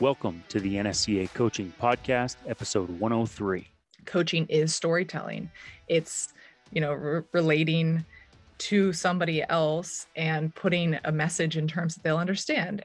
Welcome 0.00 0.42
to 0.48 0.60
the 0.60 0.76
NSCA 0.76 1.34
Coaching 1.34 1.74
Podcast, 1.78 2.36
episode 2.48 2.88
103. 3.00 3.68
Coaching 4.06 4.46
is 4.46 4.74
storytelling. 4.74 5.50
It's, 5.88 6.32
you 6.72 6.80
know, 6.80 6.94
re- 6.94 7.22
relating 7.32 8.06
to 8.56 8.94
somebody 8.94 9.44
else 9.50 10.06
and 10.16 10.54
putting 10.54 10.98
a 11.04 11.12
message 11.12 11.58
in 11.58 11.68
terms 11.68 11.96
that 11.96 12.02
they'll 12.02 12.16
understand. 12.16 12.82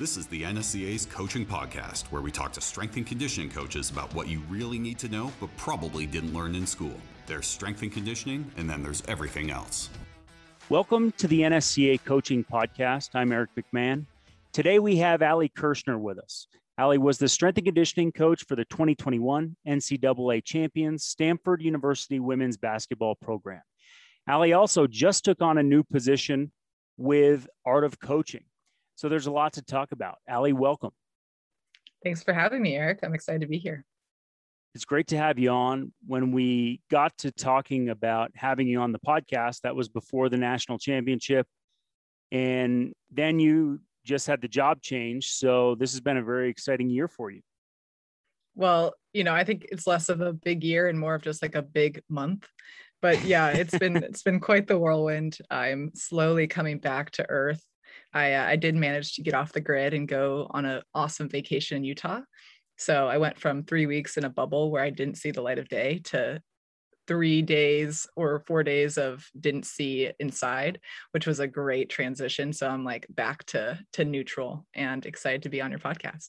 This 0.00 0.16
is 0.16 0.26
the 0.26 0.42
NSCA's 0.42 1.06
Coaching 1.06 1.46
Podcast, 1.46 2.06
where 2.06 2.22
we 2.22 2.32
talk 2.32 2.52
to 2.54 2.60
strength 2.60 2.96
and 2.96 3.06
conditioning 3.06 3.48
coaches 3.48 3.90
about 3.90 4.12
what 4.12 4.26
you 4.26 4.40
really 4.48 4.80
need 4.80 4.98
to 4.98 5.08
know, 5.08 5.30
but 5.38 5.56
probably 5.56 6.06
didn't 6.06 6.34
learn 6.34 6.56
in 6.56 6.66
school. 6.66 6.96
There's 7.26 7.46
strength 7.46 7.82
and 7.82 7.92
conditioning, 7.92 8.50
and 8.56 8.68
then 8.68 8.82
there's 8.82 9.04
everything 9.06 9.52
else. 9.52 9.90
Welcome 10.70 11.12
to 11.18 11.28
the 11.28 11.42
NSCA 11.42 12.02
Coaching 12.04 12.42
Podcast. 12.42 13.10
I'm 13.14 13.30
Eric 13.30 13.50
McMahon. 13.56 14.06
Today 14.56 14.78
we 14.78 14.96
have 14.96 15.20
Ali 15.20 15.50
Kershner 15.50 16.00
with 16.00 16.18
us. 16.18 16.48
Ali 16.78 16.96
was 16.96 17.18
the 17.18 17.28
strength 17.28 17.58
and 17.58 17.66
conditioning 17.66 18.10
coach 18.10 18.42
for 18.48 18.56
the 18.56 18.64
2021 18.64 19.54
NCAA 19.68 20.42
champions 20.42 21.04
Stanford 21.04 21.60
University 21.60 22.20
women's 22.20 22.56
basketball 22.56 23.16
program. 23.16 23.60
Ali 24.26 24.54
also 24.54 24.86
just 24.86 25.26
took 25.26 25.42
on 25.42 25.58
a 25.58 25.62
new 25.62 25.82
position 25.82 26.52
with 26.96 27.46
Art 27.66 27.84
of 27.84 28.00
Coaching. 28.00 28.44
So 28.94 29.10
there's 29.10 29.26
a 29.26 29.30
lot 29.30 29.52
to 29.52 29.62
talk 29.62 29.92
about. 29.92 30.16
Ali, 30.26 30.54
welcome. 30.54 30.92
Thanks 32.02 32.22
for 32.22 32.32
having 32.32 32.62
me, 32.62 32.76
Eric. 32.76 33.00
I'm 33.02 33.12
excited 33.12 33.42
to 33.42 33.46
be 33.46 33.58
here. 33.58 33.84
It's 34.74 34.86
great 34.86 35.08
to 35.08 35.18
have 35.18 35.38
you 35.38 35.50
on. 35.50 35.92
When 36.06 36.32
we 36.32 36.80
got 36.90 37.14
to 37.18 37.30
talking 37.30 37.90
about 37.90 38.30
having 38.34 38.68
you 38.68 38.80
on 38.80 38.92
the 38.92 39.00
podcast, 39.00 39.60
that 39.64 39.76
was 39.76 39.90
before 39.90 40.30
the 40.30 40.38
national 40.38 40.78
championship. 40.78 41.46
And 42.32 42.94
then 43.10 43.38
you 43.38 43.80
just 44.06 44.26
had 44.26 44.40
the 44.40 44.48
job 44.48 44.80
change. 44.80 45.32
So 45.32 45.74
this 45.74 45.92
has 45.92 46.00
been 46.00 46.16
a 46.16 46.22
very 46.22 46.48
exciting 46.48 46.88
year 46.88 47.08
for 47.08 47.30
you. 47.30 47.42
Well, 48.54 48.94
you 49.12 49.24
know, 49.24 49.34
I 49.34 49.44
think 49.44 49.66
it's 49.70 49.86
less 49.86 50.08
of 50.08 50.20
a 50.20 50.32
big 50.32 50.64
year 50.64 50.88
and 50.88 50.98
more 50.98 51.14
of 51.14 51.22
just 51.22 51.42
like 51.42 51.54
a 51.54 51.62
big 51.62 52.02
month. 52.08 52.46
But 53.02 53.22
yeah, 53.24 53.48
it's 53.48 53.76
been 53.76 53.96
it's 54.04 54.22
been 54.22 54.40
quite 54.40 54.66
the 54.66 54.78
whirlwind. 54.78 55.38
I'm 55.50 55.90
slowly 55.94 56.46
coming 56.46 56.78
back 56.78 57.10
to 57.12 57.28
earth 57.28 57.62
I, 58.12 58.34
uh, 58.34 58.46
I 58.46 58.56
did 58.56 58.74
manage 58.74 59.14
to 59.14 59.22
get 59.22 59.34
off 59.34 59.52
the 59.52 59.60
grid 59.60 59.94
and 59.94 60.08
go 60.08 60.46
on 60.50 60.64
an 60.64 60.82
awesome 60.94 61.28
vacation 61.28 61.76
in 61.76 61.84
Utah. 61.84 62.20
So 62.78 63.08
I 63.08 63.18
went 63.18 63.38
from 63.38 63.62
three 63.62 63.86
weeks 63.86 64.16
in 64.16 64.24
a 64.24 64.30
bubble 64.30 64.70
where 64.70 64.82
I 64.82 64.90
didn't 64.90 65.18
see 65.18 65.30
the 65.30 65.42
light 65.42 65.58
of 65.58 65.68
day 65.68 66.00
to 66.04 66.40
three 67.06 67.42
days 67.42 68.06
or 68.16 68.42
four 68.46 68.62
days 68.62 68.98
of 68.98 69.28
didn't 69.38 69.66
see 69.66 70.10
inside, 70.18 70.80
which 71.12 71.26
was 71.26 71.40
a 71.40 71.46
great 71.46 71.88
transition. 71.88 72.52
So 72.52 72.68
I'm 72.68 72.84
like 72.84 73.06
back 73.08 73.44
to 73.46 73.78
to 73.94 74.04
neutral 74.04 74.66
and 74.74 75.04
excited 75.06 75.42
to 75.42 75.48
be 75.48 75.60
on 75.60 75.70
your 75.70 75.80
podcast. 75.80 76.28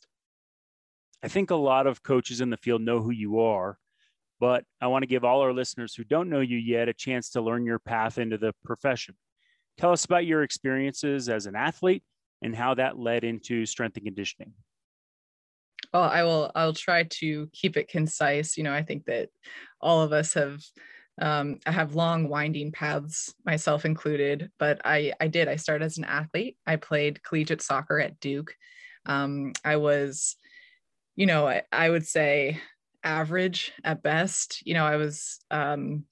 I 1.24 1.28
think 1.28 1.50
a 1.50 1.56
lot 1.56 1.88
of 1.88 2.04
coaches 2.04 2.42
in 2.42 2.50
the 2.50 2.58
field 2.58 2.82
know 2.82 3.02
who 3.02 3.12
you 3.12 3.40
are, 3.40 3.78
but 4.40 4.64
I 4.80 4.88
want 4.88 5.04
to 5.04 5.08
give 5.08 5.24
all 5.24 5.42
our 5.42 5.54
listeners 5.54 5.96
who 5.96 6.04
don't 6.04 6.30
know 6.30 6.42
you 6.42 6.58
yet 6.58 6.90
a 6.90 6.94
chance 6.94 7.32
to 7.32 7.42
learn 7.42 7.66
your 7.66 7.80
path 7.80 8.18
into 8.20 8.38
the 8.38 8.54
profession. 8.64 9.16
Tell 9.78 9.92
us 9.92 10.06
about 10.06 10.26
your 10.26 10.44
experiences 10.44 11.30
as 11.30 11.46
an 11.46 11.56
athlete 11.56 12.04
and 12.42 12.56
how 12.56 12.76
that 12.76 13.00
led 13.00 13.24
into 13.24 13.66
strength 13.66 13.98
and 13.98 14.06
conditioning. 14.06 14.54
Well, 15.94 16.04
I 16.04 16.24
will. 16.24 16.52
I'll 16.56 16.74
try 16.74 17.04
to 17.04 17.50
keep 17.54 17.78
it 17.78 17.88
concise. 17.88 18.58
You 18.58 18.64
know, 18.64 18.74
I 18.74 18.84
think 18.84 19.06
that 19.06 19.30
all 19.82 20.02
of 20.02 20.14
us 20.14 20.34
have 20.34 20.62
um, 21.20 21.60
I 21.66 21.72
have 21.72 21.96
long 21.96 22.30
winding 22.30 22.72
paths, 22.72 23.34
myself 23.46 23.86
included. 23.86 24.50
But 24.60 24.82
I 24.86 25.14
I 25.20 25.28
did. 25.28 25.48
I 25.48 25.56
started 25.56 25.86
as 25.86 25.98
an 25.98 26.06
athlete. 26.06 26.58
I 26.66 26.76
played 26.76 27.24
collegiate 27.24 27.62
soccer 27.62 28.00
at 28.00 28.20
Duke. 28.20 28.54
Um, 29.06 29.54
I 29.64 29.78
was, 29.78 30.36
you 31.16 31.26
know, 31.26 31.48
I, 31.48 31.64
I, 31.72 31.90
would 31.90 32.06
say 32.06 32.60
average 33.06 33.72
at 33.86 34.04
best. 34.04 34.62
You 34.66 34.74
know, 34.74 34.86
I 34.86 34.98
was 34.98 35.40
um, 35.50 36.04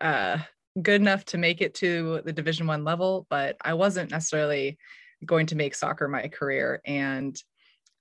uh, 0.00 0.38
good 0.80 1.00
enough 1.00 1.24
to 1.26 1.38
make 1.38 1.60
it 1.60 1.74
to 1.74 2.22
the 2.24 2.32
division 2.32 2.66
one 2.66 2.84
level 2.84 3.26
but 3.28 3.56
i 3.62 3.74
wasn't 3.74 4.10
necessarily 4.10 4.78
going 5.24 5.46
to 5.46 5.56
make 5.56 5.74
soccer 5.74 6.08
my 6.08 6.28
career 6.28 6.80
and 6.86 7.36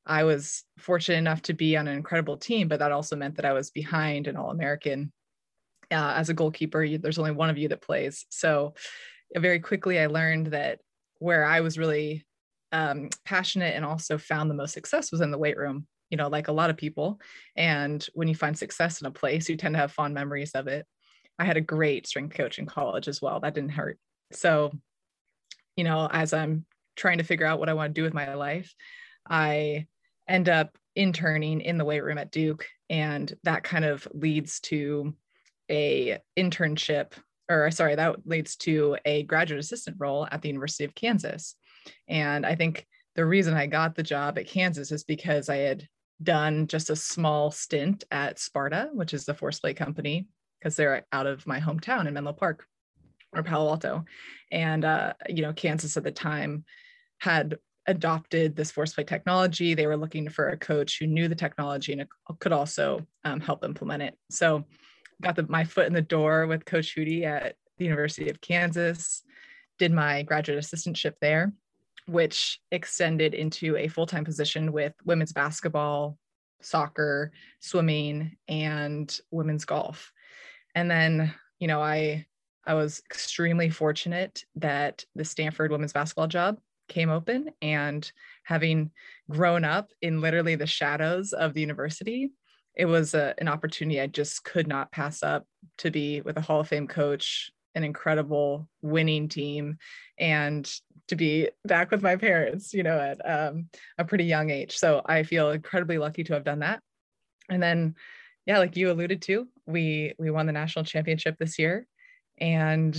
i 0.06 0.24
was 0.24 0.64
fortunate 0.78 1.18
enough 1.18 1.42
to 1.42 1.54
be 1.54 1.78
on 1.78 1.88
an 1.88 1.96
incredible 1.96 2.38
team 2.38 2.68
but 2.68 2.80
that 2.80 2.92
also 2.92 3.16
meant 3.16 3.36
that 3.36 3.46
i 3.46 3.54
was 3.54 3.72
behind 3.72 4.28
an 4.28 4.36
all-american 4.36 5.12
uh, 5.92 6.14
as 6.16 6.30
a 6.30 6.34
goalkeeper 6.34 6.88
there's 6.98 7.20
only 7.20 7.32
one 7.32 7.50
of 7.50 7.58
you 7.58 7.68
that 7.68 7.82
plays 7.82 8.26
so 8.30 8.74
very 9.38 9.60
quickly 9.60 10.00
i 10.00 10.08
learned 10.08 10.48
that 10.48 10.80
where 11.20 11.46
i 11.46 11.62
was 11.62 11.78
really 11.78 12.26
um, 12.74 13.10
passionate 13.26 13.76
and 13.76 13.84
also 13.84 14.18
found 14.18 14.50
the 14.50 14.56
most 14.56 14.74
success 14.74 15.12
was 15.12 15.20
in 15.20 15.32
the 15.32 15.38
weight 15.38 15.58
room 15.58 15.86
you 16.10 16.18
know 16.18 16.30
like 16.30 16.48
a 16.48 16.54
lot 16.54 16.70
of 16.70 16.78
people 16.78 17.20
and 17.58 18.08
when 18.14 18.30
you 18.30 18.36
find 18.36 18.58
success 18.58 19.02
in 19.02 19.08
a 19.08 19.12
place 19.12 19.50
you 19.50 19.58
tend 19.58 19.74
to 19.74 19.80
have 19.80 19.92
fond 19.92 20.14
memories 20.14 20.52
of 20.52 20.68
it 20.68 20.86
I 21.42 21.46
had 21.46 21.58
a 21.58 21.62
great 21.62 22.06
strength 22.06 22.36
coach 22.36 22.60
in 22.60 22.68
college 22.68 23.08
as 23.08 23.20
well. 23.20 23.40
That 23.40 23.56
didn't 23.56 23.72
hurt. 23.72 23.98
So, 24.32 24.72
you 25.76 25.84
know, 25.84 26.08
as 26.12 26.34
I'm 26.34 26.66
trying 26.96 27.18
to 27.18 27.24
figure 27.24 27.48
out 27.48 27.60
what 27.60 27.68
I 27.68 27.74
want 27.74 27.90
to 27.90 28.00
do 28.00 28.04
with 28.04 28.14
my 28.14 28.36
life, 28.36 28.72
I 29.30 29.88
end 30.28 30.50
up 30.50 30.78
interning 30.96 31.62
in 31.62 31.78
the 31.78 31.86
weight 31.86 32.04
room 32.04 32.18
at 32.18 32.32
Duke. 32.32 32.68
And 32.90 33.34
that 33.44 33.64
kind 33.64 33.86
of 33.86 34.08
leads 34.14 34.60
to 34.62 35.14
a 35.70 36.20
internship, 36.38 37.14
or 37.50 37.72
sorry, 37.72 37.96
that 37.96 38.28
leads 38.28 38.56
to 38.58 38.98
a 39.06 39.24
graduate 39.24 39.60
assistant 39.60 39.98
role 40.00 40.28
at 40.32 40.42
the 40.42 40.50
University 40.50 40.84
of 40.84 40.96
Kansas. 40.96 41.56
And 42.08 42.46
I 42.46 42.56
think 42.56 42.86
the 43.16 43.26
reason 43.26 43.54
I 43.54 43.68
got 43.68 43.96
the 43.96 44.04
job 44.04 44.38
at 44.38 44.48
Kansas 44.48 44.92
is 44.92 45.04
because 45.04 45.50
I 45.50 45.58
had 45.58 45.88
done 46.22 46.68
just 46.68 46.90
a 46.90 46.96
small 46.96 47.52
stint 47.52 48.04
at 48.12 48.40
Sparta, 48.40 48.90
which 48.94 49.14
is 49.14 49.26
the 49.26 49.34
force 49.34 49.60
plate 49.60 49.78
company 49.78 50.28
because 50.60 50.76
they're 50.76 51.06
out 51.12 51.28
of 51.28 51.48
my 51.48 51.60
hometown 51.60 52.08
in 52.08 52.14
Menlo 52.14 52.34
Park 52.34 52.66
or 53.34 53.44
Palo 53.44 53.70
Alto. 53.70 54.06
And, 54.52 54.86
uh, 54.86 55.14
you 55.30 55.42
know, 55.42 55.54
Kansas 55.54 55.98
at 55.98 56.04
the 56.04 56.12
time 56.12 56.66
had 57.20 57.58
adopted 57.88 58.56
this 58.56 58.72
force 58.72 58.94
plate 58.94 59.08
technology. 59.08 59.74
They 59.74 59.88
were 59.88 59.98
looking 59.98 60.30
for 60.30 60.50
a 60.50 60.58
coach 60.58 61.00
who 61.00 61.08
knew 61.08 61.28
the 61.28 61.36
technology 61.36 61.94
and 61.94 62.08
could 62.40 62.52
also 62.52 63.06
um, 63.24 63.40
help 63.40 63.64
implement 63.64 64.04
it. 64.04 64.18
So 64.30 64.66
got 65.22 65.36
the, 65.36 65.44
my 65.48 65.64
foot 65.64 65.88
in 65.88 65.94
the 65.94 66.02
door 66.02 66.48
with 66.48 66.66
Coach 66.66 66.96
Hudy 66.96 67.24
at 67.24 67.56
the 67.78 67.86
University 67.86 68.30
of 68.30 68.42
Kansas, 68.42 69.24
did 69.80 69.92
my 69.92 70.24
graduate 70.24 70.60
assistantship 70.60 71.14
there, 71.22 71.54
which 72.08 72.60
extended 72.72 73.34
into 73.34 73.76
a 73.78 73.88
full-time 73.88 74.26
position 74.26 74.72
with 74.72 74.94
women's 75.06 75.34
basketball, 75.34 76.18
soccer, 76.62 77.32
swimming, 77.60 78.38
and 78.48 79.20
women's 79.32 79.66
golf 79.66 80.12
and 80.76 80.90
then 80.90 81.34
you 81.60 81.68
know 81.68 81.82
i 81.82 82.26
i 82.66 82.74
was 82.74 83.02
extremely 83.10 83.70
fortunate 83.70 84.46
that 84.56 85.06
the 85.16 85.26
stanford 85.26 85.72
women's 85.72 85.94
basketball 85.94 86.28
job 86.28 86.58
came 86.92 87.10
open 87.10 87.50
and 87.62 88.12
having 88.44 88.92
grown 89.30 89.64
up 89.64 89.90
in 90.02 90.22
literally 90.22 90.56
the 90.56 90.68
shadows 90.68 91.34
of 91.34 91.54
the 91.54 91.62
university 91.62 92.32
it 92.76 92.86
was 92.86 93.14
a, 93.14 93.34
an 93.40 93.48
opportunity 93.48 94.00
i 94.00 94.08
just 94.08 94.44
could 94.44 94.68
not 94.68 94.92
pass 94.92 95.24
up 95.24 95.46
to 95.78 95.90
be 95.90 96.22
with 96.22 96.38
a 96.38 96.42
hall 96.42 96.60
of 96.60 96.68
fame 96.68 96.88
coach 96.88 97.52
an 97.76 97.84
incredible 97.84 98.68
winning 98.82 99.30
team 99.30 99.78
and 100.20 100.72
to 101.08 101.16
be 101.16 101.50
back 101.66 101.92
with 101.92 102.02
my 102.02 102.16
parents 102.16 102.74
you 102.74 102.84
know 102.84 103.00
at 103.00 103.20
um, 103.30 103.68
a 103.98 104.06
pretty 104.06 104.26
young 104.26 104.50
age. 104.50 104.78
So 104.78 105.02
i 105.06 105.24
feel 105.24 105.52
incredibly 105.52 105.98
lucky 105.98 106.24
to 106.26 106.34
have 106.34 106.44
done 106.44 106.60
that. 106.60 106.82
And 107.50 107.62
then 107.62 107.96
yeah, 108.46 108.58
like 108.58 108.76
you 108.76 108.92
alluded 108.92 109.22
to, 109.24 109.48
we 109.68 110.14
we 110.18 110.32
won 110.32 110.48
the 110.48 110.52
national 110.52 110.86
championship 110.86 111.36
this 111.38 111.60
year, 111.60 111.86
and 112.40 112.96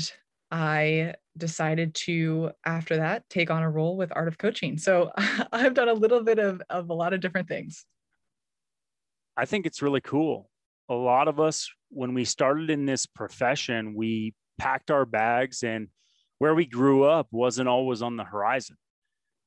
I 0.52 1.14
decided 1.38 1.94
to 1.94 2.50
after 2.66 2.98
that 2.98 3.28
take 3.30 3.50
on 3.50 3.62
a 3.62 3.70
role 3.70 3.96
with 3.96 4.12
Art 4.14 4.28
of 4.28 4.36
Coaching. 4.36 4.76
So 4.76 5.10
I've 5.52 5.72
done 5.72 5.88
a 5.88 5.94
little 5.94 6.22
bit 6.22 6.38
of 6.38 6.62
of 6.68 6.90
a 6.90 6.94
lot 6.94 7.14
of 7.14 7.20
different 7.20 7.48
things. 7.48 7.86
I 9.34 9.46
think 9.46 9.64
it's 9.64 9.80
really 9.80 10.02
cool. 10.02 10.50
A 10.90 10.94
lot 10.94 11.26
of 11.26 11.40
us, 11.40 11.70
when 11.88 12.12
we 12.12 12.26
started 12.26 12.68
in 12.68 12.84
this 12.84 13.06
profession, 13.06 13.94
we 13.94 14.34
packed 14.58 14.90
our 14.90 15.06
bags 15.06 15.62
and 15.62 15.88
where 16.38 16.54
we 16.54 16.66
grew 16.66 17.04
up 17.04 17.28
wasn't 17.30 17.68
always 17.68 18.02
on 18.02 18.16
the 18.16 18.24
horizon. 18.24 18.76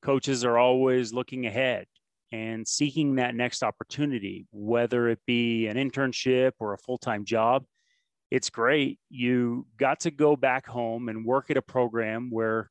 Coaches 0.02 0.44
are 0.44 0.58
always 0.58 1.12
looking 1.12 1.46
ahead 1.46 1.86
and 2.32 2.66
seeking 2.66 3.16
that 3.16 3.36
next 3.36 3.62
opportunity, 3.62 4.46
whether 4.50 5.08
it 5.08 5.20
be 5.24 5.68
an 5.68 5.76
internship 5.76 6.52
or 6.58 6.72
a 6.72 6.78
full 6.78 6.98
time 6.98 7.24
job, 7.24 7.64
it's 8.30 8.50
great. 8.50 8.98
You 9.08 9.66
got 9.78 10.00
to 10.00 10.10
go 10.10 10.36
back 10.36 10.66
home 10.66 11.08
and 11.08 11.24
work 11.24 11.50
at 11.50 11.56
a 11.56 11.62
program 11.62 12.30
where 12.30 12.70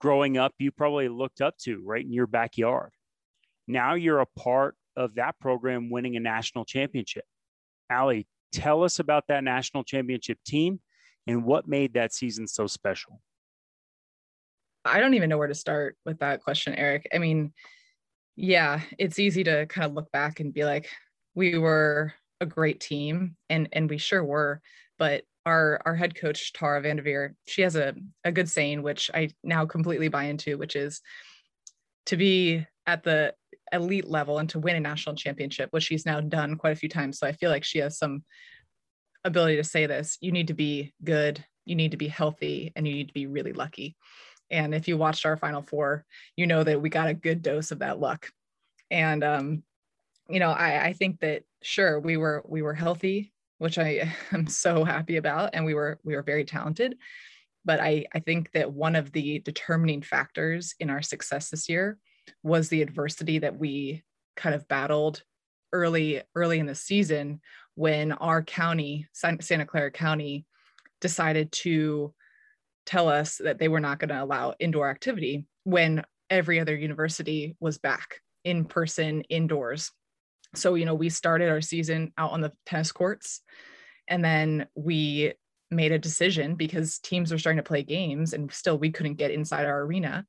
growing 0.00 0.36
up 0.38 0.52
you 0.58 0.72
probably 0.72 1.08
looked 1.08 1.40
up 1.40 1.56
to 1.58 1.82
right 1.84 2.04
in 2.04 2.12
your 2.12 2.26
backyard. 2.26 2.90
Now 3.68 3.94
you're 3.94 4.20
a 4.20 4.26
part 4.38 4.74
of 4.96 5.14
that 5.14 5.38
program 5.40 5.90
winning 5.90 6.16
a 6.16 6.20
national 6.20 6.64
championship. 6.64 7.24
Ali, 7.90 8.26
tell 8.52 8.82
us 8.82 8.98
about 8.98 9.24
that 9.28 9.44
national 9.44 9.84
championship 9.84 10.38
team 10.44 10.80
and 11.26 11.44
what 11.44 11.68
made 11.68 11.94
that 11.94 12.12
season 12.12 12.46
so 12.46 12.66
special. 12.66 13.20
I 14.84 14.98
don't 14.98 15.14
even 15.14 15.28
know 15.28 15.38
where 15.38 15.48
to 15.48 15.54
start 15.54 15.96
with 16.04 16.18
that 16.18 16.42
question, 16.42 16.74
Eric. 16.74 17.08
I 17.14 17.18
mean, 17.18 17.52
Yeah, 18.34 18.80
it's 18.98 19.18
easy 19.18 19.44
to 19.44 19.66
kind 19.66 19.84
of 19.84 19.92
look 19.92 20.10
back 20.10 20.40
and 20.40 20.52
be 20.52 20.64
like, 20.64 20.88
we 21.34 21.58
were 21.58 22.12
a 22.42 22.46
great 22.46 22.80
team, 22.80 23.36
and 23.48 23.68
and 23.72 23.88
we 23.88 23.98
sure 23.98 24.24
were. 24.24 24.60
But 24.98 25.24
our 25.46 25.80
our 25.86 25.94
head 25.94 26.14
coach 26.14 26.52
Tara 26.52 26.82
Vanderveer, 26.82 27.34
she 27.46 27.62
has 27.62 27.76
a 27.76 27.94
a 28.24 28.32
good 28.32 28.50
saying 28.50 28.82
which 28.82 29.10
I 29.14 29.30
now 29.42 29.64
completely 29.64 30.08
buy 30.08 30.24
into, 30.24 30.58
which 30.58 30.76
is 30.76 31.00
to 32.06 32.16
be 32.16 32.66
at 32.86 33.04
the 33.04 33.34
elite 33.72 34.06
level 34.06 34.38
and 34.38 34.48
to 34.50 34.58
win 34.58 34.76
a 34.76 34.80
national 34.80 35.14
championship, 35.14 35.70
which 35.72 35.84
she's 35.84 36.04
now 36.04 36.20
done 36.20 36.56
quite 36.56 36.72
a 36.72 36.76
few 36.76 36.88
times. 36.88 37.18
So 37.18 37.26
I 37.26 37.32
feel 37.32 37.50
like 37.50 37.64
she 37.64 37.78
has 37.78 37.96
some 37.96 38.24
ability 39.24 39.56
to 39.56 39.64
say 39.64 39.86
this. 39.86 40.18
You 40.20 40.32
need 40.32 40.48
to 40.48 40.54
be 40.54 40.92
good, 41.02 41.44
you 41.64 41.74
need 41.74 41.92
to 41.92 41.96
be 41.96 42.08
healthy, 42.08 42.72
and 42.76 42.86
you 42.86 42.94
need 42.94 43.08
to 43.08 43.14
be 43.14 43.26
really 43.26 43.52
lucky. 43.52 43.96
And 44.50 44.74
if 44.74 44.86
you 44.86 44.98
watched 44.98 45.24
our 45.24 45.36
final 45.36 45.62
four, 45.62 46.04
you 46.36 46.46
know 46.46 46.62
that 46.62 46.82
we 46.82 46.90
got 46.90 47.08
a 47.08 47.14
good 47.14 47.40
dose 47.40 47.70
of 47.70 47.78
that 47.78 47.98
luck. 47.98 48.28
And 48.90 49.24
um, 49.24 49.62
you 50.32 50.40
know, 50.40 50.50
I, 50.50 50.86
I 50.86 50.92
think 50.94 51.20
that 51.20 51.42
sure 51.62 52.00
we 52.00 52.16
were 52.16 52.42
we 52.46 52.62
were 52.62 52.72
healthy, 52.72 53.32
which 53.58 53.78
I 53.78 54.10
am 54.32 54.46
so 54.46 54.82
happy 54.82 55.18
about, 55.18 55.50
and 55.52 55.64
we 55.64 55.74
were 55.74 56.00
we 56.04 56.16
were 56.16 56.22
very 56.22 56.44
talented. 56.44 56.96
But 57.64 57.80
I, 57.80 58.06
I 58.12 58.18
think 58.18 58.50
that 58.52 58.72
one 58.72 58.96
of 58.96 59.12
the 59.12 59.38
determining 59.40 60.02
factors 60.02 60.74
in 60.80 60.90
our 60.90 61.02
success 61.02 61.50
this 61.50 61.68
year 61.68 61.98
was 62.42 62.68
the 62.68 62.82
adversity 62.82 63.38
that 63.40 63.56
we 63.56 64.02
kind 64.36 64.54
of 64.54 64.66
battled 64.66 65.22
early 65.72 66.22
early 66.34 66.58
in 66.58 66.66
the 66.66 66.74
season 66.74 67.40
when 67.74 68.12
our 68.12 68.42
county 68.42 69.06
santa 69.12 69.64
clara 69.64 69.90
county 69.90 70.44
decided 71.00 71.50
to 71.50 72.12
tell 72.84 73.08
us 73.08 73.36
that 73.38 73.58
they 73.58 73.68
were 73.68 73.80
not 73.80 73.98
going 73.98 74.08
to 74.10 74.22
allow 74.22 74.54
indoor 74.58 74.88
activity 74.88 75.46
when 75.64 76.02
every 76.30 76.60
other 76.60 76.76
university 76.76 77.56
was 77.60 77.78
back 77.78 78.20
in 78.44 78.64
person 78.64 79.22
indoors 79.22 79.90
so 80.54 80.74
you 80.74 80.84
know 80.84 80.94
we 80.94 81.08
started 81.08 81.48
our 81.48 81.60
season 81.60 82.12
out 82.18 82.32
on 82.32 82.40
the 82.40 82.52
tennis 82.66 82.92
courts 82.92 83.42
and 84.08 84.24
then 84.24 84.66
we 84.74 85.32
made 85.70 85.92
a 85.92 85.98
decision 85.98 86.54
because 86.54 86.98
teams 86.98 87.32
were 87.32 87.38
starting 87.38 87.62
to 87.62 87.66
play 87.68 87.82
games 87.82 88.34
and 88.34 88.52
still 88.52 88.78
we 88.78 88.90
couldn't 88.90 89.14
get 89.14 89.30
inside 89.30 89.64
our 89.64 89.82
arena 89.82 90.24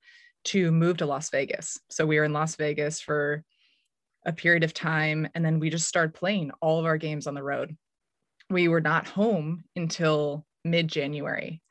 to 0.45 0.71
move 0.71 0.97
to 0.97 1.05
Las 1.05 1.29
Vegas. 1.29 1.79
So 1.89 2.05
we 2.05 2.17
were 2.17 2.23
in 2.23 2.33
Las 2.33 2.55
Vegas 2.55 3.01
for 3.01 3.43
a 4.25 4.33
period 4.33 4.63
of 4.63 4.73
time 4.73 5.27
and 5.35 5.43
then 5.43 5.59
we 5.59 5.69
just 5.69 5.87
started 5.87 6.13
playing 6.13 6.51
all 6.61 6.79
of 6.79 6.85
our 6.85 6.97
games 6.97 7.27
on 7.27 7.33
the 7.33 7.43
road. 7.43 7.75
We 8.49 8.67
were 8.67 8.81
not 8.81 9.07
home 9.07 9.63
until 9.75 10.45
mid 10.63 10.87
January. 10.87 11.61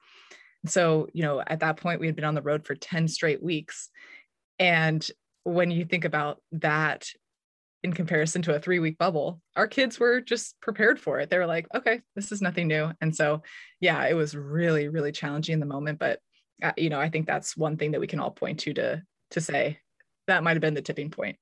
So, 0.67 1.09
you 1.13 1.23
know, 1.23 1.43
at 1.45 1.61
that 1.61 1.79
point 1.79 2.01
we 2.01 2.07
had 2.07 2.17
been 2.17 2.25
on 2.25 2.35
the 2.35 2.43
road 2.43 2.67
for 2.67 2.75
10 2.75 3.09
straight 3.09 3.43
weeks. 3.43 3.89
And 4.59 5.07
when 5.45 5.71
you 5.71 5.85
think 5.85 6.05
about 6.05 6.41
that 6.53 7.09
in 7.83 7.93
comparison 7.93 8.43
to 8.43 8.55
a 8.55 8.61
three 8.61 8.79
week 8.79 8.99
bubble, 8.99 9.41
our 9.57 9.67
kids 9.67 9.99
were 9.99 10.21
just 10.21 10.61
prepared 10.61 11.01
for 11.01 11.19
it. 11.19 11.31
They 11.31 11.39
were 11.39 11.47
like, 11.47 11.67
okay, 11.75 12.03
this 12.15 12.31
is 12.31 12.41
nothing 12.41 12.69
new. 12.69 12.93
And 13.01 13.15
so, 13.15 13.43
yeah, 13.81 14.07
it 14.07 14.15
was 14.15 14.37
really, 14.37 14.89
really 14.89 15.13
challenging 15.13 15.55
in 15.55 15.61
the 15.61 15.67
moment, 15.67 15.99
but 15.99 16.21
uh, 16.63 16.73
you 16.77 16.91
know, 16.91 17.01
I 17.01 17.09
think 17.09 17.27
that's 17.27 17.57
one 17.57 17.77
thing 17.77 17.93
that 17.93 18.01
we 18.01 18.07
can 18.07 18.21
all 18.21 18.31
point 18.31 18.61
to 18.61 18.75
to 18.75 19.03
to 19.33 19.41
say 19.41 19.79
that 20.27 20.45
might 20.45 20.53
have 20.53 20.61
been 20.61 20.75
the 20.75 20.83
tipping 20.83 21.11
point. 21.11 21.37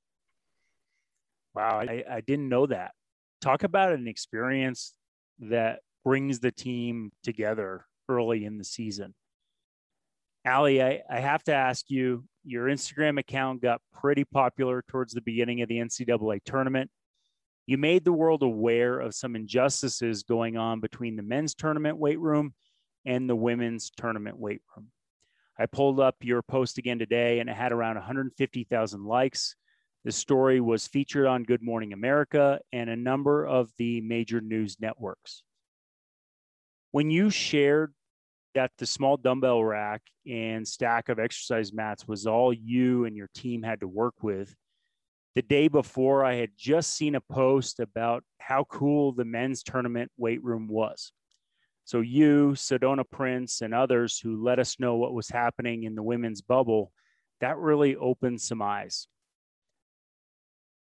Wow, 1.54 1.80
I, 1.80 2.04
I 2.10 2.20
didn't 2.20 2.48
know 2.48 2.66
that. 2.66 2.92
Talk 3.42 3.64
about 3.64 3.92
an 3.92 4.08
experience 4.08 4.94
that 5.40 5.80
brings 6.04 6.40
the 6.40 6.52
team 6.52 7.10
together 7.22 7.84
early 8.08 8.44
in 8.44 8.56
the 8.56 8.64
season. 8.64 9.14
Ali, 10.46 10.82
I, 10.82 11.02
I 11.10 11.20
have 11.20 11.42
to 11.44 11.54
ask 11.54 11.90
you, 11.90 12.24
your 12.44 12.66
Instagram 12.66 13.18
account 13.18 13.62
got 13.62 13.80
pretty 13.92 14.24
popular 14.24 14.82
towards 14.88 15.12
the 15.12 15.20
beginning 15.20 15.62
of 15.62 15.68
the 15.68 15.78
NCAA 15.78 16.40
tournament. 16.44 16.90
You 17.66 17.78
made 17.78 18.04
the 18.04 18.12
world 18.12 18.42
aware 18.42 18.98
of 18.98 19.14
some 19.14 19.36
injustices 19.36 20.22
going 20.22 20.56
on 20.56 20.80
between 20.80 21.16
the 21.16 21.22
men's 21.22 21.54
tournament 21.54 21.98
weight 21.98 22.18
room 22.18 22.54
and 23.04 23.28
the 23.28 23.36
women's 23.36 23.90
tournament 23.90 24.38
weight 24.38 24.62
room. 24.76 24.88
I 25.58 25.66
pulled 25.66 26.00
up 26.00 26.16
your 26.22 26.42
post 26.42 26.78
again 26.78 26.98
today 26.98 27.38
and 27.38 27.50
it 27.50 27.56
had 27.56 27.72
around 27.72 27.96
150,000 27.96 29.04
likes. 29.04 29.54
The 30.04 30.12
story 30.12 30.60
was 30.60 30.86
featured 30.86 31.26
on 31.26 31.42
Good 31.42 31.62
Morning 31.62 31.92
America 31.92 32.60
and 32.72 32.88
a 32.88 32.96
number 32.96 33.46
of 33.46 33.70
the 33.76 34.00
major 34.00 34.40
news 34.40 34.78
networks. 34.80 35.42
When 36.92 37.10
you 37.10 37.28
shared 37.28 37.92
that 38.54 38.72
the 38.78 38.86
small 38.86 39.16
dumbbell 39.16 39.62
rack 39.62 40.02
and 40.26 40.66
stack 40.66 41.08
of 41.08 41.18
exercise 41.18 41.72
mats 41.72 42.06
was 42.06 42.26
all 42.26 42.52
you 42.52 43.04
and 43.04 43.16
your 43.16 43.28
team 43.34 43.62
had 43.62 43.80
to 43.80 43.88
work 43.88 44.14
with, 44.22 44.54
the 45.36 45.42
day 45.42 45.68
before, 45.68 46.24
I 46.24 46.34
had 46.34 46.50
just 46.56 46.96
seen 46.96 47.14
a 47.14 47.20
post 47.20 47.78
about 47.78 48.24
how 48.38 48.64
cool 48.64 49.12
the 49.12 49.24
men's 49.24 49.62
tournament 49.62 50.10
weight 50.16 50.42
room 50.42 50.66
was. 50.66 51.12
So 51.84 52.00
you, 52.00 52.52
Sedona 52.56 53.04
Prince, 53.08 53.60
and 53.60 53.72
others 53.72 54.18
who 54.18 54.42
let 54.42 54.58
us 54.58 54.80
know 54.80 54.96
what 54.96 55.14
was 55.14 55.28
happening 55.28 55.84
in 55.84 55.94
the 55.94 56.02
women's 56.02 56.40
bubble, 56.40 56.92
that 57.40 57.58
really 57.58 57.96
opened 57.96 58.40
some 58.40 58.60
eyes. 58.60 59.06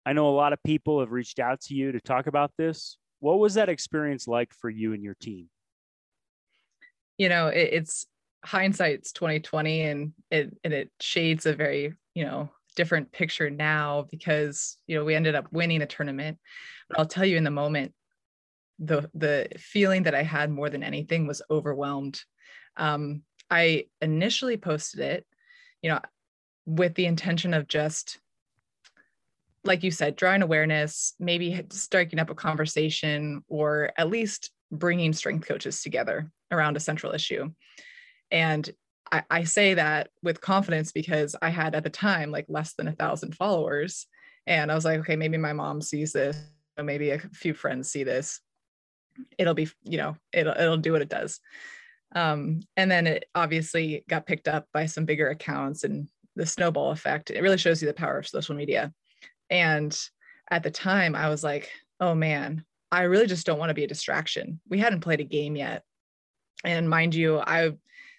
I 0.04 0.12
know 0.14 0.28
a 0.28 0.34
lot 0.34 0.52
of 0.52 0.62
people 0.64 1.00
have 1.00 1.12
reached 1.12 1.38
out 1.38 1.60
to 1.62 1.74
you 1.74 1.92
to 1.92 2.00
talk 2.00 2.26
about 2.26 2.50
this. 2.58 2.98
What 3.20 3.38
was 3.38 3.54
that 3.54 3.68
experience 3.68 4.26
like 4.26 4.52
for 4.52 4.68
you 4.68 4.92
and 4.94 5.02
your 5.02 5.16
team? 5.20 5.48
You 7.20 7.28
know, 7.28 7.48
it, 7.48 7.68
it's 7.72 8.06
hindsight's 8.46 9.12
2020 9.12 9.82
and 9.82 10.12
it 10.30 10.56
and 10.64 10.72
it 10.72 10.90
shades 11.00 11.44
a 11.44 11.52
very, 11.52 11.92
you 12.14 12.24
know, 12.24 12.48
different 12.76 13.12
picture 13.12 13.50
now 13.50 14.06
because, 14.10 14.78
you 14.86 14.96
know, 14.96 15.04
we 15.04 15.14
ended 15.14 15.34
up 15.34 15.52
winning 15.52 15.82
a 15.82 15.86
tournament. 15.86 16.38
But 16.88 16.98
I'll 16.98 17.04
tell 17.04 17.26
you 17.26 17.36
in 17.36 17.44
the 17.44 17.50
moment, 17.50 17.92
the 18.78 19.10
the 19.12 19.48
feeling 19.58 20.04
that 20.04 20.14
I 20.14 20.22
had 20.22 20.50
more 20.50 20.70
than 20.70 20.82
anything 20.82 21.26
was 21.26 21.42
overwhelmed. 21.50 22.22
Um, 22.78 23.20
I 23.50 23.88
initially 24.00 24.56
posted 24.56 25.00
it, 25.00 25.26
you 25.82 25.90
know, 25.90 26.00
with 26.64 26.94
the 26.94 27.04
intention 27.04 27.52
of 27.52 27.68
just, 27.68 28.18
like 29.62 29.82
you 29.82 29.90
said, 29.90 30.16
drawing 30.16 30.40
awareness, 30.40 31.12
maybe 31.20 31.66
striking 31.70 32.18
up 32.18 32.30
a 32.30 32.34
conversation, 32.34 33.44
or 33.46 33.92
at 33.98 34.08
least 34.08 34.52
bringing 34.72 35.12
strength 35.12 35.46
coaches 35.46 35.82
together 35.82 36.30
around 36.50 36.76
a 36.76 36.80
central 36.80 37.12
issue. 37.12 37.50
And 38.30 38.68
I, 39.10 39.22
I 39.30 39.44
say 39.44 39.74
that 39.74 40.08
with 40.22 40.40
confidence 40.40 40.92
because 40.92 41.34
I 41.40 41.50
had 41.50 41.74
at 41.74 41.84
the 41.84 41.90
time 41.90 42.30
like 42.30 42.46
less 42.48 42.74
than 42.74 42.88
a 42.88 42.92
thousand 42.92 43.34
followers, 43.34 44.06
and 44.46 44.70
I 44.70 44.74
was 44.74 44.84
like, 44.84 45.00
okay, 45.00 45.16
maybe 45.16 45.36
my 45.36 45.52
mom 45.52 45.80
sees 45.80 46.12
this, 46.12 46.36
maybe 46.80 47.10
a 47.10 47.18
few 47.18 47.54
friends 47.54 47.90
see 47.90 48.04
this. 48.04 48.40
It'll 49.38 49.54
be 49.54 49.68
you 49.82 49.98
know 49.98 50.16
it'll 50.32 50.54
it'll 50.54 50.76
do 50.76 50.92
what 50.92 51.02
it 51.02 51.08
does. 51.08 51.40
Um, 52.14 52.60
and 52.76 52.90
then 52.90 53.06
it 53.06 53.26
obviously 53.34 54.04
got 54.08 54.26
picked 54.26 54.48
up 54.48 54.66
by 54.72 54.86
some 54.86 55.04
bigger 55.04 55.28
accounts 55.28 55.84
and 55.84 56.08
the 56.34 56.46
snowball 56.46 56.90
effect. 56.90 57.30
It 57.30 57.42
really 57.42 57.58
shows 57.58 57.80
you 57.80 57.86
the 57.86 57.94
power 57.94 58.18
of 58.18 58.26
social 58.26 58.56
media. 58.56 58.92
And 59.48 59.96
at 60.50 60.62
the 60.62 60.70
time 60.70 61.14
i 61.14 61.28
was 61.28 61.44
like 61.44 61.70
oh 62.00 62.14
man 62.14 62.64
i 62.90 63.02
really 63.02 63.26
just 63.26 63.46
don't 63.46 63.58
want 63.58 63.70
to 63.70 63.74
be 63.74 63.84
a 63.84 63.88
distraction. 63.88 64.60
We 64.68 64.78
hadn't 64.78 65.00
played 65.00 65.20
a 65.20 65.24
game 65.24 65.56
yet 65.56 65.84
and 66.64 66.88
mind 66.88 67.14
you 67.14 67.38
i 67.38 67.70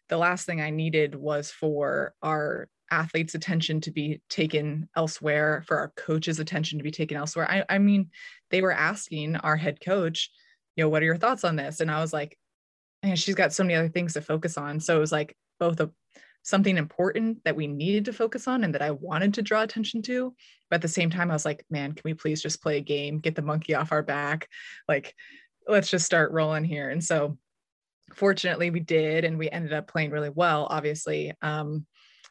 the 0.10 0.18
last 0.18 0.46
thing 0.46 0.62
i 0.62 0.70
needed 0.70 1.16
was 1.16 1.52
for 1.52 2.14
our 2.22 2.68
athletes 2.90 3.36
attention 3.36 3.80
to 3.80 3.92
be 3.92 4.22
taken 4.30 4.90
elsewhere 4.98 5.64
for 5.66 5.78
our 5.78 5.94
coaches 5.96 6.40
attention 6.40 6.78
to 6.78 6.84
be 6.84 6.92
taken 6.92 7.16
elsewhere 7.16 7.50
I, 7.50 7.76
I 7.76 7.78
mean 7.78 8.10
they 8.50 8.62
were 8.62 8.74
asking 8.74 9.38
our 9.38 9.56
head 9.56 9.80
coach 9.80 10.30
you 10.76 10.84
know, 10.84 10.90
what 10.90 11.02
are 11.02 11.06
your 11.06 11.18
thoughts 11.18 11.44
on 11.44 11.56
this? 11.56 11.80
And 11.80 11.92
I 11.92 12.00
was 12.00 12.14
like, 12.14 12.38
and 13.04 13.18
she's 13.18 13.36
got 13.36 13.54
so 13.54 13.64
many 13.64 13.76
other 13.76 13.90
things 13.90 14.14
to 14.14 14.22
focus 14.22 14.58
on. 14.58 14.80
So 14.80 14.98
it 14.98 15.00
was 15.00 15.12
like 15.12 15.36
both 15.60 15.80
a 15.80 15.92
something 16.44 16.78
important 16.78 17.44
that 17.44 17.56
we 17.56 17.68
needed 17.68 18.06
to 18.06 18.14
focus 18.14 18.48
on 18.48 18.64
and 18.64 18.74
that 18.74 18.82
I 18.82 18.92
wanted 18.92 19.36
to 19.36 19.44
draw 19.44 19.62
attention 19.62 20.02
to. 20.04 20.34
But 20.70 20.78
at 20.78 20.82
the 20.82 20.88
same 20.88 21.12
time, 21.12 21.30
I 21.30 21.36
was 21.36 21.46
like, 21.46 21.64
man, 21.70 21.94
can 21.94 22.02
we 22.04 22.16
please 22.16 22.42
just 22.42 22.64
play 22.64 22.78
a 22.78 22.82
game, 22.82 23.20
get 23.20 23.36
the 23.36 23.44
monkey 23.44 23.76
off 23.76 23.92
our 23.92 24.02
back? 24.02 24.50
Like, 24.88 25.14
let's 25.68 25.90
just 25.90 26.06
start 26.06 26.32
rolling 26.32 26.64
here. 26.64 26.90
And 26.90 27.04
so 27.04 27.38
fortunately 28.16 28.70
we 28.70 28.80
did, 28.80 29.24
and 29.24 29.38
we 29.38 29.50
ended 29.50 29.74
up 29.74 29.88
playing 29.88 30.12
really 30.12 30.30
well, 30.30 30.68
obviously. 30.70 31.34
Um, 31.42 31.86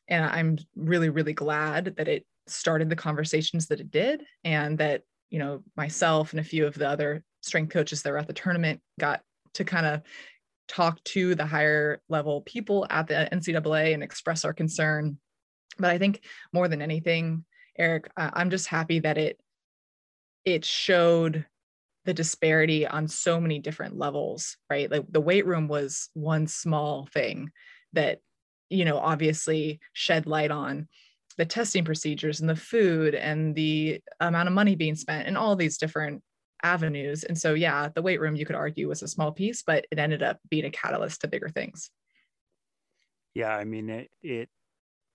and 0.08 0.24
I'm 0.24 0.58
really, 0.74 1.08
really 1.08 1.32
glad 1.32 1.94
that 1.96 2.08
it 2.08 2.26
started 2.46 2.90
the 2.90 2.96
conversations 2.96 3.66
that 3.68 3.80
it 3.80 3.90
did 3.90 4.24
and 4.44 4.78
that, 4.78 5.02
you 5.30 5.38
know, 5.38 5.62
myself 5.76 6.32
and 6.32 6.40
a 6.40 6.44
few 6.44 6.66
of 6.66 6.74
the 6.74 6.88
other 6.88 7.22
strength 7.42 7.72
coaches 7.72 8.02
that 8.02 8.10
were 8.10 8.18
at 8.18 8.26
the 8.26 8.32
tournament 8.32 8.80
got 8.98 9.22
to 9.54 9.64
kind 9.64 9.86
of 9.86 10.02
talk 10.68 11.02
to 11.04 11.34
the 11.34 11.46
higher 11.46 12.00
level 12.08 12.42
people 12.42 12.86
at 12.90 13.06
the 13.06 13.28
NCAA 13.32 13.94
and 13.94 14.02
express 14.02 14.44
our 14.44 14.52
concern. 14.52 15.18
But 15.78 15.90
I 15.90 15.98
think 15.98 16.22
more 16.52 16.68
than 16.68 16.82
anything, 16.82 17.44
Eric, 17.78 18.10
I'm 18.16 18.50
just 18.50 18.66
happy 18.66 19.00
that 19.00 19.18
it 19.18 19.38
it 20.44 20.64
showed 20.64 21.46
the 22.04 22.14
disparity 22.14 22.86
on 22.86 23.08
so 23.08 23.40
many 23.40 23.58
different 23.58 23.96
levels, 23.96 24.56
right? 24.70 24.90
Like 24.90 25.04
the 25.10 25.20
weight 25.20 25.46
room 25.46 25.68
was 25.68 26.08
one 26.14 26.46
small 26.46 27.06
thing 27.12 27.50
that, 27.92 28.20
you 28.68 28.84
know, 28.84 28.98
obviously 28.98 29.80
shed 29.92 30.26
light 30.26 30.50
on 30.50 30.88
the 31.36 31.44
testing 31.44 31.84
procedures 31.84 32.40
and 32.40 32.48
the 32.48 32.56
food 32.56 33.14
and 33.14 33.54
the 33.54 34.00
amount 34.20 34.48
of 34.48 34.54
money 34.54 34.76
being 34.76 34.94
spent 34.94 35.26
and 35.26 35.38
all 35.38 35.56
these 35.56 35.78
different 35.78 36.22
avenues. 36.62 37.24
And 37.24 37.38
so, 37.38 37.54
yeah, 37.54 37.88
the 37.94 38.02
weight 38.02 38.20
room 38.20 38.36
you 38.36 38.44
could 38.44 38.56
argue 38.56 38.88
was 38.88 39.02
a 39.02 39.08
small 39.08 39.32
piece, 39.32 39.62
but 39.62 39.86
it 39.90 39.98
ended 39.98 40.22
up 40.22 40.38
being 40.48 40.64
a 40.64 40.70
catalyst 40.70 41.20
to 41.22 41.28
bigger 41.28 41.48
things. 41.48 41.90
Yeah, 43.34 43.54
I 43.54 43.64
mean 43.64 43.90
it 43.90 44.10
it 44.22 44.48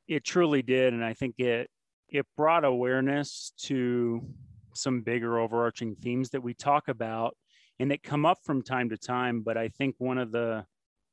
it 0.08 0.24
truly 0.24 0.62
did, 0.62 0.94
and 0.94 1.04
I 1.04 1.13
think 1.13 1.36
it 1.38 1.70
it 2.10 2.25
brought 2.38 2.63
awareness 2.63 3.54
to 3.63 4.22
some 4.75 5.01
bigger 5.01 5.39
overarching 5.39 5.96
themes 5.96 6.29
that 6.32 6.44
we 6.44 6.53
talk 6.53 6.88
about 6.88 7.36
and 7.79 7.91
that 7.91 8.03
come 8.03 8.25
up 8.25 8.39
from 8.44 8.62
time 8.62 8.89
to 8.89 8.98
time. 8.98 9.41
But 9.41 9.58
I 9.58 9.70
think 9.70 9.96
one 9.98 10.17
of 10.17 10.32
the 10.32 10.65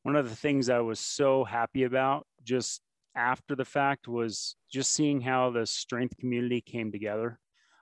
one 0.02 0.16
of 0.16 0.28
the 0.28 0.36
things 0.36 0.68
I 0.68 0.80
was 0.80 0.98
so 0.98 1.44
happy 1.44 1.84
about 1.84 2.26
just 2.42 2.80
after 3.14 3.54
the 3.54 3.64
fact 3.64 4.08
was 4.08 4.56
just 4.70 4.92
seeing 4.92 5.20
how 5.20 5.50
the 5.50 5.66
strength 5.66 6.16
community 6.16 6.60
came 6.60 6.90
together 6.90 7.38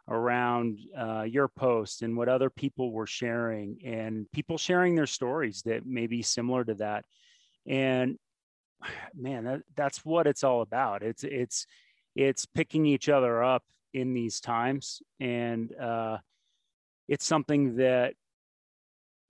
around 0.08 0.78
uh, 0.98 1.22
your 1.22 1.48
post 1.48 2.02
and 2.02 2.16
what 2.16 2.28
other 2.28 2.50
people 2.50 2.92
were 2.92 3.06
sharing 3.06 3.78
and 3.84 4.30
people 4.32 4.58
sharing 4.58 4.94
their 4.94 5.06
stories 5.06 5.62
that 5.62 5.86
may 5.86 6.06
be 6.06 6.20
similar 6.20 6.64
to 6.64 6.74
that 6.74 7.04
and 7.66 8.18
man 9.14 9.44
that, 9.44 9.60
that's 9.76 10.04
what 10.04 10.26
it's 10.26 10.42
all 10.42 10.62
about 10.62 11.02
it's 11.02 11.22
it's 11.22 11.66
it's 12.16 12.44
picking 12.44 12.86
each 12.86 13.08
other 13.08 13.42
up 13.42 13.62
in 13.92 14.14
these 14.14 14.40
times. 14.40 15.02
And 15.18 15.74
uh, 15.76 16.18
it's 17.08 17.24
something 17.24 17.76
that 17.76 18.14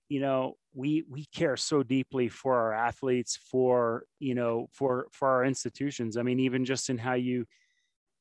you 0.09 0.21
know 0.21 0.57
we 0.75 1.05
we 1.09 1.25
care 1.35 1.57
so 1.57 1.83
deeply 1.83 2.29
for 2.29 2.57
our 2.57 2.73
athletes 2.73 3.37
for 3.37 4.05
you 4.19 4.35
know 4.35 4.69
for 4.73 5.07
for 5.13 5.29
our 5.29 5.45
institutions. 5.45 6.17
I 6.17 6.23
mean 6.23 6.41
even 6.41 6.65
just 6.65 6.91
in 6.91 6.99
how 6.99 7.15
you 7.15 7.47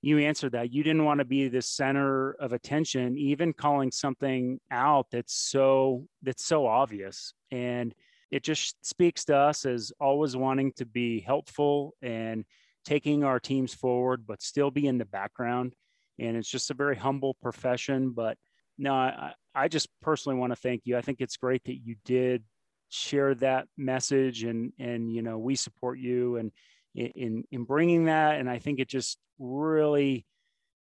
you 0.02 0.20
answered 0.20 0.54
that 0.54 0.72
you 0.72 0.82
didn't 0.82 1.04
want 1.04 1.20
to 1.20 1.26
be 1.26 1.50
the 1.50 1.62
center 1.62 2.32
of 2.34 2.54
attention 2.54 3.18
even 3.18 3.52
calling 3.52 3.92
something 3.92 4.60
out 4.72 5.08
that's 5.12 5.34
so 5.34 6.06
that's 6.22 6.46
so 6.46 6.66
obvious. 6.66 7.34
And 7.52 7.94
it 8.32 8.44
just 8.44 8.76
speaks 8.86 9.26
to 9.26 9.36
us 9.36 9.66
as 9.66 9.92
always 10.00 10.38
wanting 10.38 10.72
to 10.74 10.86
be 10.86 11.20
helpful 11.20 11.96
and 12.02 12.46
taking 12.86 13.24
our 13.24 13.40
teams 13.40 13.74
forward 13.74 14.26
but 14.26 14.42
still 14.42 14.72
be 14.72 14.88
in 14.88 14.98
the 14.98 15.06
background 15.06 15.74
and 16.22 16.38
it's 16.38 16.50
just 16.50 16.72
a 16.72 16.74
very 16.74 16.96
humble 16.96 17.36
profession 17.42 18.12
but 18.12 18.38
no 18.78 18.94
i, 18.94 19.34
I 19.56 19.68
just 19.68 19.88
personally 20.02 20.38
want 20.38 20.52
to 20.52 20.56
thank 20.56 20.82
you 20.86 20.98
i 20.98 21.02
think 21.02 21.22
it's 21.22 21.38
great 21.38 21.64
that 21.66 21.78
you 21.78 21.96
did 22.06 22.44
share 22.90 23.36
that 23.36 23.68
message 23.78 24.44
and 24.44 24.74
and 24.80 25.12
you 25.14 25.22
know 25.22 25.38
we 25.38 25.56
support 25.56 26.00
you 26.00 26.38
and 26.38 26.52
in 26.96 27.44
in 27.52 27.64
bringing 27.64 28.06
that 28.06 28.40
and 28.40 28.50
i 28.50 28.60
think 28.60 28.80
it 28.80 28.88
just 28.88 29.18
really 29.38 30.26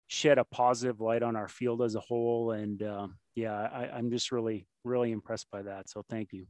shed 0.08 0.38
a 0.38 0.44
positive 0.46 1.02
light 1.02 1.24
on 1.24 1.36
our 1.36 1.48
field 1.48 1.82
as 1.82 1.96
a 1.96 2.00
whole 2.00 2.52
and 2.52 2.84
um, 2.84 3.18
yeah 3.36 3.54
I, 3.54 3.90
i'm 3.90 4.12
just 4.12 4.32
really 4.32 4.68
really 4.84 5.12
impressed 5.12 5.48
by 5.52 5.64
that 5.64 5.90
so 5.90 6.04
thank 6.10 6.34
you 6.34 6.46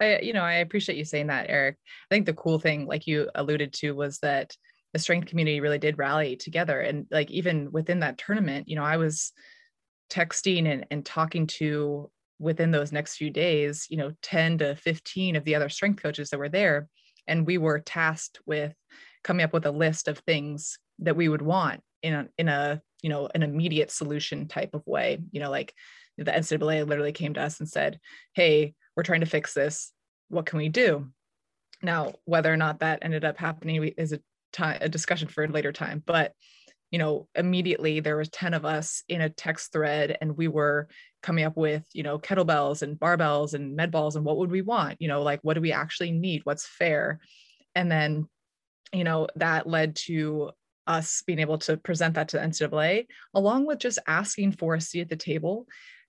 I, 0.00 0.20
you 0.20 0.32
know, 0.32 0.42
I 0.42 0.54
appreciate 0.54 0.96
you 0.96 1.04
saying 1.04 1.26
that, 1.26 1.46
Eric. 1.48 1.76
I 2.10 2.14
think 2.14 2.26
the 2.26 2.32
cool 2.32 2.58
thing, 2.58 2.86
like 2.86 3.06
you 3.06 3.28
alluded 3.34 3.74
to, 3.74 3.92
was 3.92 4.18
that 4.20 4.56
the 4.92 4.98
strength 4.98 5.28
community 5.28 5.60
really 5.60 5.78
did 5.78 5.98
rally 5.98 6.36
together. 6.36 6.80
And 6.80 7.06
like 7.10 7.30
even 7.30 7.70
within 7.70 8.00
that 8.00 8.18
tournament, 8.18 8.68
you 8.68 8.76
know, 8.76 8.84
I 8.84 8.96
was 8.96 9.32
texting 10.10 10.66
and, 10.66 10.86
and 10.90 11.04
talking 11.04 11.46
to 11.46 12.10
within 12.38 12.70
those 12.70 12.90
next 12.90 13.16
few 13.16 13.30
days, 13.30 13.86
you 13.90 13.96
know, 13.96 14.12
10 14.22 14.58
to 14.58 14.74
15 14.74 15.36
of 15.36 15.44
the 15.44 15.54
other 15.54 15.68
strength 15.68 16.02
coaches 16.02 16.30
that 16.30 16.38
were 16.38 16.48
there. 16.48 16.88
And 17.26 17.46
we 17.46 17.58
were 17.58 17.78
tasked 17.78 18.40
with 18.46 18.74
coming 19.22 19.44
up 19.44 19.52
with 19.52 19.66
a 19.66 19.70
list 19.70 20.08
of 20.08 20.18
things 20.18 20.78
that 21.00 21.16
we 21.16 21.28
would 21.28 21.42
want 21.42 21.82
in 22.02 22.14
a, 22.14 22.28
in 22.38 22.48
a, 22.48 22.80
you 23.02 23.10
know, 23.10 23.28
an 23.34 23.42
immediate 23.42 23.90
solution 23.90 24.48
type 24.48 24.74
of 24.74 24.86
way, 24.86 25.18
you 25.30 25.40
know, 25.40 25.50
like 25.50 25.74
the 26.18 26.24
NCAA 26.24 26.86
literally 26.86 27.12
came 27.12 27.34
to 27.34 27.42
us 27.42 27.60
and 27.60 27.68
said, 27.68 28.00
Hey, 28.34 28.74
we're 28.96 29.02
trying 29.02 29.20
to 29.20 29.26
fix 29.26 29.54
this. 29.54 29.92
What 30.28 30.46
can 30.46 30.58
we 30.58 30.68
do? 30.68 31.08
Now, 31.82 32.12
whether 32.24 32.52
or 32.52 32.56
not 32.56 32.80
that 32.80 33.00
ended 33.02 33.24
up 33.24 33.38
happening 33.38 33.82
is 33.96 34.12
a 34.12 34.20
time, 34.52 34.78
a 34.80 34.88
discussion 34.88 35.28
for 35.28 35.44
a 35.44 35.48
later 35.48 35.72
time, 35.72 36.02
but 36.04 36.32
you 36.90 36.98
know 36.98 37.28
immediately 37.36 38.00
there 38.00 38.16
was 38.16 38.28
10 38.30 38.52
of 38.52 38.64
us 38.64 39.04
in 39.08 39.20
a 39.20 39.30
text 39.30 39.72
thread 39.72 40.18
and 40.20 40.36
we 40.36 40.48
were 40.48 40.88
coming 41.22 41.44
up 41.44 41.56
with 41.56 41.84
you 41.92 42.02
know 42.02 42.18
kettlebells 42.18 42.82
and 42.82 42.98
barbells 42.98 43.54
and 43.54 43.76
med 43.76 43.92
balls 43.92 44.16
and 44.16 44.24
what 44.24 44.38
would 44.38 44.50
we 44.50 44.62
want? 44.62 45.00
You 45.00 45.08
know 45.08 45.22
like 45.22 45.40
what 45.42 45.54
do 45.54 45.60
we 45.60 45.72
actually 45.72 46.12
need? 46.12 46.42
What's 46.44 46.66
fair? 46.66 47.20
And 47.74 47.90
then 47.90 48.28
you 48.92 49.04
know 49.04 49.28
that 49.36 49.66
led 49.66 49.96
to 49.96 50.50
us 50.86 51.22
being 51.26 51.38
able 51.38 51.58
to 51.58 51.76
present 51.76 52.14
that 52.14 52.28
to 52.28 52.38
the 52.38 52.42
ncaa 52.42 53.06
along 53.34 53.66
with 53.66 53.78
just 53.78 53.98
asking 54.06 54.52
for 54.52 54.74
a 54.74 54.80
seat 54.80 55.02
at 55.02 55.08
the 55.08 55.16
table 55.16 55.66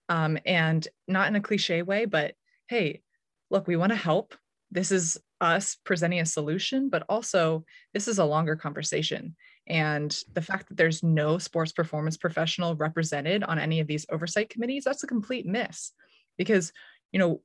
um, 0.10 0.38
and 0.46 0.88
not 1.08 1.28
in 1.28 1.36
a 1.36 1.42
cliche 1.42 1.82
way 1.82 2.06
but 2.06 2.34
hey 2.68 3.02
look 3.50 3.68
we 3.68 3.76
want 3.76 3.92
to 3.92 3.98
help 3.98 4.36
this 4.72 4.92
is 4.92 5.18
us 5.42 5.78
presenting 5.84 6.20
a 6.20 6.26
solution 6.26 6.90
but 6.90 7.04
also 7.10 7.64
this 7.94 8.08
is 8.08 8.20
a 8.20 8.26
longer 8.26 8.56
conversation 8.56 9.36
and 9.68 10.18
the 10.34 10.42
fact 10.42 10.68
that 10.68 10.78
there's 10.78 11.04
no 11.04 11.38
sports 11.38 11.72
performance 11.72 12.18
professional 12.18 12.76
represented 12.76 13.44
on 13.44 13.60
any 13.60 13.80
of 13.80 13.88
these 13.88 14.06
oversight 14.10 14.50
committees, 14.50 14.84
that's 14.84 15.04
a 15.04 15.08
complete 15.08 15.46
miss 15.46 15.92
because, 16.38 16.74
you 17.12 17.20
know, 17.20 17.42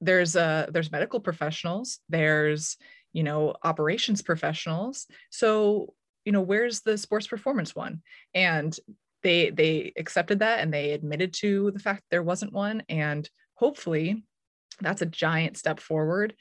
there's 0.00 0.36
uh 0.36 0.66
there's 0.70 0.92
medical 0.92 1.18
professionals, 1.18 1.98
there's, 2.08 2.76
you 3.12 3.24
know, 3.24 3.54
operations 3.64 4.22
professionals. 4.22 5.06
So, 5.30 5.94
you 6.24 6.30
know, 6.32 6.40
where's 6.40 6.80
the 6.80 6.96
sports 6.96 7.26
performance 7.26 7.74
one? 7.74 8.02
And 8.32 8.74
they 9.24 9.50
they 9.50 9.92
accepted 9.98 10.38
that 10.38 10.60
and 10.60 10.72
they 10.72 10.92
admitted 10.92 11.34
to 11.34 11.72
the 11.72 11.80
fact 11.80 12.04
there 12.10 12.22
wasn't 12.22 12.52
one. 12.52 12.84
And 12.88 13.28
hopefully 13.54 14.24
that's 14.80 15.02
a 15.02 15.06
giant 15.06 15.56
step 15.56 15.80
forward 15.80 16.34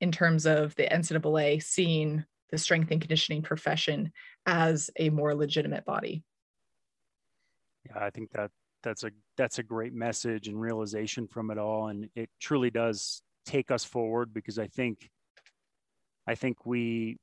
in 0.00 0.10
terms 0.12 0.46
of 0.46 0.74
the 0.76 0.84
NCAA 0.84 1.62
seeing 1.62 2.24
the 2.50 2.58
strength 2.58 2.90
and 2.90 3.00
conditioning 3.00 3.42
profession 3.42 4.12
as 4.46 4.90
a 4.98 5.10
more 5.10 5.34
legitimate 5.34 5.84
body. 5.84 6.24
Yeah, 7.86 8.04
I 8.04 8.10
think 8.10 8.30
that 8.32 8.50
that's 8.82 9.04
a 9.04 9.10
that's 9.36 9.58
a 9.58 9.62
great 9.62 9.92
message 9.92 10.48
and 10.48 10.60
realization 10.60 11.26
from 11.28 11.50
it 11.50 11.58
all, 11.58 11.88
and 11.88 12.08
it 12.14 12.30
truly 12.40 12.70
does 12.70 13.22
take 13.46 13.70
us 13.70 13.84
forward 13.84 14.32
because 14.34 14.58
I 14.58 14.66
think 14.66 15.10
I 16.26 16.34
think 16.34 16.66
we 16.66 17.18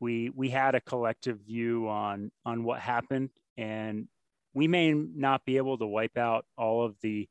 we 0.00 0.30
we 0.30 0.48
had 0.48 0.74
a 0.74 0.80
collective 0.80 1.38
view 1.40 1.88
on 1.88 2.30
on 2.44 2.64
what 2.64 2.80
happened, 2.80 3.30
and 3.56 4.08
we 4.54 4.68
may 4.68 4.92
not 4.92 5.44
be 5.44 5.56
able 5.56 5.78
to 5.78 5.86
wipe 5.86 6.16
out 6.16 6.44
all 6.56 6.84
of 6.84 6.96
the 7.00 7.28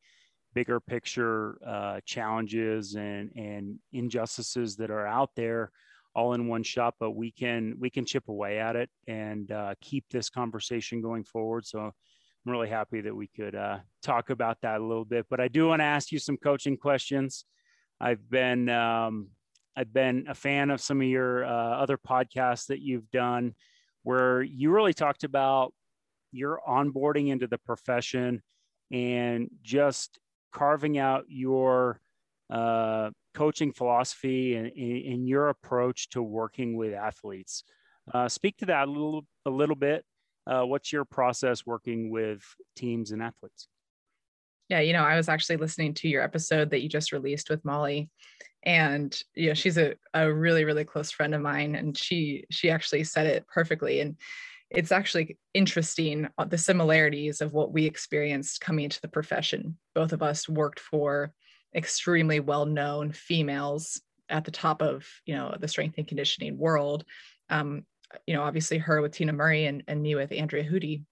bigger 0.58 0.80
picture 0.80 1.60
uh, 1.64 2.00
challenges 2.04 2.96
and 2.96 3.30
and 3.36 3.78
injustices 3.94 4.76
that 4.76 4.90
are 4.90 5.06
out 5.06 5.30
there 5.36 5.72
all 6.16 6.34
in 6.34 6.48
one 6.48 6.64
shot, 6.64 6.96
but 7.00 7.12
we 7.12 7.32
can 7.32 7.76
we 7.80 7.92
can 7.92 8.04
chip 8.04 8.28
away 8.28 8.58
at 8.58 8.76
it 8.76 8.90
and 9.08 9.52
uh, 9.52 9.76
keep 9.82 10.04
this 10.10 10.32
conversation 10.32 11.00
going 11.00 11.24
forward. 11.24 11.64
So 11.64 11.80
I'm 11.80 12.52
really 12.52 12.70
happy 12.70 13.02
that 13.02 13.16
we 13.16 13.28
could 13.28 13.54
uh, 13.54 13.78
talk 14.02 14.32
about 14.32 14.58
that 14.64 14.82
a 14.82 14.84
little 14.84 15.06
bit. 15.06 15.28
But 15.30 15.40
I 15.40 15.48
do 15.48 15.68
want 15.68 15.82
to 15.82 15.86
ask 15.86 16.12
you 16.12 16.18
some 16.18 16.38
coaching 16.38 16.76
questions. 16.76 17.46
I've 18.02 18.28
been 18.28 18.68
um, 18.68 19.28
I've 19.76 19.94
been 19.94 20.26
a 20.28 20.34
fan 20.34 20.72
of 20.72 20.82
some 20.82 21.02
of 21.02 21.08
your 21.08 21.46
uh, 21.46 21.84
other 21.84 22.00
podcasts 22.00 22.66
that 22.70 22.82
you've 22.82 23.12
done, 23.12 23.54
where 24.02 24.42
you 24.42 24.72
really 24.72 24.96
talked 24.96 25.24
about 25.24 25.72
your 26.32 26.62
onboarding 26.68 27.28
into 27.28 27.46
the 27.46 27.60
profession 27.60 28.42
and 28.92 29.50
just 29.62 30.18
carving 30.58 30.98
out 30.98 31.26
your 31.28 32.00
uh, 32.50 33.12
coaching 33.36 33.72
philosophy 33.72 34.56
and, 34.56 35.28
your 35.28 35.50
approach 35.50 36.10
to 36.10 36.24
working 36.24 36.76
with 36.76 36.94
athletes. 36.94 37.64
Uh, 38.12 38.28
speak 38.28 38.58
to 38.58 38.66
that 38.66 38.88
a 38.88 38.92
little, 38.92 39.26
a 39.46 39.50
little 39.50 39.76
bit. 39.76 40.04
Uh, 40.48 40.64
what's 40.64 40.92
your 40.92 41.06
process 41.06 41.66
working 41.66 42.10
with 42.10 42.42
teams 42.76 43.12
and 43.12 43.22
athletes? 43.22 43.68
Yeah, 44.70 44.80
you 44.80 44.94
know, 44.94 45.04
I 45.04 45.16
was 45.16 45.30
actually 45.30 45.58
listening 45.58 45.94
to 45.96 46.10
your 46.10 46.24
episode 46.24 46.72
that 46.72 46.82
you 46.82 46.90
just 46.90 47.12
released 47.12 47.50
with 47.50 47.64
Molly, 47.64 48.10
and 48.64 49.18
you 49.36 49.48
know, 49.48 49.54
she's 49.54 49.78
a, 49.78 49.96
a 50.14 50.34
really, 50.34 50.66
really 50.66 50.84
close 50.84 51.12
friend 51.12 51.36
of 51.36 51.42
mine, 51.42 51.76
and 51.76 51.98
she 51.98 52.46
she 52.50 52.70
actually 52.70 53.04
said 53.04 53.28
it 53.28 53.48
perfectly. 53.48 54.02
And 54.02 54.18
it's 54.70 54.92
actually 54.92 55.38
interesting 55.54 56.28
uh, 56.38 56.46
the 56.46 56.58
similarities 56.58 57.42
of 57.42 57.54
what 57.54 57.72
we 57.72 57.86
experienced 57.86 58.62
coming 58.62 58.86
into 58.86 59.02
the 59.02 59.08
profession. 59.08 59.78
Both 59.96 60.14
of 60.14 60.22
us 60.22 60.50
worked 60.50 60.80
for 60.80 61.32
extremely 61.76 62.40
well-known 62.40 63.12
females 63.12 64.02
at 64.30 64.46
the 64.46 64.52
top 64.52 64.82
of 64.82 65.08
you 65.26 65.36
know 65.36 65.56
the 65.60 65.68
strength 65.68 65.98
and 65.98 66.08
conditioning 66.08 66.58
world 66.58 67.04
um, 67.50 67.86
you 68.26 68.34
know 68.34 68.44
obviously 68.44 68.78
her 68.78 69.02
with 69.02 69.12
tina 69.12 69.34
murray 69.34 69.66
and, 69.66 69.84
and 69.88 70.02
me 70.02 70.16
with 70.16 70.32
andrea 70.32 70.64
Hudy. 70.64 71.04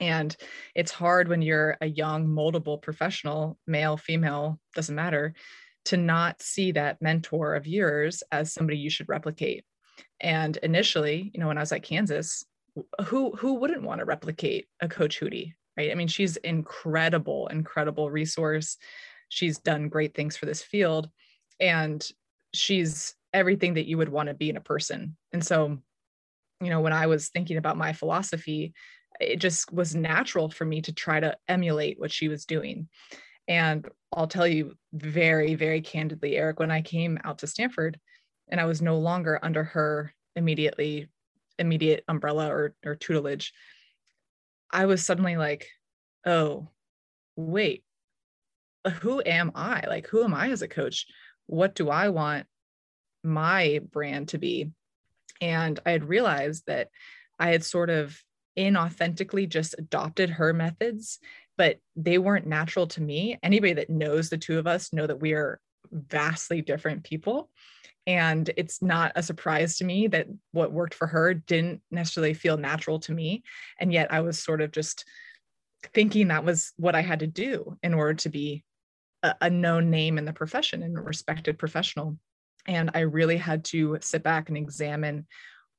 and 0.00 0.36
it's 0.74 0.92
hard 0.92 1.28
when 1.28 1.42
you're 1.42 1.76
a 1.80 1.86
young 1.86 2.26
moldable 2.26 2.80
professional 2.80 3.58
male 3.66 3.96
female 3.96 4.58
doesn't 4.74 4.94
matter 4.94 5.34
to 5.86 5.96
not 5.96 6.42
see 6.42 6.72
that 6.72 7.00
mentor 7.00 7.54
of 7.54 7.66
yours 7.66 8.22
as 8.30 8.52
somebody 8.52 8.78
you 8.78 8.90
should 8.90 9.08
replicate 9.08 9.64
and 10.20 10.56
initially 10.58 11.30
you 11.34 11.40
know 11.40 11.48
when 11.48 11.58
i 11.58 11.62
was 11.62 11.72
at 11.72 11.82
kansas 11.82 12.44
who 13.06 13.32
who 13.32 13.54
wouldn't 13.54 13.82
want 13.82 14.00
to 14.00 14.04
replicate 14.04 14.66
a 14.80 14.88
coach 14.88 15.20
Hudy 15.20 15.54
right? 15.76 15.92
I 15.92 15.94
mean 15.94 16.08
she's 16.08 16.36
incredible 16.38 17.46
incredible 17.48 18.10
resource. 18.10 18.76
She's 19.28 19.58
done 19.58 19.88
great 19.88 20.14
things 20.14 20.36
for 20.36 20.46
this 20.46 20.62
field 20.62 21.08
and 21.60 22.06
she's 22.52 23.14
everything 23.32 23.74
that 23.74 23.86
you 23.86 23.98
would 23.98 24.08
want 24.08 24.28
to 24.28 24.34
be 24.34 24.50
in 24.50 24.56
a 24.56 24.60
person. 24.60 25.16
And 25.32 25.44
so 25.44 25.78
you 26.60 26.70
know 26.70 26.80
when 26.80 26.92
i 26.92 27.06
was 27.06 27.28
thinking 27.28 27.56
about 27.56 27.76
my 27.76 27.92
philosophy 27.92 28.72
it 29.20 29.36
just 29.36 29.72
was 29.72 29.94
natural 29.94 30.48
for 30.48 30.64
me 30.64 30.80
to 30.82 30.92
try 30.92 31.18
to 31.18 31.36
emulate 31.48 31.98
what 31.98 32.12
she 32.12 32.28
was 32.28 32.44
doing. 32.44 32.88
And 33.46 33.88
i'll 34.12 34.26
tell 34.26 34.46
you 34.46 34.74
very 34.92 35.54
very 35.54 35.80
candidly 35.80 36.36
eric 36.36 36.58
when 36.58 36.70
i 36.70 36.82
came 36.82 37.18
out 37.24 37.38
to 37.38 37.46
stanford 37.46 37.98
and 38.48 38.60
i 38.60 38.64
was 38.64 38.82
no 38.82 38.98
longer 38.98 39.38
under 39.42 39.64
her 39.64 40.12
immediately 40.34 41.08
immediate 41.58 42.04
umbrella 42.08 42.48
or, 42.48 42.74
or 42.84 42.94
tutelage 42.94 43.52
i 44.70 44.86
was 44.86 45.04
suddenly 45.04 45.36
like 45.36 45.68
oh 46.26 46.68
wait 47.36 47.84
who 49.02 49.22
am 49.24 49.52
i? 49.54 49.84
Like 49.86 50.06
who 50.06 50.24
am 50.24 50.34
i 50.34 50.50
as 50.50 50.62
a 50.62 50.68
coach? 50.68 51.06
What 51.46 51.74
do 51.74 51.90
i 51.90 52.08
want 52.08 52.46
my 53.24 53.80
brand 53.90 54.28
to 54.28 54.38
be? 54.38 54.70
And 55.40 55.78
i 55.84 55.90
had 55.90 56.08
realized 56.08 56.64
that 56.66 56.88
i 57.38 57.50
had 57.50 57.64
sort 57.64 57.90
of 57.90 58.20
inauthentically 58.58 59.48
just 59.48 59.74
adopted 59.78 60.30
her 60.30 60.52
methods 60.52 61.18
but 61.56 61.78
they 61.96 62.18
weren't 62.18 62.46
natural 62.46 62.86
to 62.86 63.02
me. 63.02 63.36
Anybody 63.42 63.72
that 63.72 63.90
knows 63.90 64.30
the 64.30 64.38
two 64.38 64.60
of 64.60 64.68
us 64.68 64.92
know 64.92 65.04
that 65.04 65.20
we 65.20 65.32
are 65.32 65.60
vastly 65.90 66.62
different 66.62 67.02
people 67.02 67.50
and 68.08 68.50
it's 68.56 68.80
not 68.80 69.12
a 69.16 69.22
surprise 69.22 69.76
to 69.76 69.84
me 69.84 70.06
that 70.08 70.28
what 70.52 70.72
worked 70.72 70.94
for 70.94 71.06
her 71.06 71.34
didn't 71.34 71.82
necessarily 71.90 72.32
feel 72.32 72.56
natural 72.56 72.98
to 73.00 73.12
me. 73.12 73.42
And 73.78 73.92
yet 73.92 74.10
I 74.10 74.22
was 74.22 74.42
sort 74.42 74.62
of 74.62 74.72
just 74.72 75.04
thinking 75.92 76.28
that 76.28 76.42
was 76.42 76.72
what 76.78 76.94
I 76.94 77.02
had 77.02 77.20
to 77.20 77.26
do 77.26 77.76
in 77.82 77.92
order 77.92 78.14
to 78.14 78.30
be 78.30 78.64
a, 79.22 79.34
a 79.42 79.50
known 79.50 79.90
name 79.90 80.16
in 80.16 80.24
the 80.24 80.32
profession 80.32 80.82
and 80.82 80.96
a 80.96 81.02
respected 81.02 81.58
professional. 81.58 82.16
And 82.66 82.90
I 82.94 83.00
really 83.00 83.36
had 83.36 83.62
to 83.66 83.98
sit 84.00 84.22
back 84.22 84.48
and 84.48 84.56
examine 84.56 85.26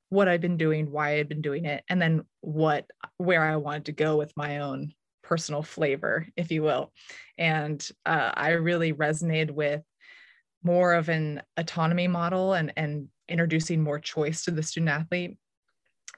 what 0.09 0.27
I'd 0.27 0.39
been 0.39 0.57
doing, 0.57 0.91
why 0.91 1.17
I'd 1.17 1.29
been 1.29 1.41
doing 1.41 1.65
it, 1.65 1.83
and 1.89 2.00
then 2.00 2.25
what 2.41 2.86
where 3.17 3.43
I 3.43 3.55
wanted 3.55 3.86
to 3.86 3.91
go 3.91 4.17
with 4.17 4.38
my 4.38 4.59
own 4.59 4.93
personal 5.24 5.63
flavor, 5.63 6.27
if 6.38 6.51
you 6.51 6.62
will. 6.62 6.91
And 7.39 7.88
uh, 8.05 8.31
I 8.36 8.51
really 8.51 8.93
resonated 8.93 9.50
with 9.50 9.81
more 10.63 10.93
of 10.93 11.09
an 11.09 11.41
autonomy 11.57 12.07
model 12.07 12.53
and 12.53 12.73
and 12.75 13.07
introducing 13.27 13.81
more 13.81 13.99
choice 13.99 14.43
to 14.43 14.51
the 14.51 14.63
student 14.63 14.89
athlete. 14.89 15.37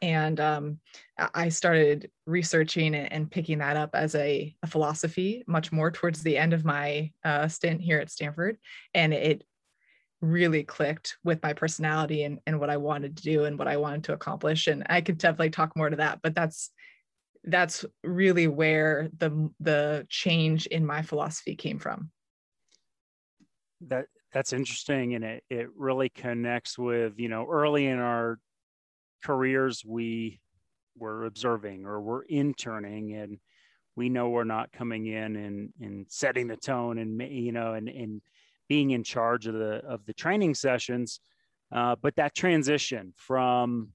And 0.02 0.40
um, 0.40 0.80
i 1.36 1.50
started 1.50 2.10
researching 2.26 2.96
and 2.96 3.30
picking 3.30 3.60
that 3.60 3.78
up 3.78 3.92
as 3.94 4.16
a, 4.16 4.56
a 4.64 4.68
philosophy 4.68 5.44
much 5.46 5.72
more 5.72 5.92
towards 5.92 6.24
the 6.24 6.38
end 6.38 6.54
of 6.54 6.66
my 6.66 7.12
uh, 7.24 7.48
stint 7.48 7.82
here 7.82 8.00
at 8.00 8.10
stanford. 8.10 8.58
And 8.94 9.14
it 9.14 9.44
really 10.22 10.64
clicked 10.64 11.18
with 11.24 11.42
my 11.44 11.54
personality 11.54 12.24
and, 12.24 12.40
and 12.48 12.60
what 12.60 12.70
i 12.70 12.78
wanted 12.78 13.18
to 13.18 13.24
do 13.24 13.46
and 13.46 13.60
what 13.60 13.68
i 13.68 13.78
wanted 13.78 14.06
to 14.06 14.14
accomplish. 14.14 14.68
And 14.68 14.86
i 14.90 15.02
could 15.02 15.18
definitely 15.18 15.52
talk 15.52 15.76
more 15.76 15.90
to 15.90 15.98
that 15.98 16.20
but 16.24 16.34
that's 16.34 16.72
that's 17.44 17.86
really 18.04 18.48
where 18.48 19.10
the 19.18 19.50
the 19.60 20.06
change 20.10 20.68
in 20.68 20.86
my 20.86 21.02
philosophy 21.02 21.56
came 21.56 21.80
from. 21.80 22.12
That 23.88 24.06
that's 24.32 24.54
interesting 24.54 25.16
and 25.16 25.24
it, 25.24 25.44
it 25.50 25.70
really 25.76 26.10
connects 26.10 26.78
with 26.78 27.14
you 27.18 27.30
know 27.30 27.46
early 27.50 27.86
in 27.86 28.00
our 28.00 28.40
careers 29.24 29.84
we 29.86 30.40
were 30.98 31.26
observing 31.26 31.86
or 31.86 32.02
we're 32.02 32.24
interning 32.24 33.14
and 33.14 33.40
we 33.96 34.10
know 34.10 34.30
we're 34.30 34.44
not 34.44 34.72
coming 34.72 35.06
in 35.08 35.36
and, 35.36 35.74
and 35.82 36.06
setting 36.10 36.48
the 36.48 36.56
tone 36.56 36.98
and 36.98 37.22
you 37.22 37.52
know 37.52 37.74
and, 37.74 37.90
and 37.90 38.22
being 38.68 38.92
in 38.92 39.04
charge 39.04 39.48
of 39.48 39.54
the 39.54 39.82
of 39.86 40.06
the 40.06 40.14
training 40.14 40.56
sessions 40.56 41.20
uh, 41.74 41.96
but 42.02 42.16
that 42.16 42.36
transition 42.36 43.14
from 43.16 43.90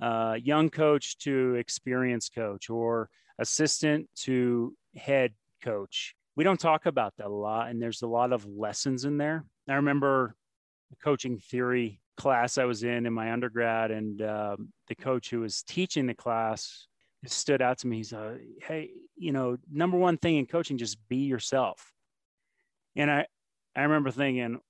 uh, 0.00 0.36
young 0.40 0.70
coach 0.70 1.18
to 1.18 1.54
experienced 1.56 2.34
coach 2.34 2.70
or 2.70 3.08
assistant 3.38 4.08
to 4.14 4.74
head 4.96 5.32
coach 5.62 6.14
we 6.38 6.44
don't 6.44 6.60
talk 6.60 6.86
about 6.86 7.12
that 7.18 7.26
a 7.26 7.28
lot 7.28 7.68
and 7.68 7.82
there's 7.82 8.00
a 8.00 8.06
lot 8.06 8.32
of 8.32 8.46
lessons 8.46 9.04
in 9.04 9.18
there 9.18 9.44
I 9.68 9.74
remember 9.74 10.34
the 10.90 10.96
coaching 10.96 11.38
theory 11.38 12.00
class 12.18 12.58
I 12.58 12.64
was 12.64 12.82
in 12.82 13.06
in 13.06 13.12
my 13.12 13.32
undergrad, 13.32 13.90
and 13.90 14.20
um, 14.22 14.72
the 14.88 14.94
coach 14.94 15.30
who 15.30 15.40
was 15.40 15.62
teaching 15.62 16.06
the 16.06 16.14
class 16.14 16.86
stood 17.26 17.62
out 17.62 17.78
to 17.78 17.86
me. 17.86 17.98
He's 17.98 18.12
like, 18.12 18.40
"Hey, 18.62 18.90
you 19.16 19.32
know, 19.32 19.56
number 19.72 19.96
one 19.96 20.18
thing 20.18 20.36
in 20.36 20.46
coaching, 20.46 20.78
just 20.78 20.98
be 21.08 21.18
yourself." 21.18 21.92
And 22.96 23.10
I, 23.10 23.26
I 23.76 23.82
remember 23.82 24.10
thinking, 24.10 24.60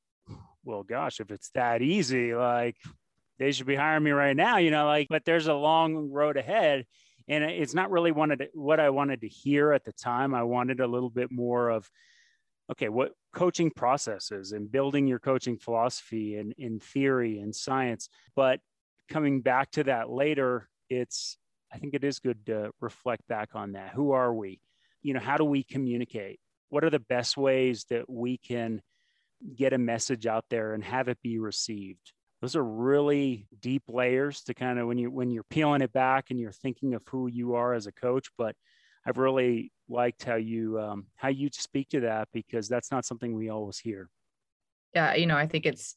well, 0.64 0.83
gosh, 0.83 1.20
if 1.20 1.31
it's 1.31 1.50
that 1.50 1.81
easy, 1.83 2.35
like 2.35 2.76
they 3.38 3.52
should 3.52 3.66
be 3.66 3.76
hiring 3.76 4.04
me 4.04 4.11
right 4.11 4.37
now, 4.37 4.59
you 4.59 4.70
know, 4.70 4.87
like, 4.87 5.09
but 5.09 5.24
there's 5.24 5.46
a 5.46 5.54
long 5.54 6.11
road 6.11 6.37
ahead. 6.37 6.85
And 7.29 7.45
it's 7.45 7.75
not 7.75 7.91
really 7.91 8.12
wanted 8.12 8.49
what 8.55 8.81
I 8.81 8.91
wanted 8.91 9.21
to 9.21 9.29
hear 9.29 9.73
at 9.73 9.85
the 9.85 9.93
time. 9.93 10.35
I 10.35 10.45
wanted 10.45 10.81
a 10.81 10.87
little 10.87 11.11
bit 11.11 11.31
more 11.31 11.69
of, 11.69 11.91
okay, 12.73 12.88
what 12.88 13.12
coaching 13.35 13.71
processes 13.71 14.53
and 14.53 14.73
building 14.73 15.07
your 15.07 15.19
coaching 15.19 15.59
philosophy 15.59 16.37
and 16.37 16.55
in 16.57 16.81
theory 16.81 17.38
and 17.38 17.55
science. 17.55 18.09
But 18.35 18.61
coming 19.09 19.43
back 19.43 19.71
to 19.73 19.85
that 19.85 20.11
later, 20.11 20.69
it's 20.88 21.37
I 21.73 21.79
think 21.79 21.95
it 21.95 22.05
is 22.05 22.19
good 22.19 22.47
to 22.47 22.71
reflect 22.81 23.29
back 23.29 23.51
on 23.55 23.73
that. 23.73 23.91
Who 23.91 24.12
are 24.12 24.33
we? 24.33 24.61
You 25.03 25.14
know, 25.14 25.21
how 25.21 25.37
do 25.37 25.45
we 25.45 25.62
communicate? 25.62 26.41
What 26.71 26.85
are 26.85 26.91
the 26.91 26.99
best 26.99 27.37
ways 27.37 27.85
that 27.91 28.09
we 28.09 28.38
can 28.38 28.81
get 29.55 29.73
a 29.73 29.79
message 29.79 30.27
out 30.27 30.47
there 30.51 30.73
and 30.73 30.83
have 30.83 31.09
it 31.09 31.19
be 31.23 31.38
received? 31.38 32.12
Those 32.40 32.55
are 32.55 32.64
really 32.64 33.48
deep 33.59 33.83
layers 33.88 34.42
to 34.42 34.55
kind 34.55 34.79
of 34.79 34.87
when 34.87 34.98
you 34.98 35.11
when 35.11 35.31
you're 35.31 35.44
peeling 35.44 35.83
it 35.83 35.92
back 35.92 36.27
and 36.31 36.38
you're 36.38 36.53
thinking 36.53 36.94
of 36.94 37.03
who 37.09 37.27
you 37.27 37.55
are 37.55 37.74
as 37.74 37.87
a 37.87 37.92
coach, 37.92 38.29
but 38.38 38.55
I've 39.05 39.18
really 39.18 39.72
liked 39.88 40.24
how 40.24 40.37
you 40.37 40.81
um, 40.81 41.07
how 41.16 41.29
you 41.29 41.48
speak 41.53 41.88
to 41.90 42.01
that 42.01 42.29
because 42.33 42.68
that's 42.68 42.90
not 42.92 43.05
something 43.05 43.35
we 43.35 43.48
always 43.48 43.79
hear. 43.79 44.09
Yeah, 44.94 45.14
you 45.14 45.27
know, 45.27 45.37
I 45.37 45.46
think 45.46 45.66
it's 45.66 45.96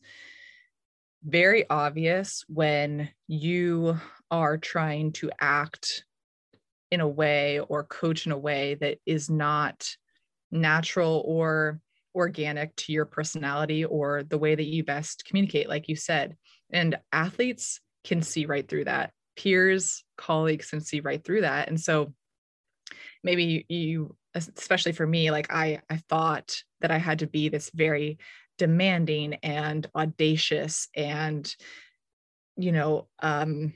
very 1.24 1.70
obvious 1.70 2.44
when 2.48 3.10
you 3.28 4.00
are 4.32 4.58
trying 4.58 5.12
to 5.14 5.30
act 5.40 6.06
in 6.90 7.02
a 7.02 7.08
way 7.08 7.60
or 7.60 7.84
coach 7.84 8.26
in 8.26 8.32
a 8.32 8.38
way 8.38 8.76
that 8.76 8.98
is 9.06 9.30
not 9.30 9.96
natural 10.52 11.24
or 11.26 11.80
organic 12.14 12.76
to 12.76 12.92
your 12.92 13.06
personality 13.06 13.86
or 13.86 14.24
the 14.24 14.38
way 14.38 14.56
that 14.56 14.66
you 14.66 14.84
best 14.84 15.26
communicate 15.26 15.70
like 15.70 15.88
you 15.88 15.96
said. 15.96 16.36
And 16.72 16.98
athletes 17.12 17.80
can 18.04 18.22
see 18.22 18.46
right 18.46 18.68
through 18.68 18.86
that. 18.86 19.12
Peers 19.38 20.04
colleagues 20.18 20.70
can 20.70 20.82
see 20.82 21.00
right 21.00 21.24
through 21.24 21.42
that. 21.42 21.68
And 21.68 21.80
so 21.80 22.14
maybe 23.24 23.66
you 23.70 24.16
especially 24.34 24.92
for 24.92 25.06
me 25.06 25.32
like 25.32 25.52
i 25.52 25.82
i 25.90 25.98
thought 26.10 26.64
that 26.80 26.92
i 26.92 26.98
had 26.98 27.20
to 27.20 27.28
be 27.28 27.50
this 27.50 27.70
very 27.74 28.18
demanding 28.58 29.34
and 29.44 29.88
audacious 29.96 30.88
and 30.96 31.56
you 32.56 32.72
know 32.72 33.08
um 33.20 33.74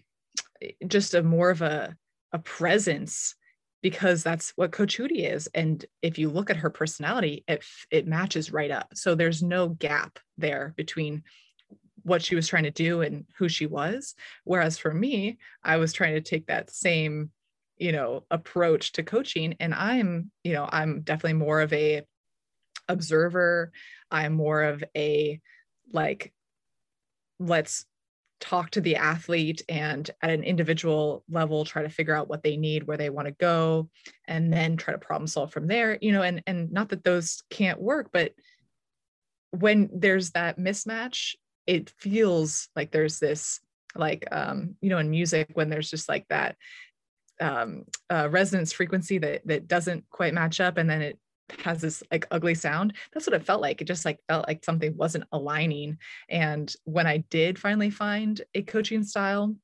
just 0.87 1.13
a 1.13 1.23
more 1.23 1.49
of 1.49 1.61
a 1.61 1.95
a 2.31 2.39
presence 2.39 3.35
because 3.85 4.23
that's 4.23 4.51
what 4.55 4.71
coach 4.71 4.97
Hudy 4.97 5.31
is 5.31 5.47
and 5.53 5.85
if 6.01 6.17
you 6.17 6.27
look 6.27 6.49
at 6.49 6.57
her 6.57 6.71
personality 6.71 7.43
it 7.47 7.63
it 7.91 8.07
matches 8.07 8.51
right 8.51 8.71
up. 8.71 8.89
So 8.95 9.13
there's 9.13 9.43
no 9.43 9.69
gap 9.69 10.17
there 10.39 10.73
between 10.75 11.21
what 12.01 12.23
she 12.23 12.33
was 12.33 12.47
trying 12.47 12.63
to 12.63 12.71
do 12.71 13.01
and 13.01 13.25
who 13.37 13.47
she 13.47 13.67
was. 13.67 14.15
Whereas 14.43 14.79
for 14.79 14.91
me 14.91 15.37
i 15.63 15.77
was 15.77 15.93
trying 15.93 16.15
to 16.15 16.21
take 16.21 16.47
that 16.47 16.71
same 16.71 17.29
you 17.77 17.91
know 17.91 18.23
approach 18.31 18.93
to 18.93 19.03
coaching 19.03 19.53
and 19.59 19.73
i'm 19.73 20.31
you 20.43 20.53
know 20.53 20.67
i'm 20.71 21.01
definitely 21.01 21.33
more 21.33 21.61
of 21.61 21.71
a 21.73 22.01
observer. 22.87 23.71
I'm 24.11 24.33
more 24.33 24.63
of 24.63 24.83
a 24.95 25.39
like 25.91 26.33
let's 27.39 27.85
talk 28.39 28.69
to 28.71 28.81
the 28.81 28.95
athlete 28.95 29.61
and 29.69 30.11
at 30.21 30.29
an 30.29 30.43
individual 30.43 31.23
level 31.29 31.63
try 31.63 31.81
to 31.81 31.89
figure 31.89 32.15
out 32.15 32.27
what 32.27 32.43
they 32.43 32.57
need 32.57 32.83
where 32.83 32.97
they 32.97 33.09
want 33.09 33.27
to 33.27 33.31
go 33.33 33.89
and 34.27 34.51
then 34.51 34.75
try 34.75 34.93
to 34.93 34.99
problem 34.99 35.25
solve 35.25 35.51
from 35.51 35.67
there 35.67 35.97
you 36.01 36.11
know 36.11 36.21
and 36.21 36.43
and 36.45 36.71
not 36.71 36.89
that 36.89 37.03
those 37.03 37.43
can't 37.49 37.81
work 37.81 38.09
but 38.11 38.33
when 39.51 39.89
there's 39.93 40.31
that 40.31 40.59
mismatch 40.59 41.35
it 41.65 41.89
feels 41.97 42.67
like 42.75 42.91
there's 42.91 43.19
this 43.19 43.61
like 43.95 44.27
um 44.31 44.75
you 44.81 44.89
know 44.89 44.97
in 44.97 45.09
music 45.09 45.49
when 45.53 45.69
there's 45.69 45.89
just 45.89 46.09
like 46.09 46.27
that 46.27 46.57
um, 47.39 47.85
uh, 48.09 48.29
resonance 48.29 48.71
frequency 48.71 49.17
that 49.17 49.45
that 49.45 49.67
doesn't 49.67 50.09
quite 50.09 50.33
match 50.33 50.59
up, 50.59 50.77
and 50.77 50.89
then 50.89 51.01
it 51.01 51.19
has 51.59 51.81
this 51.81 52.03
like 52.11 52.27
ugly 52.31 52.55
sound. 52.55 52.93
That's 53.13 53.27
what 53.27 53.35
it 53.35 53.45
felt 53.45 53.61
like. 53.61 53.81
It 53.81 53.85
just 53.85 54.05
like 54.05 54.19
felt 54.27 54.47
like 54.47 54.63
something 54.63 54.95
wasn't 54.95 55.25
aligning. 55.31 55.97
And 56.29 56.73
when 56.83 57.07
I 57.07 57.17
did 57.29 57.59
finally 57.59 57.89
find 57.89 58.41
a 58.53 58.61
coaching 58.61 59.03
style 59.03 59.55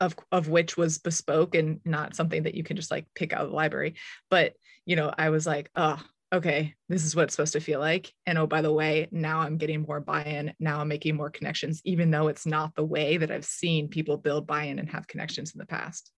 of 0.00 0.16
of 0.30 0.48
which 0.48 0.76
was 0.76 0.98
bespoke 0.98 1.54
and 1.54 1.80
not 1.84 2.14
something 2.14 2.44
that 2.44 2.54
you 2.54 2.62
can 2.62 2.76
just 2.76 2.90
like 2.90 3.06
pick 3.14 3.32
out 3.32 3.42
of 3.42 3.50
the 3.50 3.56
library 3.56 3.94
but 4.30 4.54
you 4.86 4.96
know 4.96 5.12
i 5.18 5.30
was 5.30 5.46
like 5.46 5.70
oh 5.74 6.00
okay 6.32 6.74
this 6.88 7.04
is 7.04 7.16
what 7.16 7.24
it's 7.24 7.34
supposed 7.34 7.54
to 7.54 7.60
feel 7.60 7.80
like 7.80 8.12
and 8.26 8.38
oh 8.38 8.46
by 8.46 8.62
the 8.62 8.72
way 8.72 9.08
now 9.10 9.40
i'm 9.40 9.56
getting 9.56 9.82
more 9.82 10.00
buy-in 10.00 10.52
now 10.60 10.80
i'm 10.80 10.88
making 10.88 11.16
more 11.16 11.30
connections 11.30 11.80
even 11.84 12.10
though 12.10 12.28
it's 12.28 12.46
not 12.46 12.74
the 12.76 12.84
way 12.84 13.16
that 13.16 13.30
i've 13.30 13.44
seen 13.44 13.88
people 13.88 14.16
build 14.16 14.46
buy-in 14.46 14.78
and 14.78 14.90
have 14.90 15.08
connections 15.08 15.52
in 15.54 15.58
the 15.58 15.66
past 15.66 16.12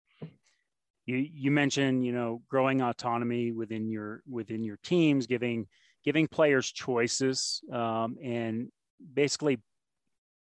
you 1.10 1.28
you 1.34 1.52
mentioned 1.52 2.06
you 2.06 2.12
know 2.12 2.42
growing 2.50 2.82
autonomy 2.82 3.52
within 3.52 3.90
your 3.90 4.22
within 4.30 4.64
your 4.64 4.78
teams 4.84 5.26
giving 5.26 5.66
giving 6.06 6.28
players 6.28 6.72
choices 6.72 7.62
um, 7.74 8.16
and 8.24 8.70
basically 9.14 9.60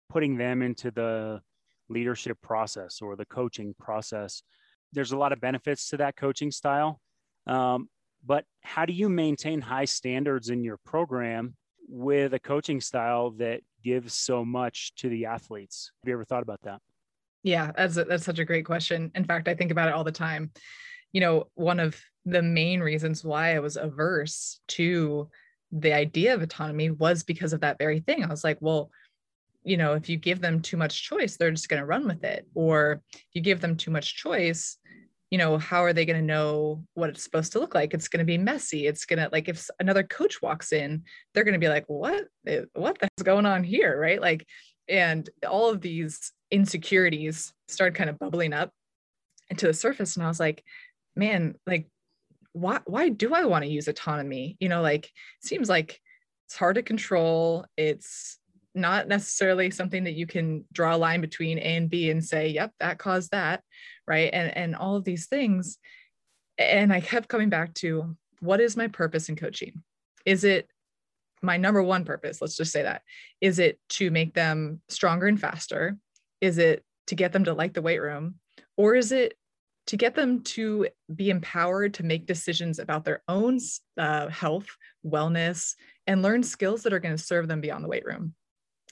putting 0.09 0.37
them 0.37 0.61
into 0.61 0.91
the 0.91 1.39
leadership 1.89 2.37
process 2.41 3.01
or 3.01 3.15
the 3.15 3.25
coaching 3.25 3.75
process. 3.79 4.41
There's 4.91 5.11
a 5.11 5.17
lot 5.17 5.31
of 5.31 5.39
benefits 5.39 5.89
to 5.89 5.97
that 5.97 6.15
coaching 6.15 6.51
style. 6.51 6.99
Um, 7.47 7.89
but 8.25 8.45
how 8.63 8.85
do 8.85 8.93
you 8.93 9.07
maintain 9.07 9.61
high 9.61 9.85
standards 9.85 10.49
in 10.49 10.63
your 10.63 10.77
program 10.85 11.55
with 11.87 12.33
a 12.33 12.39
coaching 12.39 12.81
style 12.81 13.31
that 13.31 13.61
gives 13.83 14.15
so 14.15 14.43
much 14.43 14.93
to 14.95 15.09
the 15.09 15.25
athletes? 15.25 15.91
Have 16.03 16.09
you 16.09 16.13
ever 16.15 16.25
thought 16.25 16.43
about 16.43 16.61
that? 16.63 16.81
Yeah, 17.45 17.71
that's 17.77 17.95
a, 17.95 18.05
that's 18.05 18.25
such 18.25 18.39
a 18.39 18.45
great 18.45 18.65
question. 18.65 19.11
In 19.13 19.23
fact, 19.23 19.47
I 19.47 19.53
think 19.53 19.69
about 19.69 19.87
it 19.87 19.93
all 19.93 20.03
the 20.03 20.11
time. 20.11 20.49
You 21.13 21.21
know, 21.21 21.47
one 21.53 21.79
of 21.79 21.95
the 22.25 22.41
main 22.41 22.79
reasons 22.79 23.23
why 23.23 23.55
I 23.55 23.59
was 23.59 23.77
averse 23.77 24.59
to 24.69 25.29
the 25.71 25.93
idea 25.93 26.33
of 26.33 26.41
autonomy 26.41 26.89
was 26.89 27.21
because 27.21 27.53
of 27.53 27.61
that 27.61 27.77
very 27.77 27.99
thing. 27.99 28.23
I 28.23 28.29
was 28.29 28.43
like, 28.43 28.57
well, 28.61 28.89
you 29.63 29.77
know, 29.77 29.93
if 29.93 30.09
you 30.09 30.17
give 30.17 30.41
them 30.41 30.59
too 30.59 30.75
much 30.75 31.03
choice, 31.03 31.37
they're 31.37 31.51
just 31.51 31.69
going 31.69 31.79
to 31.79 31.85
run 31.85 32.07
with 32.07 32.23
it. 32.23 32.47
Or 32.55 33.03
if 33.13 33.29
you 33.33 33.41
give 33.41 33.61
them 33.61 33.77
too 33.77 33.91
much 33.91 34.15
choice, 34.15 34.79
you 35.29 35.37
know, 35.37 35.59
how 35.59 35.83
are 35.83 35.93
they 35.93 36.05
going 36.05 36.19
to 36.19 36.25
know 36.25 36.83
what 36.95 37.11
it's 37.11 37.23
supposed 37.23 37.51
to 37.51 37.59
look 37.59 37.75
like? 37.75 37.93
It's 37.93 38.07
going 38.07 38.19
to 38.19 38.25
be 38.25 38.39
messy. 38.39 38.87
It's 38.87 39.05
going 39.05 39.19
to 39.19 39.29
like 39.31 39.49
if 39.49 39.69
another 39.79 40.01
coach 40.01 40.41
walks 40.41 40.73
in, 40.73 41.03
they're 41.33 41.43
going 41.43 41.53
to 41.53 41.59
be 41.59 41.69
like, 41.69 41.85
what, 41.85 42.25
what 42.73 42.97
the 42.99 43.23
going 43.23 43.45
on 43.45 43.63
here? 43.63 43.99
Right. 43.99 44.19
Like, 44.19 44.47
and 44.87 45.29
all 45.47 45.69
of 45.69 45.81
these 45.81 46.31
insecurities 46.55 47.53
started 47.67 47.95
kind 47.95 48.09
of 48.09 48.17
bubbling 48.17 48.53
up 48.53 48.71
into 49.49 49.67
the 49.67 49.73
surface. 49.73 50.15
And 50.15 50.25
I 50.25 50.27
was 50.27 50.39
like, 50.39 50.63
man, 51.15 51.55
like, 51.67 51.87
why, 52.53 52.79
why 52.85 53.09
do 53.09 53.33
I 53.33 53.45
want 53.45 53.65
to 53.65 53.69
use 53.69 53.87
autonomy? 53.87 54.55
You 54.59 54.69
know, 54.69 54.81
like, 54.81 55.11
seems 55.41 55.67
like 55.67 55.99
it's 56.47 56.55
hard 56.55 56.75
to 56.75 56.81
control. 56.81 57.65
It's 57.75 58.39
not 58.73 59.07
necessarily 59.07 59.69
something 59.71 60.05
that 60.05 60.13
you 60.13 60.25
can 60.25 60.65
draw 60.71 60.95
a 60.95 60.97
line 60.97 61.21
between 61.21 61.57
A 61.59 61.75
and 61.75 61.89
B 61.89 62.09
and 62.09 62.23
say, 62.23 62.49
yep, 62.49 62.71
that 62.79 62.97
caused 62.97 63.31
that, 63.31 63.61
right? 64.07 64.29
And 64.31 64.55
and 64.55 64.75
all 64.75 64.95
of 64.95 65.03
these 65.03 65.27
things. 65.27 65.77
And 66.57 66.93
I 66.93 67.01
kept 67.01 67.27
coming 67.27 67.49
back 67.49 67.73
to 67.75 68.15
what 68.39 68.61
is 68.61 68.77
my 68.77 68.87
purpose 68.87 69.29
in 69.29 69.35
coaching? 69.35 69.83
Is 70.25 70.43
it 70.43 70.69
my 71.41 71.57
number 71.57 71.83
one 71.83 72.05
purpose? 72.05 72.41
Let's 72.41 72.57
just 72.57 72.71
say 72.71 72.83
that. 72.83 73.01
Is 73.41 73.59
it 73.59 73.79
to 73.89 74.11
make 74.11 74.33
them 74.33 74.81
stronger 74.89 75.27
and 75.27 75.39
faster? 75.39 75.97
Is 76.41 76.57
it 76.57 76.83
to 77.07 77.15
get 77.15 77.31
them 77.31 77.45
to 77.45 77.53
like 77.53 77.73
the 77.73 77.81
weight 77.81 78.01
room? 78.01 78.35
Or 78.77 78.95
is 78.95 79.11
it 79.11 79.35
to 79.87 79.97
get 79.97 80.15
them 80.15 80.41
to 80.41 80.87
be 81.13 81.29
empowered 81.29 81.93
to 81.95 82.03
make 82.03 82.25
decisions 82.25 82.79
about 82.79 83.05
their 83.05 83.21
own 83.27 83.59
uh, 83.97 84.27
health, 84.29 84.67
wellness, 85.05 85.75
and 86.07 86.21
learn 86.21 86.43
skills 86.43 86.83
that 86.83 86.93
are 86.93 86.99
going 86.99 87.15
to 87.15 87.23
serve 87.23 87.47
them 87.47 87.61
beyond 87.61 87.83
the 87.83 87.89
weight 87.89 88.05
room? 88.05 88.33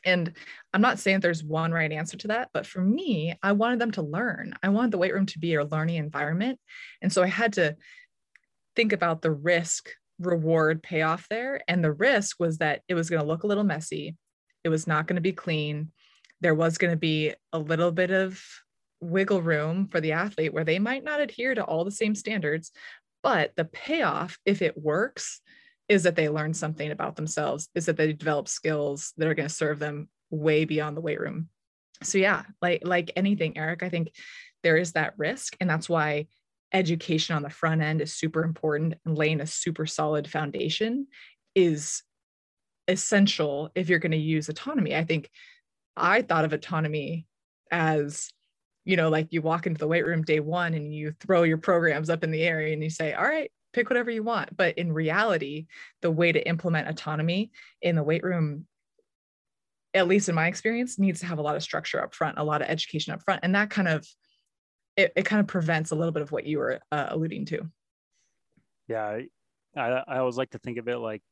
And 0.06 0.34
I'm 0.74 0.82
not 0.82 1.00
saying 1.00 1.20
there's 1.22 1.44
one 1.44 1.72
right 1.72 1.92
answer 1.92 2.18
to 2.18 2.28
that, 2.28 2.50
but 2.54 2.68
for 2.68 2.82
me, 2.82 3.38
I 3.42 3.54
wanted 3.54 3.80
them 3.80 3.92
to 3.92 4.02
learn. 4.02 4.54
I 4.62 4.70
wanted 4.70 4.92
the 4.92 4.98
weight 4.98 5.14
room 5.14 5.26
to 5.28 5.40
be 5.40 5.56
a 5.56 5.64
learning 5.64 5.96
environment. 5.96 6.60
And 7.02 7.12
so 7.12 7.24
I 7.24 7.28
had 7.28 7.54
to 7.54 7.78
think 8.76 8.92
about 8.92 9.22
the 9.22 9.32
risk 9.32 9.90
reward 10.20 10.84
payoff 10.84 11.28
there. 11.30 11.62
And 11.68 11.84
the 11.84 11.92
risk 11.92 12.40
was 12.40 12.58
that 12.58 12.82
it 12.88 12.96
was 12.96 13.10
going 13.10 13.22
to 13.22 13.28
look 13.28 13.44
a 13.44 13.48
little 13.48 13.64
messy, 13.64 14.16
it 14.64 14.70
was 14.70 14.88
not 14.88 15.08
going 15.08 15.16
to 15.16 15.22
be 15.22 15.34
clean. 15.34 15.92
There 16.44 16.54
was 16.54 16.78
going 16.78 16.92
to 16.92 16.98
be 16.98 17.34
a 17.52 17.58
little 17.58 17.92
bit 17.92 18.12
of 18.12 18.44
wiggle 19.00 19.42
room 19.42 19.88
for 19.88 20.00
the 20.00 20.12
athlete 20.12 20.54
where 20.54 20.64
they 20.64 20.78
might 20.78 21.04
not 21.04 21.20
adhere 21.20 21.56
to 21.56 21.64
all 21.64 21.84
the 21.84 21.92
same 21.92 22.14
standards, 22.14 22.72
but 23.24 23.54
the 23.56 23.66
payoff, 23.66 24.38
if 24.46 24.62
it 24.62 24.78
works, 24.78 25.42
is 25.90 26.04
that 26.04 26.16
they 26.16 26.30
learn 26.30 26.54
something 26.54 26.92
about 26.92 27.16
themselves, 27.16 27.70
is 27.76 27.86
that 27.86 27.98
they 27.98 28.14
develop 28.14 28.48
skills 28.48 29.14
that 29.18 29.28
are 29.28 29.34
going 29.34 29.48
to 29.48 29.54
serve 29.54 29.80
them 29.80 30.10
way 30.30 30.66
beyond 30.66 30.96
the 30.96 31.02
weight 31.02 31.20
room. 31.20 31.50
So 32.04 32.18
yeah, 32.18 32.44
like 32.62 32.82
like 32.86 33.12
anything, 33.16 33.58
Eric, 33.58 33.84
I 33.84 33.90
think 33.90 34.12
there 34.64 34.78
is 34.78 34.94
that 34.94 35.14
risk. 35.18 35.56
And 35.60 35.70
that's 35.70 35.90
why 35.90 36.28
education 36.74 37.36
on 37.36 37.44
the 37.44 37.50
front 37.50 37.82
end 37.82 38.02
is 38.02 38.14
super 38.14 38.44
important 38.44 38.96
and 39.06 39.18
laying 39.18 39.42
a 39.42 39.48
super 39.48 39.86
solid 39.86 40.28
foundation 40.28 41.08
is 41.56 42.04
essential 42.88 43.70
if 43.76 43.90
you're 43.90 44.00
going 44.00 44.12
to 44.12 44.18
use 44.18 44.50
autonomy. 44.50 44.96
I 44.96 45.04
think 45.04 45.30
I 45.96 46.22
thought 46.22 46.46
of 46.46 46.54
autonomy 46.54 47.28
as 47.72 48.30
you 48.86 48.98
know, 48.98 49.10
like 49.10 49.28
you 49.32 49.42
walk 49.42 49.66
into 49.66 49.80
the 49.80 49.88
weight 49.88 50.06
room 50.06 50.24
day 50.24 50.40
one 50.40 50.74
and 50.74 50.94
you 50.94 51.14
throw 51.20 51.44
your 51.44 51.58
programs 51.58 52.10
up 52.10 52.24
in 52.24 52.32
the 52.32 52.44
air 52.44 52.60
and 52.60 52.84
you 52.84 52.90
say, 52.90 53.14
all 53.14 53.24
right, 53.24 53.50
pick 53.72 53.90
whatever 53.90 54.12
you 54.12 54.24
want. 54.24 54.56
But 54.56 54.78
in 54.78 54.92
reality, 54.92 55.68
the 56.02 56.12
way 56.12 56.32
to 56.32 56.48
implement 56.48 56.90
autonomy 56.90 57.52
in 57.82 57.96
the 57.96 58.04
weight 58.04 58.24
room, 58.24 58.66
at 59.94 60.08
least 60.08 60.28
in 60.28 60.36
my 60.36 60.48
experience, 60.48 61.00
needs 61.00 61.22
to 61.22 61.26
have 61.28 61.40
a 61.40 61.42
lot 61.42 61.56
of 61.56 61.64
structure 61.64 62.04
up 62.04 62.14
front, 62.14 62.38
a 62.38 62.44
lot 62.44 62.62
of 62.62 62.68
education 62.68 63.14
up 63.14 63.22
front. 63.24 63.40
And 63.44 63.56
that 63.56 63.70
kind 63.70 63.88
of 63.88 64.06
it, 64.96 65.12
it 65.16 65.26
kind 65.26 65.40
of 65.40 65.48
prevents 65.48 65.92
a 65.92 65.96
little 65.96 66.12
bit 66.12 66.22
of 66.22 66.32
what 66.32 66.46
you 66.46 66.60
were 66.60 66.80
uh, 66.92 67.08
alluding 67.10 67.46
to. 67.46 67.68
Yeah, 68.88 69.22
I, 69.76 70.04
I 70.08 70.18
always 70.20 70.38
like 70.38 70.52
to 70.52 70.60
think 70.60 70.78
of 70.78 70.88
it 70.88 70.98
like 70.98 71.24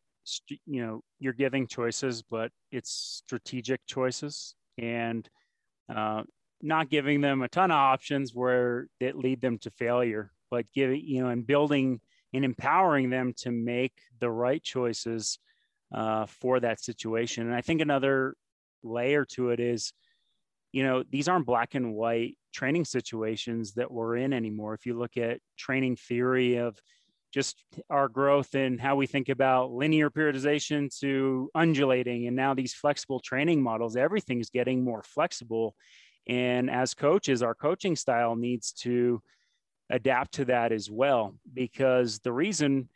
you 0.65 0.85
know 0.85 1.01
you're 1.19 1.33
giving 1.33 1.67
choices, 1.67 2.21
but 2.21 2.51
it's 2.71 3.21
strategic 3.25 3.85
choices 3.85 4.55
and 4.77 5.27
uh, 5.93 6.23
not 6.61 6.89
giving 6.89 7.21
them 7.21 7.41
a 7.41 7.47
ton 7.47 7.71
of 7.71 7.75
options 7.75 8.33
where 8.33 8.87
that 8.99 9.17
lead 9.17 9.41
them 9.41 9.57
to 9.59 9.71
failure, 9.71 10.31
but 10.49 10.65
giving 10.73 11.01
you 11.01 11.21
know 11.21 11.29
and 11.29 11.45
building 11.45 11.99
and 12.33 12.45
empowering 12.45 13.09
them 13.09 13.33
to 13.37 13.51
make 13.51 13.93
the 14.19 14.29
right 14.29 14.63
choices 14.63 15.39
uh, 15.93 16.25
for 16.25 16.59
that 16.59 16.79
situation. 16.79 17.47
And 17.47 17.55
I 17.55 17.61
think 17.61 17.81
another 17.81 18.35
layer 18.83 19.25
to 19.25 19.49
it 19.49 19.59
is, 19.59 19.93
you 20.71 20.83
know, 20.83 21.03
these 21.09 21.27
aren't 21.27 21.45
black 21.45 21.75
and 21.75 21.93
white 21.93 22.37
training 22.53 22.85
situations 22.85 23.73
that 23.73 23.91
we're 23.91 24.15
in 24.17 24.33
anymore. 24.33 24.73
If 24.73 24.85
you 24.85 24.97
look 24.97 25.17
at 25.17 25.39
training 25.57 25.97
theory 25.97 26.55
of 26.55 26.79
just 27.31 27.63
our 27.89 28.07
growth 28.07 28.55
and 28.55 28.79
how 28.79 28.95
we 28.95 29.07
think 29.07 29.29
about 29.29 29.71
linear 29.71 30.09
periodization 30.09 30.95
to 30.99 31.49
undulating 31.55 32.27
and 32.27 32.35
now 32.35 32.53
these 32.53 32.73
flexible 32.73 33.19
training 33.19 33.61
models, 33.61 33.95
everything's 33.95 34.49
getting 34.49 34.83
more 34.83 35.03
flexible. 35.03 35.75
And 36.27 36.69
as 36.69 36.93
coaches, 36.93 37.41
our 37.41 37.55
coaching 37.55 37.95
style 37.95 38.35
needs 38.35 38.73
to 38.73 39.21
adapt 39.89 40.33
to 40.33 40.45
that 40.45 40.71
as 40.71 40.89
well 40.89 41.35
because 41.53 42.19
the 42.19 42.31
reason 42.31 42.89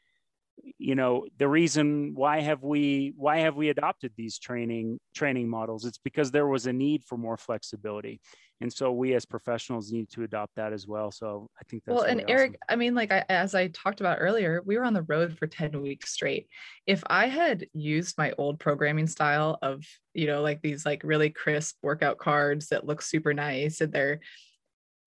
you 0.77 0.95
know 0.95 1.25
the 1.37 1.47
reason 1.47 2.13
why 2.15 2.39
have 2.39 2.63
we 2.63 3.13
why 3.17 3.39
have 3.39 3.55
we 3.55 3.69
adopted 3.69 4.11
these 4.15 4.39
training 4.39 4.99
training 5.13 5.49
models 5.49 5.83
it's 5.85 5.97
because 5.97 6.31
there 6.31 6.47
was 6.47 6.65
a 6.65 6.73
need 6.73 7.03
for 7.03 7.17
more 7.17 7.37
flexibility 7.37 8.21
and 8.61 8.71
so 8.71 8.91
we 8.91 9.13
as 9.13 9.25
professionals 9.25 9.91
need 9.91 10.09
to 10.09 10.23
adopt 10.23 10.55
that 10.55 10.73
as 10.73 10.87
well 10.87 11.11
so 11.11 11.49
i 11.59 11.63
think 11.69 11.83
that's 11.83 11.95
well 11.95 12.05
really 12.05 12.21
and 12.21 12.29
eric 12.29 12.57
i 12.69 12.75
mean 12.75 12.95
like 12.95 13.11
I, 13.11 13.23
as 13.29 13.53
i 13.53 13.67
talked 13.67 13.99
about 13.99 14.17
earlier 14.19 14.61
we 14.65 14.77
were 14.77 14.85
on 14.85 14.93
the 14.93 15.03
road 15.03 15.37
for 15.37 15.47
10 15.47 15.81
weeks 15.81 16.11
straight. 16.11 16.47
If 16.85 17.03
i 17.07 17.27
had 17.27 17.67
used 17.73 18.17
my 18.17 18.33
old 18.37 18.59
programming 18.59 19.07
style 19.07 19.57
of 19.61 19.83
you 20.13 20.27
know 20.27 20.41
like 20.41 20.61
these 20.61 20.85
like 20.85 21.01
really 21.03 21.29
crisp 21.29 21.77
workout 21.81 22.17
cards 22.17 22.67
that 22.67 22.85
look 22.85 23.01
super 23.01 23.33
nice 23.33 23.81
and 23.81 23.91
they're 23.91 24.19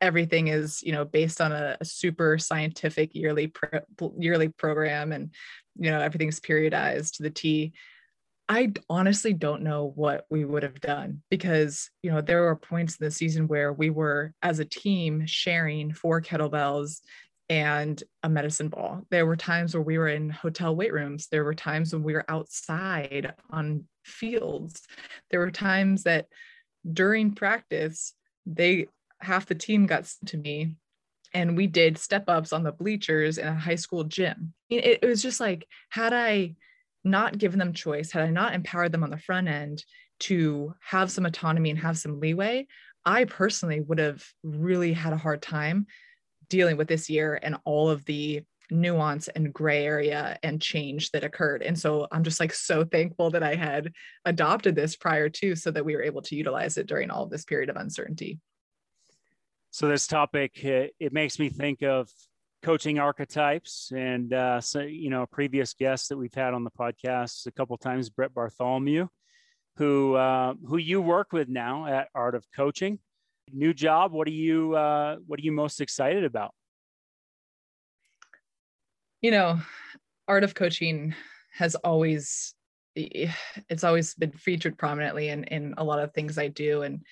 everything 0.00 0.48
is 0.48 0.82
you 0.82 0.92
know 0.92 1.04
based 1.04 1.40
on 1.40 1.52
a, 1.52 1.76
a 1.80 1.84
super 1.84 2.38
scientific 2.38 3.14
yearly 3.14 3.48
pro, 3.48 3.80
yearly 4.18 4.48
program 4.48 5.12
and 5.12 5.34
you 5.76 5.90
know 5.90 6.00
everything's 6.00 6.40
periodized 6.40 7.16
to 7.16 7.22
the 7.22 7.30
t 7.30 7.72
i 8.48 8.72
honestly 8.88 9.32
don't 9.32 9.62
know 9.62 9.92
what 9.94 10.24
we 10.30 10.44
would 10.44 10.62
have 10.62 10.80
done 10.80 11.22
because 11.30 11.90
you 12.02 12.10
know 12.10 12.20
there 12.20 12.42
were 12.42 12.56
points 12.56 12.96
in 12.98 13.04
the 13.04 13.10
season 13.10 13.46
where 13.48 13.72
we 13.72 13.90
were 13.90 14.32
as 14.42 14.58
a 14.58 14.64
team 14.64 15.26
sharing 15.26 15.92
four 15.92 16.20
kettlebells 16.20 17.00
and 17.50 18.02
a 18.22 18.28
medicine 18.28 18.68
ball. 18.68 19.02
There 19.10 19.24
were 19.24 19.36
times 19.36 19.74
where 19.74 19.82
we 19.82 19.96
were 19.96 20.08
in 20.08 20.28
hotel 20.28 20.76
weight 20.76 20.92
rooms. 20.92 21.28
There 21.28 21.44
were 21.44 21.54
times 21.54 21.92
when 21.92 22.02
we 22.02 22.12
were 22.12 22.24
outside 22.28 23.32
on 23.50 23.84
fields. 24.04 24.82
There 25.30 25.40
were 25.40 25.50
times 25.50 26.02
that 26.02 26.26
during 26.90 27.34
practice 27.34 28.14
they 28.46 28.86
half 29.20 29.46
the 29.46 29.54
team 29.54 29.86
got 29.86 30.10
to 30.26 30.36
me 30.36 30.76
and 31.34 31.56
we 31.56 31.66
did 31.66 31.98
step 31.98 32.24
ups 32.28 32.52
on 32.52 32.62
the 32.62 32.72
bleachers 32.72 33.36
in 33.38 33.46
a 33.46 33.54
high 33.54 33.74
school 33.74 34.04
gym. 34.04 34.54
It, 34.70 35.00
it, 35.02 35.06
was 35.06 35.22
just 35.22 35.40
like, 35.40 35.66
had 35.90 36.12
I 36.12 36.54
not 37.04 37.38
given 37.38 37.58
them 37.58 37.72
choice, 37.72 38.10
had 38.10 38.22
I 38.22 38.30
not 38.30 38.54
empowered 38.54 38.92
them 38.92 39.04
on 39.04 39.10
the 39.10 39.18
front 39.18 39.48
end 39.48 39.84
to 40.20 40.74
have 40.80 41.10
some 41.10 41.26
autonomy 41.26 41.70
and 41.70 41.78
have 41.78 41.98
some 41.98 42.20
leeway, 42.20 42.66
I 43.04 43.24
personally 43.24 43.80
would 43.80 43.98
have 43.98 44.24
really 44.42 44.92
had 44.92 45.12
a 45.12 45.18
hard 45.18 45.40
time 45.40 45.86
dealing 46.48 46.76
with 46.76 46.88
this 46.88 47.08
year 47.08 47.38
and 47.42 47.56
all 47.64 47.88
of 47.88 48.04
the 48.04 48.42
nuance 48.70 49.28
and 49.28 49.52
gray 49.52 49.84
area 49.84 50.38
and 50.42 50.60
change 50.60 51.10
that 51.12 51.24
occurred. 51.24 51.62
And 51.62 51.78
so 51.78 52.06
I'm 52.12 52.22
just 52.22 52.40
like 52.40 52.52
so 52.52 52.84
thankful 52.84 53.30
that 53.30 53.42
I 53.42 53.54
had 53.54 53.92
adopted 54.24 54.74
this 54.74 54.96
prior 54.96 55.28
to 55.30 55.54
so 55.56 55.70
that 55.70 55.84
we 55.84 55.96
were 55.96 56.02
able 56.02 56.22
to 56.22 56.36
utilize 56.36 56.76
it 56.76 56.86
during 56.86 57.10
all 57.10 57.24
of 57.24 57.30
this 57.30 57.44
period 57.44 57.70
of 57.70 57.76
uncertainty. 57.76 58.38
So 59.70 59.88
this 59.88 60.06
topic 60.06 60.64
it, 60.64 60.94
it 60.98 61.12
makes 61.12 61.38
me 61.38 61.48
think 61.48 61.82
of 61.82 62.10
coaching 62.62 62.98
archetypes. 62.98 63.92
And 63.94 64.32
uh, 64.32 64.60
so 64.60 64.80
you 64.80 65.10
know 65.10 65.26
previous 65.26 65.74
guest 65.74 66.08
that 66.08 66.16
we've 66.16 66.34
had 66.34 66.54
on 66.54 66.64
the 66.64 66.70
podcast 66.70 67.46
a 67.46 67.52
couple 67.52 67.76
times 67.76 68.10
brett 68.10 68.34
bartholomew 68.34 69.08
who 69.76 70.14
uh, 70.14 70.54
who 70.66 70.76
you 70.76 71.00
work 71.00 71.32
with 71.32 71.48
now 71.48 71.86
at 71.86 72.08
art 72.14 72.34
of 72.34 72.44
coaching. 72.54 72.98
New 73.52 73.72
job. 73.72 74.12
What 74.12 74.28
are 74.28 74.32
you 74.32 74.74
uh, 74.74 75.16
what 75.26 75.38
are 75.38 75.42
you 75.42 75.52
most 75.52 75.80
excited 75.80 76.24
about? 76.24 76.52
You 79.22 79.30
know 79.30 79.60
art 80.26 80.44
of 80.44 80.54
coaching 80.54 81.14
has 81.52 81.74
always 81.76 82.54
it's 82.94 83.84
always 83.84 84.14
been 84.14 84.32
featured 84.32 84.76
prominently 84.76 85.28
in 85.28 85.44
in 85.44 85.74
a 85.78 85.84
lot 85.84 86.00
of 86.00 86.12
things 86.12 86.36
i 86.36 86.48
do. 86.48 86.82
And 86.82 87.04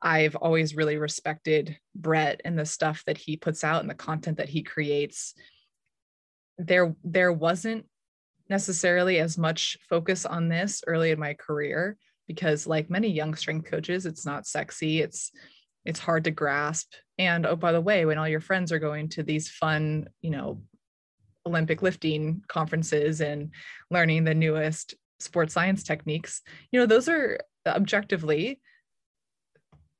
I've 0.00 0.36
always 0.36 0.76
really 0.76 0.96
respected 0.96 1.76
Brett 1.94 2.40
and 2.44 2.58
the 2.58 2.66
stuff 2.66 3.02
that 3.06 3.18
he 3.18 3.36
puts 3.36 3.64
out 3.64 3.80
and 3.80 3.90
the 3.90 3.94
content 3.94 4.38
that 4.38 4.48
he 4.48 4.62
creates. 4.62 5.34
There, 6.56 6.94
there 7.04 7.32
wasn't 7.32 7.86
necessarily 8.48 9.18
as 9.18 9.36
much 9.36 9.76
focus 9.88 10.24
on 10.24 10.48
this 10.48 10.82
early 10.86 11.10
in 11.10 11.18
my 11.18 11.34
career 11.34 11.96
because, 12.26 12.66
like 12.66 12.90
many 12.90 13.08
young 13.08 13.34
strength 13.34 13.70
coaches, 13.70 14.06
it's 14.06 14.26
not 14.26 14.46
sexy. 14.46 15.00
It's 15.00 15.32
it's 15.84 15.98
hard 15.98 16.24
to 16.24 16.30
grasp. 16.30 16.92
And 17.18 17.46
oh, 17.46 17.56
by 17.56 17.72
the 17.72 17.80
way, 17.80 18.04
when 18.04 18.18
all 18.18 18.28
your 18.28 18.40
friends 18.40 18.72
are 18.72 18.78
going 18.78 19.08
to 19.10 19.22
these 19.22 19.48
fun, 19.48 20.08
you 20.20 20.30
know, 20.30 20.60
Olympic 21.46 21.80
lifting 21.80 22.42
conferences 22.46 23.22
and 23.22 23.52
learning 23.90 24.24
the 24.24 24.34
newest 24.34 24.94
sports 25.18 25.54
science 25.54 25.82
techniques, 25.82 26.42
you 26.70 26.78
know, 26.78 26.84
those 26.86 27.08
are 27.08 27.40
objectively 27.66 28.60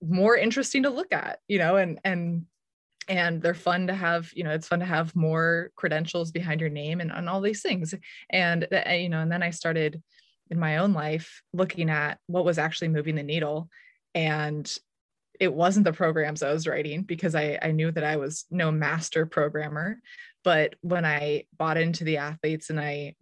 more 0.01 0.37
interesting 0.37 0.85
to 0.85 0.91
look 0.91 1.13
at 1.13 1.41
you 1.49 1.59
know 1.59 1.77
and 1.77 1.99
and 2.05 2.47
and 3.09 3.41
they're 3.41 3.55
fun 3.55 3.87
to 3.87 3.95
have 3.95 4.31
you 4.35 4.45
know 4.45 4.51
it's 4.51 4.69
fun 4.69 4.81
to 4.81 4.85
have 4.85 5.17
more 5.17 5.71
credentials 5.77 6.31
behind 6.31 6.61
your 6.61 6.71
name 6.71 7.01
and, 7.01 7.11
on 7.11 7.27
all 7.27 7.41
these 7.41 7.63
things. 7.63 7.95
And 8.31 8.69
uh, 8.73 8.93
you 8.93 9.09
know 9.09 9.21
and 9.21 9.33
then 9.33 9.43
i 9.43 9.51
started 9.51 10.03
in 10.51 10.59
my 10.59 10.79
own 10.79 10.93
life 10.93 11.43
looking 11.53 11.91
at 11.91 12.19
what 12.27 12.45
was 12.45 12.59
actually 12.59 12.89
moving 12.89 13.15
the 13.15 13.23
needle. 13.23 13.69
And 14.15 14.71
it 15.39 15.53
wasn't 15.53 15.85
the 15.85 15.93
programs 15.93 16.43
i 16.43 16.53
was 16.53 16.67
writing 16.67 17.03
because 17.03 17.35
i, 17.35 17.59
I 17.63 17.71
knew 17.71 17.93
that 17.93 18.05
i 18.05 18.17
was 18.17 18.45
no 18.51 18.71
master 18.71 19.27
programmer. 19.27 20.01
But 20.45 20.75
when 20.81 21.05
i 21.05 21.45
bought 21.57 21.77
into 21.77 22.05
the 22.05 22.19
athletes 22.19 22.71
and 22.71 22.81
i 22.81 23.15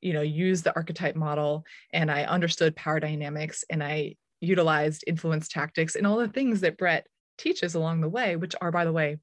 you 0.00 0.12
know 0.12 0.22
used 0.22 0.64
the 0.64 0.74
archetype 0.74 1.16
model 1.16 1.64
and 1.92 2.10
i 2.10 2.24
understood 2.24 2.76
power 2.76 3.00
dynamics 3.00 3.64
and 3.70 3.82
i 3.82 4.16
utilized 4.42 5.04
influence 5.06 5.48
tactics 5.48 5.96
and 5.96 6.06
all 6.06 6.18
the 6.18 6.28
things 6.28 6.60
that 6.60 6.76
Brett 6.76 7.06
teaches 7.38 7.74
along 7.74 8.00
the 8.00 8.08
way, 8.08 8.36
which 8.36 8.54
are, 8.60 8.72
by 8.72 8.84
the 8.84 8.92
way, 8.92 9.16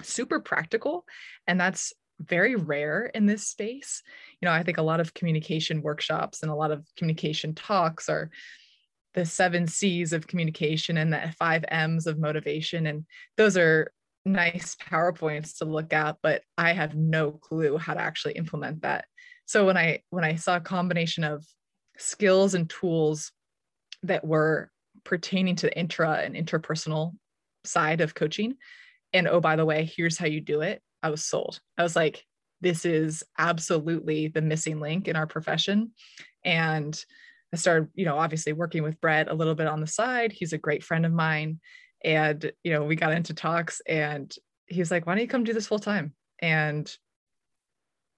super 0.00 0.40
practical. 0.40 1.04
And 1.46 1.60
that's 1.60 1.92
very 2.20 2.54
rare 2.54 3.06
in 3.06 3.26
this 3.26 3.48
space. 3.48 4.02
You 4.40 4.46
know, 4.46 4.52
I 4.52 4.62
think 4.62 4.78
a 4.78 4.82
lot 4.82 5.00
of 5.00 5.12
communication 5.12 5.82
workshops 5.82 6.42
and 6.42 6.50
a 6.50 6.54
lot 6.54 6.70
of 6.70 6.86
communication 6.96 7.54
talks 7.54 8.08
are 8.08 8.30
the 9.14 9.26
seven 9.26 9.66
C's 9.66 10.12
of 10.12 10.26
communication 10.26 10.96
and 10.96 11.12
the 11.12 11.34
five 11.38 11.64
M's 11.68 12.06
of 12.06 12.18
motivation. 12.18 12.86
And 12.86 13.04
those 13.36 13.56
are 13.56 13.92
nice 14.24 14.76
PowerPoints 14.76 15.58
to 15.58 15.64
look 15.64 15.92
at, 15.92 16.16
but 16.22 16.42
I 16.56 16.72
have 16.72 16.94
no 16.94 17.32
clue 17.32 17.76
how 17.76 17.94
to 17.94 18.00
actually 18.00 18.34
implement 18.34 18.82
that. 18.82 19.06
So 19.44 19.66
when 19.66 19.76
I 19.76 20.02
when 20.10 20.24
I 20.24 20.36
saw 20.36 20.56
a 20.56 20.60
combination 20.60 21.24
of 21.24 21.44
skills 21.98 22.54
and 22.54 22.70
tools 22.70 23.32
that 24.02 24.24
were 24.24 24.70
pertaining 25.04 25.56
to 25.56 25.66
the 25.66 25.78
intra 25.78 26.20
and 26.22 26.34
interpersonal 26.34 27.12
side 27.64 28.00
of 28.00 28.14
coaching. 28.14 28.54
And 29.12 29.28
oh, 29.28 29.40
by 29.40 29.56
the 29.56 29.66
way, 29.66 29.84
here's 29.84 30.18
how 30.18 30.26
you 30.26 30.40
do 30.40 30.60
it. 30.62 30.82
I 31.02 31.10
was 31.10 31.24
sold. 31.24 31.60
I 31.76 31.82
was 31.82 31.96
like, 31.96 32.24
this 32.60 32.84
is 32.84 33.24
absolutely 33.38 34.28
the 34.28 34.40
missing 34.40 34.80
link 34.80 35.08
in 35.08 35.16
our 35.16 35.26
profession. 35.26 35.92
And 36.44 36.98
I 37.52 37.56
started, 37.56 37.88
you 37.94 38.04
know, 38.04 38.18
obviously 38.18 38.52
working 38.52 38.82
with 38.82 39.00
Brett 39.00 39.28
a 39.28 39.34
little 39.34 39.54
bit 39.54 39.66
on 39.66 39.80
the 39.80 39.86
side. 39.86 40.32
He's 40.32 40.52
a 40.52 40.58
great 40.58 40.82
friend 40.82 41.04
of 41.04 41.12
mine. 41.12 41.60
And, 42.04 42.50
you 42.64 42.72
know, 42.72 42.84
we 42.84 42.96
got 42.96 43.12
into 43.12 43.34
talks 43.34 43.80
and 43.86 44.32
he's 44.66 44.90
like, 44.90 45.06
why 45.06 45.14
don't 45.14 45.22
you 45.22 45.28
come 45.28 45.44
do 45.44 45.52
this 45.52 45.66
full 45.66 45.78
time? 45.78 46.14
And 46.40 46.90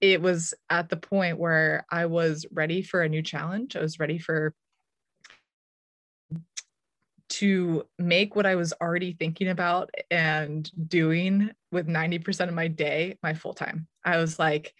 it 0.01 0.21
was 0.21 0.53
at 0.69 0.89
the 0.89 0.97
point 0.97 1.39
where 1.39 1.85
I 1.91 2.05
was 2.05 2.45
ready 2.51 2.81
for 2.81 3.01
a 3.01 3.09
new 3.09 3.21
challenge. 3.21 3.75
I 3.75 3.81
was 3.81 3.99
ready 3.99 4.19
for 4.19 4.53
to 7.27 7.85
make 7.97 8.35
what 8.35 8.45
I 8.45 8.55
was 8.55 8.73
already 8.81 9.13
thinking 9.13 9.49
about 9.49 9.89
and 10.11 10.69
doing 10.87 11.51
with 11.71 11.87
90% 11.87 12.47
of 12.47 12.53
my 12.53 12.67
day 12.67 13.17
my 13.23 13.33
full 13.33 13.53
time. 13.53 13.87
I 14.03 14.17
was 14.17 14.37
like, 14.37 14.73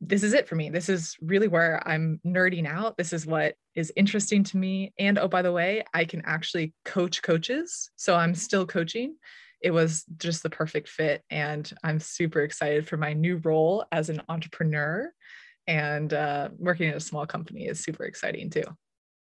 this 0.00 0.22
is 0.22 0.34
it 0.34 0.48
for 0.48 0.54
me. 0.54 0.70
This 0.70 0.88
is 0.88 1.16
really 1.20 1.48
where 1.48 1.86
I'm 1.86 2.20
nerding 2.26 2.66
out. 2.66 2.96
This 2.96 3.12
is 3.12 3.26
what 3.26 3.54
is 3.74 3.92
interesting 3.96 4.44
to 4.44 4.56
me. 4.56 4.92
And 4.98 5.18
oh, 5.18 5.28
by 5.28 5.42
the 5.42 5.52
way, 5.52 5.84
I 5.94 6.04
can 6.04 6.22
actually 6.26 6.74
coach 6.84 7.22
coaches. 7.22 7.90
So 7.96 8.14
I'm 8.14 8.34
still 8.34 8.66
coaching. 8.66 9.16
It 9.62 9.70
was 9.70 10.04
just 10.18 10.42
the 10.42 10.50
perfect 10.50 10.88
fit. 10.88 11.22
And 11.30 11.70
I'm 11.82 11.98
super 11.98 12.40
excited 12.40 12.86
for 12.86 12.98
my 12.98 13.14
new 13.14 13.38
role 13.38 13.84
as 13.90 14.10
an 14.10 14.20
entrepreneur. 14.28 15.10
And 15.66 16.12
uh, 16.12 16.50
working 16.58 16.90
at 16.90 16.96
a 16.96 17.00
small 17.00 17.26
company 17.26 17.66
is 17.66 17.80
super 17.80 18.04
exciting 18.04 18.50
too. 18.50 18.64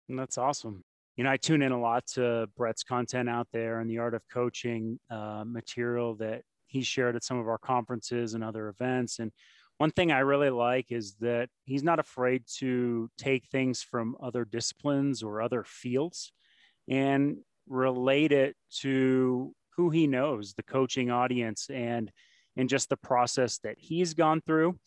that's 0.09 0.37
awesome 0.37 0.83
you 1.15 1.23
know, 1.23 1.31
I 1.31 1.37
tune 1.37 1.61
in 1.61 1.71
a 1.71 1.79
lot 1.79 2.05
to 2.13 2.47
Brett's 2.57 2.83
content 2.83 3.29
out 3.29 3.47
there 3.53 3.79
and 3.79 3.89
the 3.89 3.99
art 3.99 4.13
of 4.13 4.23
coaching 4.31 4.99
uh, 5.09 5.43
material 5.45 6.15
that 6.15 6.41
he 6.67 6.81
shared 6.81 7.15
at 7.15 7.23
some 7.23 7.39
of 7.39 7.47
our 7.47 7.57
conferences 7.57 8.33
and 8.33 8.43
other 8.43 8.67
events. 8.67 9.19
And 9.19 9.31
one 9.77 9.91
thing 9.91 10.11
I 10.11 10.19
really 10.19 10.49
like 10.49 10.91
is 10.91 11.15
that 11.21 11.49
he's 11.63 11.83
not 11.83 11.99
afraid 11.99 12.43
to 12.57 13.09
take 13.17 13.47
things 13.47 13.81
from 13.81 14.15
other 14.21 14.45
disciplines 14.45 15.23
or 15.23 15.41
other 15.41 15.63
fields 15.63 16.31
and 16.87 17.37
relate 17.67 18.31
it 18.31 18.55
to 18.81 19.53
who 19.75 19.89
he 19.89 20.07
knows, 20.07 20.53
the 20.53 20.63
coaching 20.63 21.11
audience, 21.11 21.69
and 21.69 22.11
and 22.57 22.69
just 22.69 22.87
the 22.87 22.97
process 22.97 23.57
that 23.59 23.75
he's 23.77 24.13
gone 24.13 24.41
through. 24.45 24.77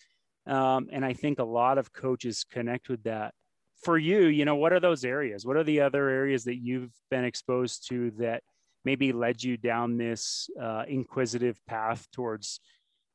Um, 0.46 0.88
and 0.90 1.04
I 1.04 1.12
think 1.12 1.38
a 1.38 1.44
lot 1.44 1.76
of 1.76 1.92
coaches 1.92 2.46
connect 2.50 2.88
with 2.88 3.02
that 3.02 3.34
for 3.82 3.98
you, 3.98 4.26
you 4.26 4.44
know, 4.44 4.56
what 4.56 4.72
are 4.72 4.80
those 4.80 5.04
areas? 5.04 5.46
What 5.46 5.56
are 5.56 5.64
the 5.64 5.80
other 5.80 6.08
areas 6.08 6.44
that 6.44 6.56
you've 6.56 6.92
been 7.10 7.24
exposed 7.24 7.88
to 7.88 8.10
that 8.18 8.42
maybe 8.84 9.12
led 9.12 9.42
you 9.42 9.56
down 9.56 9.96
this 9.96 10.48
uh, 10.60 10.84
inquisitive 10.88 11.60
path 11.66 12.06
towards 12.12 12.60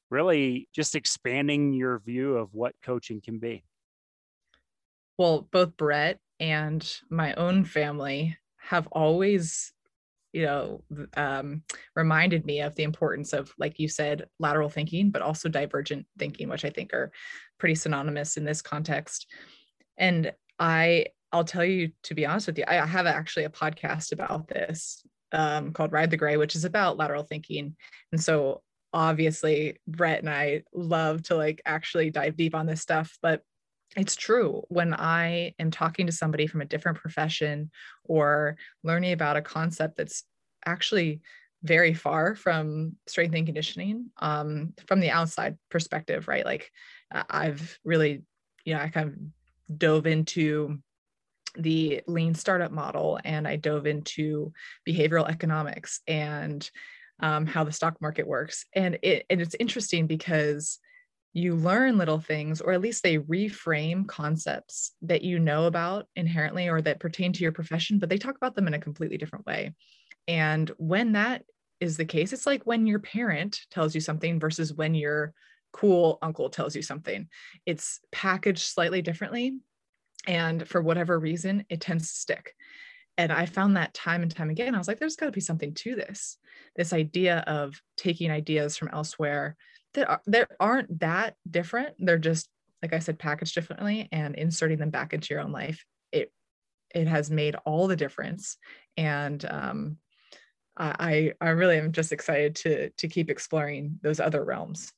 really 0.09 0.69
just 0.73 0.95
expanding 0.95 1.73
your 1.73 1.99
view 1.99 2.37
of 2.37 2.53
what 2.53 2.75
coaching 2.83 3.21
can 3.21 3.39
be? 3.39 3.63
Well, 5.17 5.47
both 5.51 5.75
Brett 5.77 6.19
and 6.39 6.85
my 7.09 7.33
own 7.35 7.65
family 7.65 8.37
have 8.57 8.87
always 8.91 9.73
you 10.31 10.45
know 10.45 10.83
um, 11.15 11.63
reminded 11.95 12.45
me 12.45 12.61
of 12.61 12.75
the 12.75 12.83
importance 12.83 13.33
of 13.33 13.53
like 13.59 13.79
you 13.79 13.87
said 13.87 14.27
lateral 14.39 14.69
thinking 14.69 15.11
but 15.11 15.21
also 15.21 15.47
divergent 15.47 16.07
thinking 16.17 16.49
which 16.49 16.65
i 16.65 16.69
think 16.69 16.91
are 16.91 17.11
pretty 17.59 17.75
synonymous 17.75 18.35
in 18.35 18.43
this 18.43 18.61
context 18.61 19.27
and 19.97 20.33
I 20.63 21.07
I'll 21.33 21.43
tell 21.43 21.65
you 21.65 21.91
to 22.03 22.15
be 22.15 22.25
honest 22.25 22.47
with 22.47 22.57
you, 22.57 22.63
I 22.65 22.75
have 22.85 23.05
actually 23.05 23.43
a 23.43 23.49
podcast 23.49 24.13
about 24.13 24.47
this 24.47 25.03
um, 25.33 25.73
called 25.73 25.91
Ride 25.91 26.09
the 26.09 26.17
Gray, 26.17 26.37
which 26.37 26.55
is 26.55 26.63
about 26.63 26.95
lateral 26.95 27.23
thinking. 27.23 27.75
And 28.13 28.23
so 28.23 28.61
obviously 28.93 29.81
Brett 29.87 30.19
and 30.19 30.29
I 30.29 30.63
love 30.73 31.23
to 31.23 31.35
like 31.35 31.61
actually 31.65 32.11
dive 32.11 32.37
deep 32.37 32.55
on 32.55 32.65
this 32.65 32.81
stuff, 32.81 33.17
but 33.21 33.41
it's 33.97 34.15
true 34.15 34.63
when 34.69 34.93
I 34.93 35.53
am 35.59 35.69
talking 35.69 36.05
to 36.05 36.13
somebody 36.13 36.47
from 36.47 36.61
a 36.61 36.65
different 36.65 36.99
profession 36.99 37.69
or 38.05 38.55
learning 38.83 39.11
about 39.11 39.35
a 39.35 39.41
concept 39.41 39.97
that's 39.97 40.23
actually 40.65 41.19
very 41.63 41.93
far 41.93 42.35
from 42.35 42.93
strength 43.07 43.35
and 43.35 43.45
conditioning 43.45 44.11
um, 44.17 44.73
from 44.87 45.01
the 45.01 45.09
outside 45.09 45.57
perspective, 45.69 46.27
right? 46.27 46.45
Like 46.45 46.71
I've 47.11 47.77
really, 47.83 48.23
you 48.63 48.75
know, 48.75 48.79
I 48.79 48.89
kind 48.89 49.09
of 49.09 49.15
dove 49.75 50.07
into 50.07 50.79
the 51.55 52.01
lean 52.07 52.33
startup 52.33 52.71
model 52.71 53.19
and 53.23 53.47
I 53.47 53.57
dove 53.57 53.85
into 53.85 54.53
behavioral 54.87 55.29
economics 55.29 56.01
and 56.07 56.67
um, 57.19 57.45
how 57.45 57.63
the 57.63 57.71
stock 57.71 58.01
market 58.01 58.27
works. 58.27 58.65
And 58.73 58.97
it 59.01 59.25
and 59.29 59.39
it's 59.39 59.55
interesting 59.59 60.07
because 60.07 60.79
you 61.33 61.55
learn 61.55 61.97
little 61.97 62.19
things, 62.19 62.61
or 62.61 62.73
at 62.73 62.81
least 62.81 63.01
they 63.01 63.17
reframe 63.17 64.07
concepts 64.07 64.91
that 65.01 65.23
you 65.23 65.39
know 65.39 65.65
about 65.65 66.07
inherently 66.15 66.69
or 66.69 66.81
that 66.81 66.99
pertain 66.99 67.33
to 67.33 67.41
your 67.41 67.51
profession, 67.51 67.97
but 67.97 68.09
they 68.09 68.19
talk 68.19 68.35
about 68.35 68.55
them 68.55 68.67
in 68.67 68.75
a 68.75 68.79
completely 68.79 69.17
different 69.17 69.45
way. 69.45 69.73
And 70.27 70.71
when 70.77 71.13
that 71.13 71.43
is 71.79 71.97
the 71.97 72.05
case, 72.05 72.33
it's 72.33 72.45
like 72.45 72.63
when 72.65 72.85
your 72.85 72.99
parent 72.99 73.61
tells 73.71 73.95
you 73.95 74.01
something 74.01 74.39
versus 74.39 74.73
when 74.73 74.93
your 74.93 75.33
cool 75.73 76.19
uncle 76.21 76.49
tells 76.49 76.75
you 76.75 76.81
something. 76.81 77.27
It's 77.65 77.99
packaged 78.11 78.61
slightly 78.61 79.01
differently. 79.01 79.57
And 80.25 80.65
for 80.67 80.81
whatever 80.81 81.19
reason, 81.19 81.65
it 81.69 81.81
tends 81.81 82.07
to 82.07 82.15
stick. 82.15 82.53
And 83.17 83.31
I 83.31 83.45
found 83.45 83.75
that 83.75 83.93
time 83.93 84.21
and 84.21 84.33
time 84.33 84.49
again. 84.49 84.73
I 84.73 84.77
was 84.77 84.87
like, 84.87 84.99
there's 84.99 85.17
got 85.17 85.27
to 85.27 85.31
be 85.31 85.41
something 85.41 85.73
to 85.75 85.95
this. 85.95 86.37
This 86.75 86.93
idea 86.93 87.39
of 87.45 87.79
taking 87.97 88.31
ideas 88.31 88.77
from 88.77 88.89
elsewhere 88.93 89.55
that 89.93 90.09
are, 90.09 90.21
that 90.27 90.49
aren't 90.59 90.99
that 91.01 91.35
different. 91.49 91.95
They're 91.99 92.17
just, 92.17 92.49
like 92.81 92.93
I 92.93 92.99
said, 92.99 93.19
packaged 93.19 93.53
differently 93.53 94.07
and 94.11 94.35
inserting 94.35 94.79
them 94.79 94.89
back 94.89 95.13
into 95.13 95.33
your 95.33 95.43
own 95.43 95.51
life. 95.51 95.83
It 96.11 96.31
it 96.95 97.07
has 97.07 97.29
made 97.29 97.55
all 97.65 97.87
the 97.87 97.95
difference. 97.95 98.57
And 98.97 99.43
um, 99.45 99.97
I 100.77 101.33
I 101.39 101.49
really 101.49 101.77
am 101.77 101.91
just 101.91 102.11
excited 102.11 102.55
to 102.57 102.89
to 102.89 103.07
keep 103.07 103.29
exploring 103.29 103.99
those 104.01 104.19
other 104.19 104.43
realms. 104.43 104.91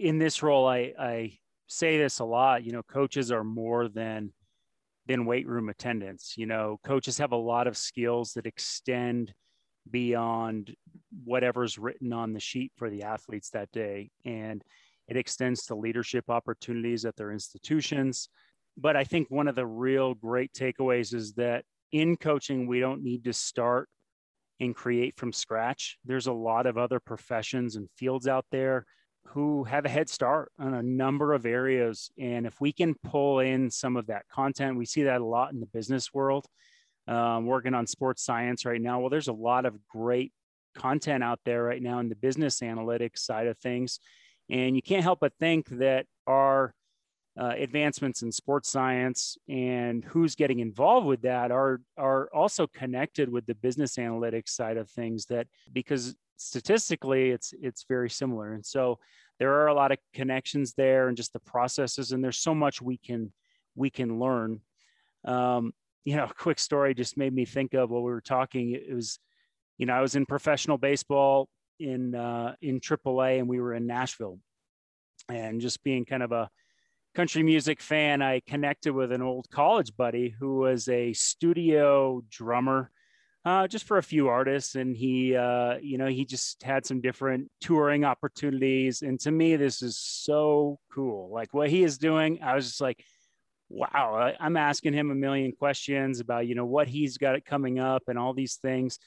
In 0.00 0.18
this 0.18 0.42
role, 0.42 0.66
I 0.66 0.92
I 0.98 1.38
say 1.66 1.98
this 1.98 2.20
a 2.20 2.24
lot. 2.24 2.64
You 2.64 2.72
know, 2.72 2.82
coaches 2.82 3.30
are 3.30 3.44
more 3.44 3.88
than 3.88 4.32
than 5.06 5.26
weight 5.26 5.46
room 5.46 5.68
attendants. 5.68 6.36
You 6.36 6.46
know, 6.46 6.78
coaches 6.84 7.18
have 7.18 7.32
a 7.32 7.36
lot 7.36 7.66
of 7.66 7.76
skills 7.76 8.32
that 8.34 8.46
extend 8.46 9.34
beyond 9.90 10.74
whatever's 11.24 11.78
written 11.78 12.12
on 12.12 12.32
the 12.32 12.40
sheet 12.40 12.72
for 12.76 12.90
the 12.90 13.02
athletes 13.02 13.50
that 13.50 13.72
day, 13.72 14.10
and 14.24 14.62
it 15.08 15.16
extends 15.16 15.64
to 15.66 15.74
leadership 15.74 16.28
opportunities 16.28 17.04
at 17.04 17.16
their 17.16 17.32
institutions. 17.32 18.28
But 18.76 18.96
I 18.96 19.04
think 19.04 19.30
one 19.30 19.48
of 19.48 19.54
the 19.54 19.66
real 19.66 20.14
great 20.14 20.52
takeaways 20.52 21.14
is 21.14 21.32
that 21.34 21.64
in 21.90 22.16
coaching, 22.16 22.66
we 22.66 22.80
don't 22.80 23.02
need 23.02 23.24
to 23.24 23.32
start 23.32 23.88
and 24.60 24.74
create 24.74 25.16
from 25.16 25.32
scratch. 25.32 25.98
There's 26.04 26.26
a 26.26 26.32
lot 26.32 26.66
of 26.66 26.76
other 26.76 27.00
professions 27.00 27.76
and 27.76 27.88
fields 27.96 28.28
out 28.28 28.44
there 28.50 28.84
who 29.30 29.64
have 29.64 29.84
a 29.84 29.88
head 29.88 30.08
start 30.08 30.52
on 30.58 30.74
a 30.74 30.82
number 30.82 31.34
of 31.34 31.46
areas. 31.46 32.10
And 32.18 32.46
if 32.46 32.60
we 32.60 32.72
can 32.72 32.94
pull 32.94 33.40
in 33.40 33.70
some 33.70 33.96
of 33.96 34.06
that 34.06 34.28
content, 34.28 34.78
we 34.78 34.86
see 34.86 35.02
that 35.04 35.20
a 35.20 35.24
lot 35.24 35.52
in 35.52 35.60
the 35.60 35.66
business 35.66 36.12
world. 36.12 36.46
Um, 37.06 37.46
working 37.46 37.72
on 37.72 37.86
sports 37.86 38.22
science 38.22 38.66
right 38.66 38.80
now. 38.80 39.00
Well, 39.00 39.08
there's 39.08 39.28
a 39.28 39.32
lot 39.32 39.64
of 39.64 39.74
great 39.88 40.30
content 40.74 41.24
out 41.24 41.40
there 41.44 41.62
right 41.62 41.82
now 41.82 42.00
in 42.00 42.10
the 42.10 42.14
business 42.14 42.60
analytics 42.60 43.20
side 43.20 43.46
of 43.46 43.56
things. 43.58 43.98
And 44.50 44.76
you 44.76 44.82
can't 44.82 45.02
help 45.02 45.20
but 45.20 45.32
think 45.40 45.68
that 45.70 46.04
our 46.26 46.74
uh, 47.38 47.54
advancements 47.56 48.22
in 48.22 48.32
sports 48.32 48.70
science 48.70 49.38
and 49.48 50.04
who's 50.04 50.34
getting 50.34 50.58
involved 50.58 51.06
with 51.06 51.22
that 51.22 51.52
are 51.52 51.80
are 51.96 52.28
also 52.34 52.66
connected 52.66 53.30
with 53.30 53.46
the 53.46 53.54
business 53.54 53.96
analytics 53.96 54.48
side 54.48 54.76
of 54.76 54.90
things 54.90 55.26
that 55.26 55.46
because 55.72 56.16
statistically 56.38 57.30
it's 57.30 57.52
it's 57.60 57.84
very 57.88 58.10
similar. 58.10 58.52
And 58.52 58.64
so 58.64 58.98
there 59.38 59.60
are 59.60 59.68
a 59.68 59.74
lot 59.74 59.92
of 59.92 59.98
connections 60.14 60.74
there 60.74 61.08
and 61.08 61.16
just 61.16 61.32
the 61.32 61.40
processes 61.40 62.12
and 62.12 62.22
there's 62.24 62.38
so 62.38 62.54
much 62.54 62.80
we 62.80 62.96
can 62.96 63.32
we 63.74 63.90
can 63.90 64.18
learn. 64.18 64.60
Um, 65.24 65.72
you 66.04 66.16
know 66.16 66.24
a 66.30 66.34
quick 66.34 66.58
story 66.58 66.94
just 66.94 67.16
made 67.16 67.34
me 67.34 67.44
think 67.44 67.74
of 67.74 67.90
while 67.90 68.02
we 68.02 68.10
were 68.10 68.20
talking 68.20 68.70
it 68.70 68.94
was 68.94 69.18
you 69.76 69.84
know 69.84 69.92
i 69.92 70.00
was 70.00 70.14
in 70.14 70.24
professional 70.24 70.78
baseball 70.78 71.48
in 71.78 72.14
uh, 72.14 72.54
in 72.60 72.80
aaa 72.80 73.38
and 73.38 73.48
we 73.48 73.60
were 73.60 73.74
in 73.74 73.86
nashville. 73.86 74.38
And 75.28 75.60
just 75.60 75.82
being 75.84 76.04
kind 76.04 76.22
of 76.22 76.32
a 76.32 76.48
country 77.14 77.42
music 77.42 77.80
fan, 77.80 78.22
I 78.22 78.40
connected 78.40 78.92
with 78.92 79.12
an 79.12 79.22
old 79.22 79.50
college 79.50 79.96
buddy 79.96 80.34
who 80.38 80.58
was 80.58 80.88
a 80.88 81.12
studio 81.12 82.22
drummer. 82.30 82.90
Uh, 83.48 83.66
just 83.66 83.86
for 83.86 83.96
a 83.96 84.02
few 84.02 84.28
artists, 84.28 84.74
and 84.74 84.94
he, 84.94 85.34
uh, 85.34 85.78
you 85.80 85.96
know, 85.96 86.06
he 86.06 86.26
just 86.26 86.62
had 86.62 86.84
some 86.84 87.00
different 87.00 87.50
touring 87.62 88.04
opportunities. 88.04 89.00
And 89.00 89.18
to 89.20 89.30
me, 89.30 89.56
this 89.56 89.80
is 89.80 89.96
so 89.96 90.78
cool. 90.92 91.30
Like 91.32 91.54
what 91.54 91.70
he 91.70 91.82
is 91.82 91.96
doing, 91.96 92.40
I 92.42 92.54
was 92.54 92.66
just 92.66 92.82
like, 92.82 93.02
wow. 93.70 94.34
I'm 94.38 94.58
asking 94.58 94.92
him 94.92 95.10
a 95.10 95.14
million 95.14 95.52
questions 95.52 96.20
about, 96.20 96.46
you 96.46 96.54
know, 96.54 96.66
what 96.66 96.88
he's 96.88 97.16
got 97.16 97.36
it 97.36 97.46
coming 97.46 97.78
up 97.78 98.02
and 98.08 98.18
all 98.18 98.34
these 98.34 98.56
things. 98.56 98.98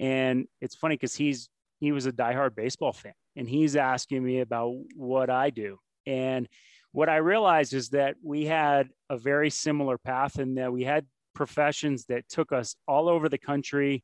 And 0.00 0.48
it's 0.60 0.74
funny 0.74 0.96
because 0.96 1.14
he's 1.14 1.48
he 1.78 1.92
was 1.92 2.06
a 2.06 2.12
diehard 2.12 2.56
baseball 2.56 2.92
fan, 2.92 3.14
and 3.36 3.48
he's 3.48 3.76
asking 3.76 4.24
me 4.24 4.40
about 4.40 4.74
what 4.96 5.30
I 5.30 5.50
do. 5.50 5.78
And 6.06 6.48
what 6.90 7.08
I 7.08 7.18
realized 7.18 7.72
is 7.72 7.90
that 7.90 8.16
we 8.20 8.46
had 8.46 8.88
a 9.08 9.16
very 9.16 9.50
similar 9.50 9.96
path 9.96 10.40
in 10.40 10.56
that 10.56 10.72
we 10.72 10.82
had 10.82 11.06
professions 11.36 12.06
that 12.06 12.28
took 12.28 12.50
us 12.50 12.74
all 12.88 13.08
over 13.08 13.28
the 13.28 13.38
country, 13.38 14.02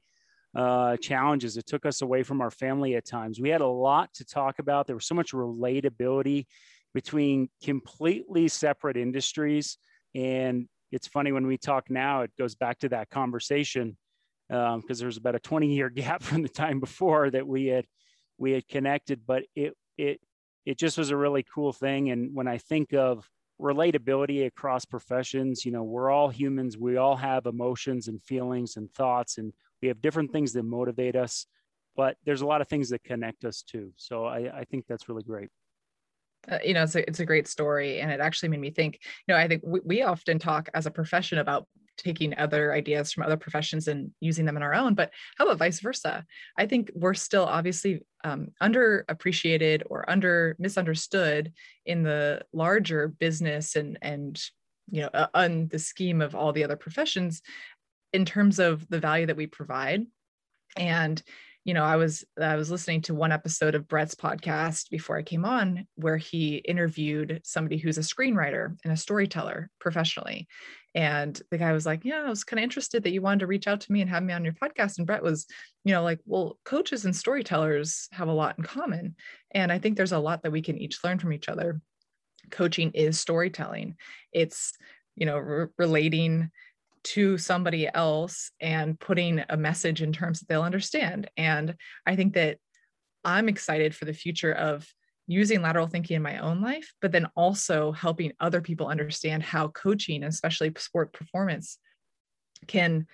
uh, 0.55 0.97
challenges. 0.99 1.57
It 1.57 1.67
took 1.67 1.87
us 1.87 2.03
away 2.03 2.23
from 2.23 2.41
our 2.41 2.51
family 2.51 2.95
at 2.95 3.07
times. 3.07 3.41
We 3.41 3.49
had 3.49 3.63
a 3.63 3.67
lot 3.67 4.13
to 4.15 4.25
talk 4.25 4.59
about. 4.59 4.87
There 4.87 4.95
was 4.95 5.07
so 5.07 5.15
much 5.15 5.33
relatability 5.33 6.47
between 6.95 7.49
completely 7.65 8.49
separate 8.49 8.97
industries. 8.97 9.79
And 10.15 10.69
it's 10.93 11.09
funny 11.09 11.33
when 11.33 11.47
we 11.47 11.57
talk 11.57 11.91
now, 11.91 12.21
it 12.21 12.31
goes 12.39 12.55
back 12.55 12.79
to 12.81 12.91
that 12.91 13.09
conversation 13.11 13.97
because 14.49 15.01
um, 15.01 15.07
was 15.07 15.17
about 15.17 15.35
a 15.35 15.41
20 15.41 15.75
year 15.75 15.89
gap 16.03 16.23
from 16.23 16.43
the 16.43 16.49
time 16.49 16.79
before 16.79 17.31
that 17.31 17.47
we 17.47 17.67
had 17.67 17.87
we 18.39 18.53
had 18.53 18.69
connected. 18.69 19.23
But 19.27 19.45
it 19.57 19.75
it 19.97 20.21
it 20.67 20.79
just 20.79 20.99
was 20.99 21.11
a 21.11 21.17
really 21.17 21.45
cool 21.55 21.73
thing. 21.73 22.11
And 22.11 22.35
when 22.35 22.47
I 22.47 22.59
think 22.59 22.93
of 22.93 23.27
relatability 23.63 24.47
across 24.47 24.85
professions, 24.85 25.65
you 25.65 25.73
know, 25.73 25.85
we're 25.85 26.11
all 26.11 26.29
humans. 26.29 26.77
We 26.77 26.97
all 26.97 27.17
have 27.17 27.47
emotions 27.47 28.09
and 28.09 28.21
feelings 28.23 28.77
and 28.77 28.93
thoughts, 28.93 29.39
and 29.39 29.53
we 29.81 29.89
have 29.89 30.03
different 30.03 30.33
things 30.33 30.53
that 30.53 30.65
motivate 30.65 31.17
us. 31.17 31.47
But 31.95 32.17
there's 32.25 32.41
a 32.41 32.47
lot 32.47 32.61
of 32.61 32.69
things 32.69 32.89
that 32.91 33.05
connect 33.05 33.45
us 33.45 33.63
too. 33.63 33.93
So 33.97 34.25
I, 34.25 34.61
I 34.61 34.65
think 34.65 34.87
that's 34.89 35.09
really 35.09 35.23
great. 35.23 35.51
Uh, 36.51 36.59
you 36.65 36.75
know, 36.75 36.83
it's 36.83 36.97
a, 36.97 37.07
it's 37.07 37.21
a 37.21 37.27
great 37.27 37.47
story. 37.47 38.01
And 38.01 38.11
it 38.11 38.19
actually 38.19 38.49
made 38.49 38.61
me 38.61 38.71
think, 38.71 38.99
you 39.27 39.35
know, 39.35 39.39
I 39.39 39.47
think 39.47 39.63
we, 39.65 39.81
we 39.85 40.03
often 40.03 40.39
talk 40.39 40.69
as 40.75 40.87
a 40.87 40.91
profession 40.91 41.39
about 41.39 41.69
taking 41.99 42.37
other 42.39 42.73
ideas 42.73 43.13
from 43.13 43.23
other 43.23 43.37
professions 43.37 43.89
and 43.89 44.11
using 44.21 44.45
them 44.45 44.57
in 44.57 44.63
our 44.63 44.75
own 44.75 44.95
but 44.95 45.11
how 45.37 45.45
about 45.45 45.59
vice 45.59 45.81
versa? 45.81 46.25
I 46.57 46.67
think 46.67 46.91
we're 46.95 47.15
still 47.15 47.45
obviously 47.45 48.03
um, 48.25 48.49
underappreciated 48.63 49.83
or 49.87 50.09
under 50.09 50.57
misunderstood 50.59 51.53
in 51.87 52.03
the 52.03 52.43
larger 52.53 53.09
business 53.09 53.77
and 53.77 53.99
and 54.03 54.41
you 54.91 55.03
know 55.03 55.11
uh, 55.15 55.29
on 55.35 55.69
the 55.69 55.79
scheme 55.79 56.21
of 56.21 56.35
all 56.35 56.53
the 56.53 56.65
other 56.65 56.77
professions 56.77 57.43
in 58.13 58.25
terms 58.25 58.59
of 58.59 58.89
the 58.89 59.01
value 59.01 59.27
that 59.27 59.37
we 59.37 59.47
provide. 59.47 60.07
And 60.77 61.23
you 61.65 61.75
know 61.75 61.85
i 61.85 61.95
was 61.95 62.25
i 62.41 62.57
was 62.57 62.73
listening 62.73 63.01
to 63.01 63.15
one 63.15 63.31
episode 63.31 63.77
of 63.77 63.87
brett's 63.87 64.17
podcast 64.17 64.91
before 64.91 65.17
i 65.17 65.23
came 65.23 65.45
on 65.45 65.87
where 65.95 66.17
he 66.17 66.57
interviewed 66.57 67.41
somebody 67.45 67.77
who's 67.79 67.99
a 67.99 68.01
screenwriter 68.01 68.77
and 68.83 68.93
a 68.93 68.97
storyteller 68.97 69.71
professionally 69.79 70.49
and 70.95 71.41
the 71.51 71.59
guy 71.59 71.73
was 71.73 71.87
like, 71.87 72.05
Yeah, 72.05 72.23
I 72.27 72.29
was 72.29 72.45
kind 72.45 72.61
of 72.61 72.65
interested 72.65 73.03
that 73.03 73.13
you 73.13 73.23
wanted 73.23 73.41
to 73.41 73.47
reach 73.47 73.67
out 73.67 73.81
to 73.83 73.93
me 73.93 74.01
and 74.01 74.11
have 74.11 74.23
me 74.23 74.33
on 74.33 74.45
your 74.45 74.55
podcast. 74.55 74.99
And 74.99 75.07
Brett 75.07 75.23
was, 75.23 75.47
you 75.85 75.93
know, 75.93 76.03
like, 76.03 76.21
Well, 76.27 76.59
coaches 76.65 77.05
and 77.05 77.15
storytellers 77.17 78.09
have 78.13 78.29
a 78.29 78.33
lot 78.33 78.57
in 78.59 78.65
common. 78.65 79.17
And 79.53 79.73
I 79.73 79.79
think 79.79 79.97
there's 79.97 80.13
a 80.13 80.19
lot 80.19 80.43
that 80.43 80.53
we 80.53 80.63
can 80.63 80.79
each 80.79 81.03
learn 81.03 81.19
from 81.19 81.33
each 81.33 81.49
other. 81.49 81.81
Coaching 82.51 82.91
is 82.93 83.19
storytelling, 83.19 83.97
it's, 84.33 84.73
you 85.17 85.27
know, 85.27 85.39
re- 85.39 85.67
relating 85.79 86.51
to 87.05 87.37
somebody 87.37 87.89
else 87.93 88.53
and 88.61 88.99
putting 88.99 89.43
a 89.49 89.57
message 89.57 90.03
in 90.03 90.13
terms 90.13 90.41
that 90.41 90.49
they'll 90.49 90.63
understand. 90.63 91.29
And 91.37 91.75
I 92.07 92.17
think 92.17 92.35
that 92.35 92.59
I'm 93.25 93.49
excited 93.49 93.95
for 93.95 94.05
the 94.05 94.13
future 94.13 94.53
of 94.53 94.87
using 95.27 95.63
lateral 95.63 95.87
thinking 95.87 96.17
in 96.17 96.23
my 96.23 96.39
own 96.39 96.61
life, 96.61 96.93
but 97.01 97.13
then 97.13 97.29
also 97.37 97.93
helping 97.93 98.33
other 98.41 98.61
people 98.61 98.89
understand 98.89 99.43
how 99.43 99.69
coaching, 99.69 100.25
especially 100.25 100.73
sport 100.77 101.13
performance, 101.13 101.79
can 102.67 103.07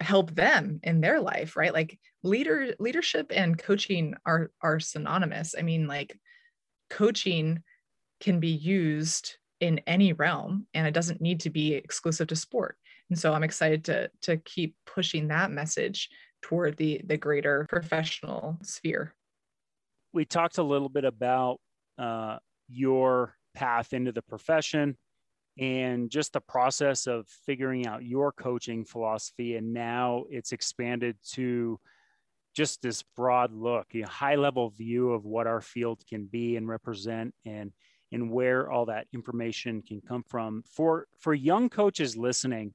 help 0.00 0.34
them 0.34 0.80
in 0.82 1.00
their 1.00 1.20
life, 1.20 1.56
right? 1.56 1.72
Like 1.72 1.98
leader 2.22 2.74
leadership 2.78 3.32
and 3.34 3.58
coaching 3.58 4.14
are 4.24 4.50
are 4.62 4.80
synonymous. 4.80 5.54
I 5.58 5.62
mean, 5.62 5.86
like 5.86 6.18
coaching 6.90 7.62
can 8.20 8.40
be 8.40 8.50
used 8.50 9.36
in 9.60 9.80
any 9.86 10.12
realm 10.12 10.66
and 10.74 10.86
it 10.86 10.94
doesn't 10.94 11.20
need 11.20 11.40
to 11.40 11.50
be 11.50 11.74
exclusive 11.74 12.28
to 12.28 12.36
sport. 12.36 12.76
And 13.08 13.18
so 13.18 13.32
I'm 13.32 13.44
excited 13.44 13.84
to 13.84 14.10
to 14.22 14.36
keep 14.38 14.74
pushing 14.86 15.28
that 15.28 15.50
message 15.50 16.08
toward 16.42 16.76
the 16.76 17.00
the 17.04 17.16
greater 17.16 17.66
professional 17.68 18.58
sphere 18.62 19.15
we 20.16 20.24
talked 20.24 20.56
a 20.56 20.62
little 20.62 20.88
bit 20.88 21.04
about 21.04 21.58
uh, 21.98 22.38
your 22.68 23.36
path 23.54 23.92
into 23.92 24.12
the 24.12 24.22
profession 24.22 24.96
and 25.58 26.10
just 26.10 26.32
the 26.32 26.40
process 26.40 27.06
of 27.06 27.28
figuring 27.44 27.86
out 27.86 28.02
your 28.02 28.32
coaching 28.32 28.86
philosophy. 28.86 29.56
And 29.56 29.74
now 29.74 30.24
it's 30.30 30.52
expanded 30.52 31.16
to 31.32 31.78
just 32.54 32.80
this 32.80 33.02
broad 33.14 33.52
look, 33.52 33.88
a 33.94 34.08
high 34.08 34.36
level 34.36 34.70
view 34.70 35.12
of 35.12 35.26
what 35.26 35.46
our 35.46 35.60
field 35.60 36.02
can 36.08 36.24
be 36.24 36.56
and 36.56 36.66
represent 36.66 37.34
and 37.44 37.72
and 38.10 38.30
where 38.30 38.70
all 38.70 38.86
that 38.86 39.06
information 39.12 39.82
can 39.82 40.00
come 40.00 40.22
from. 40.26 40.62
For 40.66 41.06
for 41.20 41.34
young 41.34 41.68
coaches 41.68 42.16
listening, 42.16 42.72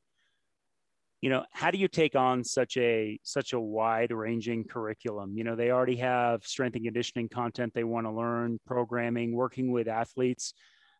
you 1.22 1.30
know 1.30 1.46
how 1.52 1.70
do 1.70 1.78
you 1.78 1.88
take 1.88 2.16
on 2.16 2.44
such 2.44 2.78
a 2.78 3.20
such 3.24 3.54
a 3.54 3.60
wide 3.60 4.12
ranging 4.12 4.64
curriculum? 4.64 5.38
You 5.38 5.44
know 5.44 5.56
they 5.56 5.70
already 5.70 5.98
have 5.98 6.44
strength 6.44 6.76
and 6.76 6.84
conditioning 6.84 7.30
content 7.30 7.74
they 7.74 7.84
want 7.84 8.08
to 8.08 8.12
learn 8.12 8.60
programming 8.66 9.34
working 9.34 9.72
with 9.72 9.88
athletes. 9.88 10.54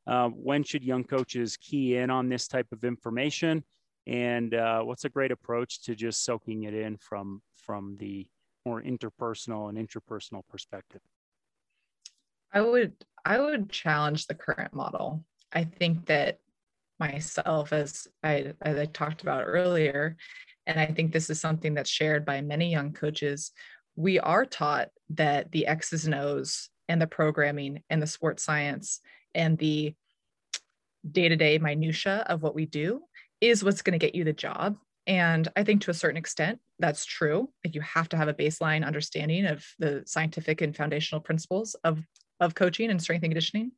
Uh, 0.06 0.30
when 0.30 0.64
should 0.64 0.84
young 0.84 1.04
coaches 1.04 1.58
key 1.58 1.98
in 1.98 2.10
on 2.10 2.30
this 2.30 2.48
type 2.48 2.68
of 2.72 2.84
information? 2.84 3.64
And 4.08 4.54
uh, 4.54 4.82
what's 4.82 5.06
a 5.06 5.10
great 5.10 5.32
approach 5.32 5.84
to 5.84 5.96
just 5.96 6.24
soaking 6.24 6.64
it 6.64 6.74
in 6.74 6.98
from 6.98 7.42
from 7.56 7.98
the 8.00 8.28
more 8.66 8.82
interpersonal 8.82 9.70
and 9.70 9.78
intrapersonal 9.78 10.44
perspective? 10.48 11.02
I 12.54 12.62
would 12.62 12.94
i 13.26 13.40
would 13.40 13.72
challenge 13.72 14.28
the 14.28 14.36
current 14.36 14.74
model. 14.74 15.24
I 15.52 15.64
think 15.64 16.06
that 16.06 16.40
myself 17.02 17.74
as 17.74 18.08
I, 18.24 18.54
as 18.62 18.78
I 18.78 18.86
talked 18.86 19.24
about 19.24 19.44
earlier 19.46 20.16
and 20.68 20.80
i 20.80 20.86
think 20.86 21.12
this 21.12 21.30
is 21.30 21.42
something 21.42 21.74
that's 21.74 21.90
shared 21.90 22.24
by 22.26 22.42
many 22.42 22.72
young 22.72 22.94
coaches 22.94 23.52
we 23.96 24.20
are 24.20 24.46
taught 24.46 24.90
that 25.10 25.52
the 25.52 25.66
x's 25.66 26.06
and 26.06 26.16
o's 26.16 26.70
and 26.88 27.02
the 27.02 27.08
programming 27.08 27.82
and 27.90 28.02
the 28.02 28.08
sports 28.08 28.44
science 28.44 29.00
and 29.34 29.58
the 29.58 29.96
day-to-day 31.12 31.58
minutia 31.58 32.24
of 32.28 32.44
what 32.44 32.54
we 32.54 32.66
do 32.66 33.02
is 33.42 33.64
what's 33.64 33.82
going 33.82 33.98
to 34.00 34.06
get 34.06 34.14
you 34.14 34.24
the 34.24 34.34
job. 34.34 34.78
And 35.08 35.48
i 35.56 35.64
think 35.64 35.82
to 35.82 35.92
a 35.92 35.96
certain 35.96 36.18
extent 36.18 36.60
that's 36.80 37.06
true. 37.06 37.50
Like 37.64 37.76
you 37.76 37.82
have 37.82 38.10
to 38.10 38.18
have 38.18 38.28
a 38.28 38.34
baseline 38.34 38.86
understanding 38.86 39.46
of 39.46 39.64
the 39.78 40.04
scientific 40.06 40.62
and 40.62 40.76
foundational 40.76 41.22
principles 41.22 41.76
of 41.84 42.04
of 42.40 42.56
coaching 42.56 42.90
and 42.90 43.02
strength 43.02 43.24
and 43.24 43.32
conditioning 43.32 43.72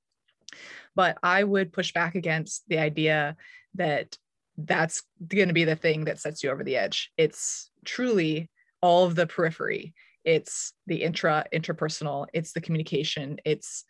but 0.96 1.18
I 1.24 1.44
would 1.44 1.74
push 1.74 1.94
back 1.94 2.16
against 2.16 2.64
the 2.68 2.80
idea 2.80 3.36
that 3.76 4.18
that's 4.58 5.04
going 5.28 5.48
to 5.48 5.54
be 5.54 5.64
the 5.64 5.76
thing 5.76 6.06
that 6.06 6.20
sets 6.20 6.44
you 6.44 6.52
over 6.52 6.64
the 6.64 6.78
edge. 6.78 7.12
It's 7.18 7.72
truly 7.86 8.50
all 8.82 9.06
of 9.06 9.16
the 9.16 9.26
periphery. 9.28 9.94
It's 10.24 10.74
the 10.88 11.04
intra 11.04 11.46
interpersonal, 11.54 12.28
it's 12.34 12.54
the 12.54 12.62
communication, 12.62 13.38
it's 13.46 13.84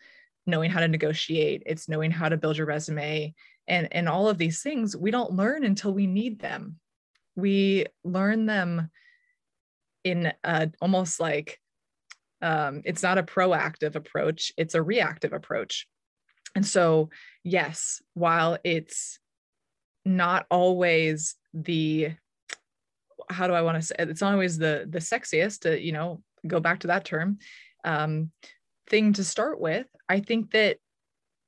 knowing 0.46 0.72
how 0.72 0.80
to 0.80 0.88
negotiate, 0.88 1.64
it's 1.66 1.88
knowing 1.88 2.12
how 2.12 2.30
to 2.30 2.38
build 2.38 2.58
your 2.58 2.68
resume 2.68 3.34
and 3.68 3.88
and 3.92 4.10
all 4.10 4.28
of 4.28 4.38
these 4.38 4.62
things 4.62 4.96
we 4.96 5.12
don't 5.12 5.34
learn 5.34 5.64
until 5.64 5.94
we 5.94 6.08
need 6.08 6.40
them. 6.40 6.80
We 7.36 7.86
learn 8.04 8.46
them 8.46 8.90
in 10.04 10.34
a, 10.44 10.70
almost 10.82 11.20
like 11.20 11.60
um, 12.42 12.82
it's 12.84 13.04
not 13.04 13.18
a 13.18 13.24
proactive 13.24 13.96
approach, 13.96 14.52
it's 14.58 14.76
a 14.76 14.82
reactive 14.82 15.34
approach. 15.34 15.88
And 16.56 16.66
so, 16.66 17.10
yes, 17.44 18.02
while 18.14 18.58
it's 18.64 19.20
not 20.06 20.46
always 20.50 21.36
the 21.54 22.12
how 23.30 23.48
do 23.48 23.54
I 23.54 23.62
want 23.62 23.78
to 23.78 23.82
say 23.82 23.96
it's 24.00 24.22
not 24.22 24.34
always 24.34 24.58
the 24.58 24.86
the 24.90 25.00
sexiest 25.00 25.62
to, 25.62 25.82
you 25.82 25.92
know, 25.92 26.22
go 26.46 26.60
back 26.60 26.80
to 26.80 26.88
that 26.88 27.06
term 27.06 27.40
um, 27.86 28.32
thing 28.88 29.14
to 29.14 29.24
start 29.24 29.60
with. 29.60 29.88
I 30.10 30.20
think 30.20 30.52
that 30.52 30.78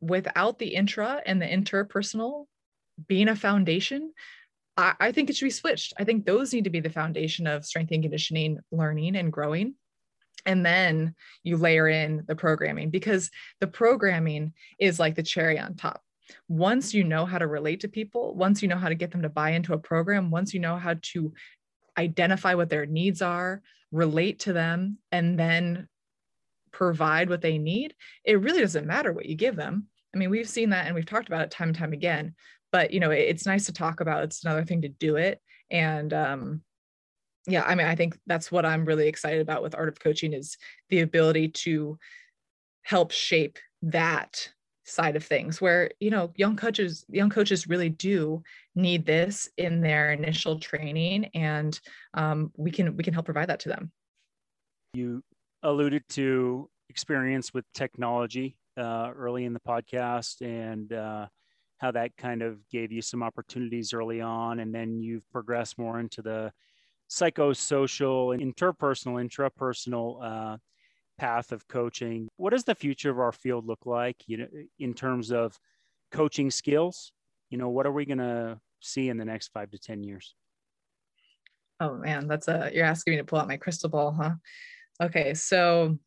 without 0.02 0.60
the 0.60 0.76
intra 0.76 1.22
and 1.26 1.42
the 1.42 1.46
interpersonal 1.46 2.46
being 3.08 3.28
a 3.28 3.36
foundation, 3.36 4.14
I, 4.78 4.94
I 5.00 5.12
think 5.12 5.30
it 5.30 5.36
should 5.36 5.46
be 5.46 5.52
switched. 5.52 5.94
I 6.00 6.04
think 6.04 6.26
those 6.26 6.54
need 6.54 6.64
to 6.64 6.70
be 6.70 6.80
the 6.80 6.90
foundation 6.90 7.48
of 7.48 7.66
strength 7.66 7.92
and 7.92 8.02
conditioning, 8.04 8.60
learning 8.72 9.16
and 9.16 9.32
growing 9.32 9.76
and 10.46 10.66
then 10.66 11.16
you 11.44 11.58
layer 11.58 11.88
in 11.88 12.24
the 12.28 12.36
programming 12.36 12.90
because 12.90 13.30
the 13.60 13.68
programming 13.68 14.54
is 14.80 15.00
like 15.00 15.16
the 15.16 15.24
cherry 15.24 15.60
on 15.60 15.76
top. 15.76 16.02
Once 16.48 16.94
you 16.94 17.04
know 17.04 17.26
how 17.26 17.38
to 17.38 17.48
relate 17.48 17.82
to 17.82 17.88
people 17.88 18.36
once 18.36 18.62
you 18.62 18.68
know 18.68 18.78
how 18.78 18.90
to 18.90 18.96
get 18.96 19.12
them 19.12 19.22
to 19.22 19.30
buy 19.30 19.52
into 19.52 19.74
a 19.74 19.78
program 19.78 20.32
once 20.32 20.54
you 20.54 20.60
know 20.60 20.76
how 20.76 20.96
to 21.02 21.32
identify 21.98 22.56
what 22.56 22.70
their 22.70 22.86
needs 22.86 23.22
are 23.22 23.62
relate 23.92 24.40
to 24.40 24.52
them 24.52 24.98
and 25.12 25.40
then 25.40 25.88
provide 26.72 27.30
what 27.30 27.42
they 27.42 27.58
need 27.58 27.94
it 28.26 28.42
really 28.42 28.60
doesn't 28.60 28.88
matter 28.88 29.14
what 29.14 29.28
you 29.28 29.36
give 29.36 29.56
them. 29.56 29.88
I 30.14 30.18
mean 30.18 30.30
we've 30.30 30.50
seen 30.50 30.72
that 30.72 30.88
and 30.88 30.96
we've 30.96 31.06
talked 31.06 31.28
about 31.28 31.42
it 31.42 31.52
time 31.52 31.70
and 31.70 31.78
time 31.78 31.94
again 31.94 32.34
but 32.76 32.92
you 32.92 33.00
know 33.00 33.12
it's 33.12 33.46
nice 33.46 33.68
to 33.68 33.74
talk 33.74 34.02
about 34.02 34.24
it's 34.24 34.44
another 34.44 34.66
thing 34.66 34.82
to 34.82 34.90
do 34.90 35.16
it. 35.16 35.40
And 35.72 36.14
um, 36.14 36.62
yeah, 37.48 37.64
I 37.64 37.76
mean, 37.76 37.88
I 37.88 37.96
think 37.96 38.18
that's 38.26 38.52
what 38.52 38.66
I'm 38.66 38.86
really 38.86 39.08
excited 39.08 39.42
about 39.42 39.62
with 39.62 39.76
Art 39.76 39.90
of 39.90 40.00
Coaching 40.00 40.34
is 40.34 40.58
the 40.90 41.02
ability 41.02 41.50
to 41.50 41.98
help 42.82 43.12
shape 43.12 43.60
that 43.84 44.50
side 44.86 45.16
of 45.16 45.24
things 45.24 45.60
where 45.60 45.90
you 46.00 46.12
know 46.12 46.32
young 46.36 46.56
coaches 46.56 47.06
young 47.10 47.30
coaches 47.30 47.68
really 47.68 47.90
do 47.90 48.44
need 48.76 49.04
this 49.04 49.50
in 49.58 49.82
their 49.82 50.12
initial 50.14 50.60
training 50.60 51.26
and 51.34 51.80
um, 52.14 52.52
we 52.56 52.70
can 52.70 52.96
we 52.96 53.04
can 53.04 53.14
help 53.14 53.26
provide 53.26 53.50
that 53.50 53.60
to 53.60 53.70
them. 53.70 53.92
You 54.94 55.24
alluded 55.64 56.04
to 56.10 56.70
experience 56.90 57.54
with 57.54 57.66
technology 57.74 58.58
uh, 58.78 59.12
early 59.16 59.46
in 59.46 59.54
the 59.54 59.60
podcast 59.60 60.42
and 60.42 60.94
uh, 60.94 61.26
how 61.78 61.92
that 61.92 62.16
kind 62.18 62.42
of 62.42 62.58
gave 62.70 62.92
you 62.92 63.02
some 63.02 63.24
opportunities 63.24 63.94
early 63.94 64.22
on 64.22 64.60
and 64.60 64.74
then 64.74 65.02
you've 65.02 65.30
progressed 65.32 65.78
more 65.78 66.00
into 66.00 66.22
the 66.22 66.52
psychosocial, 67.10 68.34
and 68.34 68.56
interpersonal, 68.56 69.24
intrapersonal 69.24 70.24
uh, 70.24 70.58
path 71.18 71.52
of 71.52 71.68
coaching. 71.68 72.28
What 72.38 72.52
does 72.52 72.64
the 72.64 72.76
future 72.76 73.10
of 73.10 73.20
our 73.20 73.32
field 73.32 73.66
look 73.66 73.86
like? 73.86 74.18
You 74.28 74.38
know, 74.38 74.48
in 74.80 74.94
terms 74.94 75.32
of 75.32 75.58
coaching 76.12 76.52
skills. 76.52 77.12
You 77.50 77.58
know, 77.58 77.70
what 77.70 77.86
are 77.86 77.92
we 77.92 78.06
going 78.06 78.18
to 78.18 78.60
see 78.80 79.10
in 79.10 79.18
the 79.18 79.26
next 79.26 79.50
five 79.50 79.72
to 79.72 79.78
ten 79.78 80.04
years? 80.04 80.36
Oh 81.80 81.96
man, 81.96 82.28
that's 82.28 82.48
a 82.48 82.72
you're 82.74 82.86
asking 82.86 83.12
me 83.12 83.18
to 83.18 83.24
pull 83.24 83.40
out 83.40 83.48
my 83.48 83.58
crystal 83.58 83.90
ball, 83.90 84.12
huh? 84.12 84.36
Okay, 85.02 85.34
so 85.34 85.98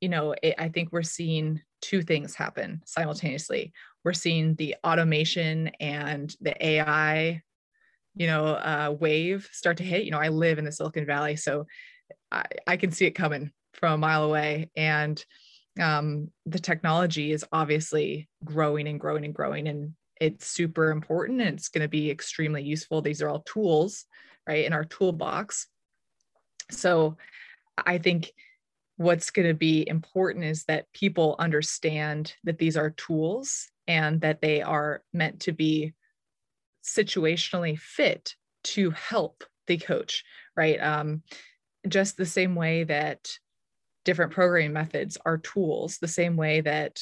you 0.00 0.08
know, 0.08 0.34
it, 0.42 0.54
I 0.58 0.68
think 0.68 0.92
we're 0.92 1.02
seeing 1.02 1.60
two 1.80 2.02
things 2.02 2.34
happen 2.34 2.82
simultaneously. 2.84 3.72
We're 4.04 4.12
seeing 4.12 4.54
the 4.56 4.76
automation 4.84 5.68
and 5.80 6.34
the 6.40 6.54
AI 6.64 7.42
you 8.16 8.26
know 8.26 8.46
uh, 8.46 8.94
wave 8.98 9.48
start 9.52 9.76
to 9.76 9.84
hit 9.84 10.04
you 10.04 10.10
know 10.10 10.18
i 10.18 10.28
live 10.28 10.58
in 10.58 10.64
the 10.64 10.72
silicon 10.72 11.06
valley 11.06 11.36
so 11.36 11.66
i, 12.32 12.44
I 12.66 12.76
can 12.76 12.90
see 12.90 13.06
it 13.06 13.12
coming 13.12 13.52
from 13.76 13.92
a 13.92 13.98
mile 13.98 14.24
away. 14.24 14.70
And 14.76 15.22
um, 15.80 16.30
the 16.46 16.58
technology 16.58 17.32
is 17.32 17.44
obviously 17.52 18.28
growing 18.44 18.88
and 18.88 18.98
growing 18.98 19.24
and 19.24 19.34
growing 19.34 19.68
and 19.68 19.92
it's 20.18 20.46
super 20.46 20.90
important 20.90 21.42
and 21.42 21.58
it's 21.58 21.68
going 21.68 21.82
to 21.82 21.88
be 21.88 22.10
extremely 22.10 22.62
useful. 22.62 23.02
These 23.02 23.20
are 23.20 23.28
all 23.28 23.40
tools 23.40 24.06
right 24.48 24.64
in 24.64 24.72
our 24.72 24.84
toolbox. 24.84 25.66
So 26.70 27.16
i 27.84 27.98
think 27.98 28.32
what's 28.96 29.28
going 29.28 29.46
to 29.46 29.52
be 29.52 29.86
important 29.86 30.46
is 30.46 30.64
that 30.64 30.90
people 30.94 31.36
understand 31.38 32.34
that 32.44 32.56
these 32.56 32.74
are 32.74 32.88
tools 32.88 33.68
and 33.86 34.22
that 34.22 34.40
they 34.40 34.62
are 34.62 35.02
meant 35.12 35.40
to 35.40 35.52
be 35.52 35.92
situationally 36.86 37.78
fit 37.78 38.34
to 38.64 38.90
help 38.90 39.44
the 39.66 39.76
coach, 39.76 40.24
right? 40.56 40.80
Um, 40.80 41.22
just 41.88 42.16
the 42.16 42.26
same 42.26 42.54
way 42.54 42.84
that 42.84 43.28
different 44.04 44.32
programming 44.32 44.72
methods 44.72 45.18
are 45.26 45.38
tools, 45.38 45.98
the 45.98 46.08
same 46.08 46.36
way 46.36 46.60
that 46.60 47.00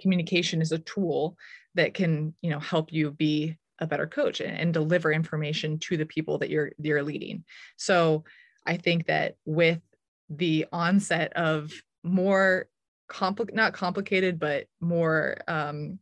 communication 0.00 0.60
is 0.60 0.72
a 0.72 0.78
tool 0.78 1.36
that 1.74 1.94
can, 1.94 2.34
you 2.42 2.50
know, 2.50 2.60
help 2.60 2.92
you 2.92 3.10
be 3.10 3.56
a 3.78 3.86
better 3.86 4.06
coach 4.06 4.40
and, 4.40 4.56
and 4.56 4.74
deliver 4.74 5.12
information 5.12 5.78
to 5.78 5.96
the 5.96 6.06
people 6.06 6.38
that 6.38 6.50
you're 6.50 6.72
you're 6.78 7.02
leading. 7.02 7.44
So 7.76 8.24
I 8.66 8.76
think 8.76 9.06
that 9.06 9.36
with 9.44 9.80
the 10.28 10.66
onset 10.72 11.32
of 11.34 11.72
more 12.02 12.68
compli- 13.10 13.54
not 13.54 13.74
complicated, 13.74 14.38
but 14.38 14.66
more 14.80 15.38
um, 15.46 15.98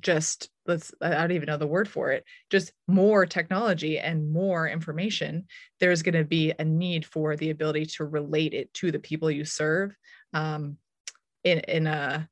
just 0.00 0.50
let's 0.66 0.92
i 1.00 1.10
don't 1.10 1.32
even 1.32 1.46
know 1.46 1.56
the 1.56 1.66
word 1.66 1.88
for 1.88 2.10
it 2.10 2.24
just 2.50 2.72
more 2.86 3.26
technology 3.26 3.98
and 3.98 4.32
more 4.32 4.68
information 4.68 5.46
there's 5.80 6.02
going 6.02 6.14
to 6.14 6.24
be 6.24 6.52
a 6.58 6.64
need 6.64 7.04
for 7.04 7.36
the 7.36 7.50
ability 7.50 7.86
to 7.86 8.04
relate 8.04 8.54
it 8.54 8.72
to 8.74 8.90
the 8.90 8.98
people 8.98 9.30
you 9.30 9.44
serve 9.44 9.94
um, 10.34 10.76
in 11.44 11.60
in 11.60 11.86
a 11.86 12.28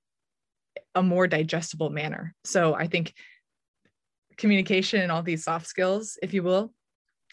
a 0.95 1.03
more 1.03 1.26
digestible 1.26 1.91
manner. 1.91 2.34
So 2.45 2.74
i 2.74 2.87
think 2.87 3.14
communication 4.37 5.01
and 5.01 5.11
all 5.11 5.22
these 5.22 5.45
soft 5.45 5.66
skills 5.66 6.18
if 6.22 6.34
you 6.34 6.43
will 6.43 6.72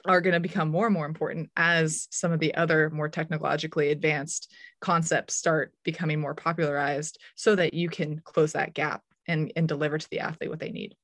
are 0.06 0.22
going 0.22 0.34
to 0.34 0.40
become 0.40 0.70
more 0.70 0.86
and 0.86 0.94
more 0.94 1.06
important 1.06 1.50
as 1.56 2.08
some 2.12 2.32
of 2.32 2.40
the 2.40 2.56
other 2.56 2.90
more 2.90 3.10
technologically 3.10 3.90
advanced 3.92 4.52
concepts 4.82 5.36
start 5.36 5.74
becoming 5.84 6.20
more 6.20 6.34
popularized 6.34 7.20
so 7.36 7.56
that 7.56 7.74
you 7.74 7.90
can 7.90 8.20
close 8.20 8.54
that 8.54 8.74
gap 8.74 9.02
and, 9.28 9.52
and 9.56 9.68
deliver 9.68 9.98
to 9.98 10.10
the 10.10 10.20
athlete 10.20 10.50
what 10.50 10.60
they 10.60 10.72
need. 10.72 10.96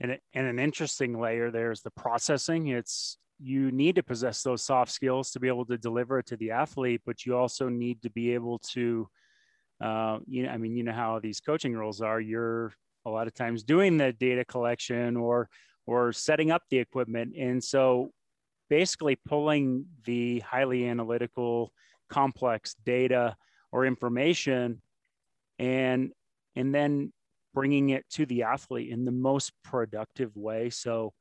And, 0.00 0.18
and 0.32 0.46
an 0.46 0.58
interesting 0.58 1.20
layer 1.20 1.50
there 1.50 1.70
is 1.70 1.82
the 1.82 1.90
processing. 1.90 2.68
It's 2.68 3.18
you 3.38 3.70
need 3.70 3.96
to 3.96 4.02
possess 4.02 4.42
those 4.42 4.62
soft 4.62 4.92
skills 4.92 5.30
to 5.30 5.40
be 5.40 5.48
able 5.48 5.64
to 5.66 5.78
deliver 5.78 6.18
it 6.18 6.26
to 6.26 6.36
the 6.36 6.50
athlete, 6.50 7.02
but 7.06 7.24
you 7.24 7.36
also 7.36 7.68
need 7.68 8.02
to 8.02 8.10
be 8.10 8.34
able 8.34 8.58
to, 8.58 9.08
uh, 9.82 10.18
you 10.26 10.42
know, 10.42 10.50
I 10.50 10.58
mean, 10.58 10.76
you 10.76 10.82
know 10.82 10.92
how 10.92 11.18
these 11.18 11.40
coaching 11.40 11.74
roles 11.74 12.02
are. 12.02 12.20
You're 12.20 12.72
a 13.06 13.10
lot 13.10 13.26
of 13.26 13.34
times 13.34 13.62
doing 13.62 13.96
the 13.96 14.12
data 14.12 14.44
collection 14.44 15.16
or 15.16 15.48
or 15.86 16.12
setting 16.12 16.50
up 16.50 16.62
the 16.70 16.78
equipment. 16.78 17.34
And 17.36 17.64
so 17.64 18.10
basically 18.68 19.16
pulling 19.16 19.86
the 20.04 20.40
highly 20.40 20.86
analytical, 20.86 21.72
complex 22.10 22.74
data 22.84 23.36
or 23.72 23.86
information 23.86 24.82
and 25.58 26.10
and 26.56 26.74
then 26.74 27.12
bringing 27.54 27.90
it 27.90 28.04
to 28.10 28.26
the 28.26 28.42
athlete 28.42 28.90
in 28.90 29.04
the 29.04 29.12
most 29.12 29.52
productive 29.62 30.36
way. 30.36 30.70
So 30.70 31.12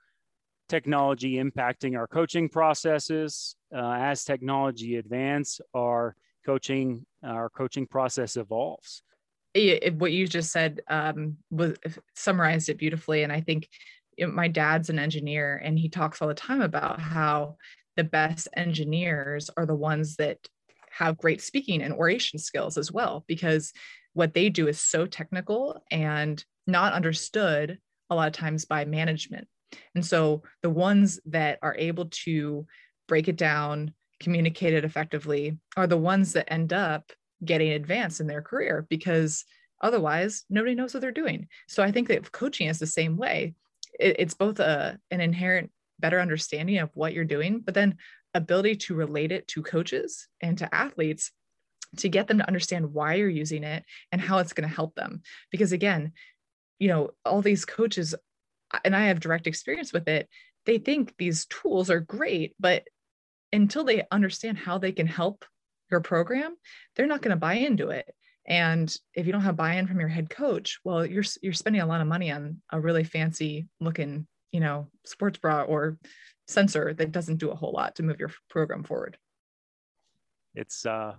technology 0.67 1.35
impacting 1.35 1.97
our 1.97 2.07
coaching 2.07 2.49
processes. 2.49 3.55
Uh, 3.75 3.91
as 3.93 4.23
technology 4.23 4.95
advance, 4.97 5.59
our 5.75 6.15
coaching 6.45 7.05
our 7.23 7.49
coaching 7.49 7.85
process 7.85 8.37
evolves. 8.37 9.03
It, 9.53 9.95
what 9.95 10.11
you 10.11 10.27
just 10.27 10.51
said 10.51 10.81
um, 10.87 11.37
was 11.49 11.75
summarized 12.15 12.69
it 12.69 12.77
beautifully, 12.77 13.23
and 13.23 13.33
I 13.33 13.41
think 13.41 13.67
my 14.19 14.47
dad's 14.47 14.89
an 14.89 14.99
engineer, 14.99 15.59
and 15.63 15.77
he 15.77 15.89
talks 15.89 16.21
all 16.21 16.27
the 16.27 16.33
time 16.33 16.61
about 16.61 16.99
how 16.99 17.57
the 17.97 18.03
best 18.03 18.47
engineers 18.55 19.49
are 19.57 19.65
the 19.65 19.75
ones 19.75 20.15
that 20.17 20.37
have 20.91 21.17
great 21.17 21.41
speaking 21.41 21.81
and 21.81 21.93
oration 21.93 22.37
skills 22.37 22.77
as 22.77 22.91
well, 22.91 23.23
because 23.27 23.73
what 24.13 24.33
they 24.33 24.49
do 24.49 24.67
is 24.67 24.79
so 24.79 25.05
technical 25.05 25.83
and 25.91 26.43
not 26.67 26.93
understood 26.93 27.79
a 28.09 28.15
lot 28.15 28.27
of 28.27 28.33
times 28.33 28.65
by 28.65 28.85
management 28.85 29.47
and 29.95 30.05
so 30.05 30.43
the 30.61 30.69
ones 30.69 31.19
that 31.25 31.59
are 31.61 31.75
able 31.77 32.05
to 32.05 32.65
break 33.07 33.27
it 33.27 33.35
down, 33.35 33.93
communicate 34.19 34.73
it 34.73 34.85
effectively, 34.85 35.57
are 35.77 35.87
the 35.87 35.97
ones 35.97 36.33
that 36.33 36.51
end 36.51 36.73
up 36.73 37.11
getting 37.43 37.71
advanced 37.71 38.19
in 38.19 38.27
their 38.27 38.41
career 38.41 38.85
because 38.89 39.45
otherwise 39.81 40.43
nobody 40.49 40.75
knows 40.75 40.93
what 40.93 41.01
they're 41.01 41.11
doing. 41.11 41.47
So 41.67 41.83
I 41.83 41.91
think 41.91 42.07
that 42.09 42.31
coaching 42.31 42.67
is 42.67 42.79
the 42.79 42.87
same 42.87 43.17
way. 43.17 43.55
it's 43.99 44.33
both 44.33 44.59
a, 44.59 44.97
an 45.11 45.19
inherent 45.19 45.71
better 45.99 46.21
understanding 46.21 46.77
of 46.77 46.89
what 46.93 47.13
you're 47.13 47.25
doing, 47.25 47.59
but 47.59 47.73
then 47.73 47.97
ability 48.33 48.75
to 48.75 48.95
relate 48.95 49.31
it 49.31 49.47
to 49.49 49.63
coaches 49.63 50.27
and 50.39 50.57
to 50.57 50.73
athletes 50.73 51.31
to 51.97 52.09
get 52.09 52.27
them 52.27 52.37
to 52.39 52.47
understand 52.47 52.93
why 52.93 53.15
you're 53.15 53.29
using 53.29 53.63
it 53.63 53.83
and 54.11 54.21
how 54.21 54.39
it's 54.39 54.53
going 54.53 54.67
to 54.67 54.75
help 54.75 54.95
them. 54.95 55.21
Because 55.51 55.71
again, 55.71 56.13
you 56.77 56.87
know, 56.87 57.11
all 57.25 57.41
these 57.41 57.65
coaches 57.65 58.15
and 58.83 58.95
I 58.95 59.07
have 59.07 59.19
direct 59.19 59.47
experience 59.47 59.91
with 59.91 60.07
it, 60.07 60.29
they 60.65 60.77
think 60.77 61.15
these 61.17 61.45
tools 61.45 61.89
are 61.89 61.99
great, 61.99 62.55
but 62.59 62.83
until 63.51 63.83
they 63.83 64.03
understand 64.11 64.57
how 64.57 64.77
they 64.77 64.91
can 64.91 65.07
help 65.07 65.45
your 65.89 66.01
program, 66.01 66.55
they're 66.95 67.07
not 67.07 67.21
going 67.21 67.31
to 67.31 67.35
buy 67.35 67.55
into 67.55 67.89
it. 67.89 68.13
And 68.45 68.95
if 69.13 69.25
you 69.25 69.31
don't 69.31 69.41
have 69.41 69.55
buy-in 69.55 69.87
from 69.87 69.99
your 69.99 70.09
head 70.09 70.29
coach, 70.29 70.79
well, 70.83 71.05
you're 71.05 71.23
you're 71.41 71.53
spending 71.53 71.81
a 71.81 71.85
lot 71.85 72.01
of 72.01 72.07
money 72.07 72.31
on 72.31 72.61
a 72.71 72.79
really 72.79 73.03
fancy 73.03 73.67
looking, 73.79 74.27
you 74.51 74.59
know, 74.59 74.87
sports 75.05 75.37
bra 75.37 75.63
or 75.63 75.99
sensor 76.47 76.93
that 76.95 77.11
doesn't 77.11 77.37
do 77.37 77.51
a 77.51 77.55
whole 77.55 77.71
lot 77.71 77.95
to 77.95 78.03
move 78.03 78.19
your 78.19 78.31
program 78.49 78.83
forward. 78.83 79.17
It's 80.55 80.85
uh 80.85 81.13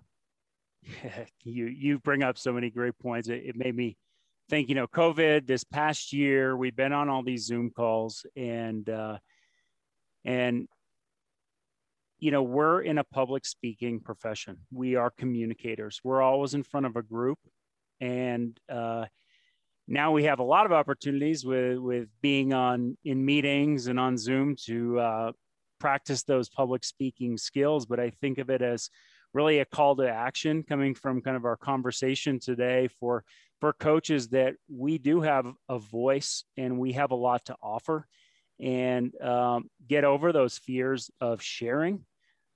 you 1.45 1.67
you 1.67 1.99
bring 1.99 2.23
up 2.23 2.39
so 2.39 2.53
many 2.53 2.71
great 2.71 2.99
points. 2.99 3.29
It, 3.29 3.43
it 3.45 3.57
made 3.57 3.77
me 3.77 3.97
think, 4.51 4.69
you 4.69 4.75
know, 4.75 4.89
COVID 4.89 5.47
this 5.47 5.63
past 5.63 6.13
year, 6.13 6.57
we've 6.57 6.75
been 6.75 6.93
on 6.93 7.09
all 7.09 7.23
these 7.23 7.47
Zoom 7.47 7.71
calls 7.71 8.27
and, 8.37 8.87
uh, 8.91 9.19
and, 10.25 10.69
you 12.19 12.33
know, 12.33 12.43
we're 12.43 12.83
in 12.83 12.99
a 12.99 13.05
public 13.05 13.47
speaking 13.47 14.01
profession. 14.01 14.59
We 14.73 14.97
are 14.97 15.11
communicators. 15.11 16.01
We're 16.03 16.21
always 16.21 16.55
in 16.55 16.65
front 16.65 16.87
of 16.87 16.97
a 16.97 17.03
group. 17.03 17.39
And, 18.01 18.59
uh, 18.69 19.07
now 19.87 20.13
we 20.13 20.25
have 20.25 20.41
a 20.41 20.45
lot 20.45 20.67
of 20.67 20.73
opportunities 20.73 21.45
with, 21.45 21.79
with 21.79 22.09
being 22.21 22.53
on 22.53 22.97
in 23.05 23.25
meetings 23.25 23.87
and 23.87 23.99
on 23.99 24.19
Zoom 24.19 24.57
to 24.67 24.99
uh, 24.99 25.33
practice 25.79 26.25
those 26.25 26.49
public 26.49 26.85
speaking 26.85 27.37
skills. 27.37 27.87
But 27.87 28.01
I 28.01 28.11
think 28.21 28.39
of 28.39 28.51
it 28.51 28.63
as 28.63 28.91
really 29.33 29.59
a 29.61 29.65
call 29.65 29.97
to 29.97 30.09
action 30.09 30.63
coming 30.63 30.95
from 30.95 31.21
kind 31.21 31.37
of 31.37 31.45
our 31.45 31.57
conversation 31.57 32.39
today 32.39 32.89
for 32.99 33.25
for 33.61 33.73
coaches 33.75 34.29
that 34.29 34.55
we 34.69 34.99
do 34.99 35.21
have 35.21 35.53
a 35.69 35.79
voice 35.79 36.45
and 36.57 36.79
we 36.79 36.93
have 36.93 37.11
a 37.11 37.17
lot 37.17 37.45
to 37.45 37.57
offer 37.63 38.07
and 38.59 39.13
um, 39.21 39.69
get 39.87 40.05
over 40.05 40.33
those 40.33 40.59
fears 40.59 41.11
of 41.21 41.43
sharing 41.43 42.05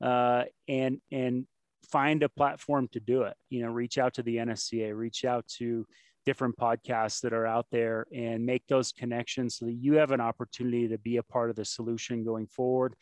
uh, 0.01 0.45
and 0.69 1.01
and 1.13 1.47
find 1.91 2.23
a 2.23 2.29
platform 2.29 2.89
to 2.89 3.01
do 3.01 3.23
it. 3.23 3.35
You 3.51 3.63
know 3.63 3.71
reach 3.71 3.99
out 3.99 4.15
to 4.15 4.23
the 4.23 4.37
nsca 4.37 4.97
reach 4.97 5.25
out 5.25 5.47
to 5.59 5.87
different 6.25 6.57
podcasts 6.57 7.21
that 7.21 7.33
are 7.33 7.47
out 7.47 7.67
there 7.71 8.07
and 8.13 8.45
make 8.45 8.67
those 8.67 8.93
connections 8.93 9.57
so 9.57 9.67
that 9.67 9.73
you 9.73 9.95
have 9.95 10.11
an 10.11 10.21
opportunity 10.21 10.89
to 10.89 10.99
be 10.99 11.19
a 11.19 11.23
part 11.23 11.51
of 11.51 11.57
the 11.57 11.65
solution 11.65 12.25
going 12.25 12.47
forward. 12.47 12.95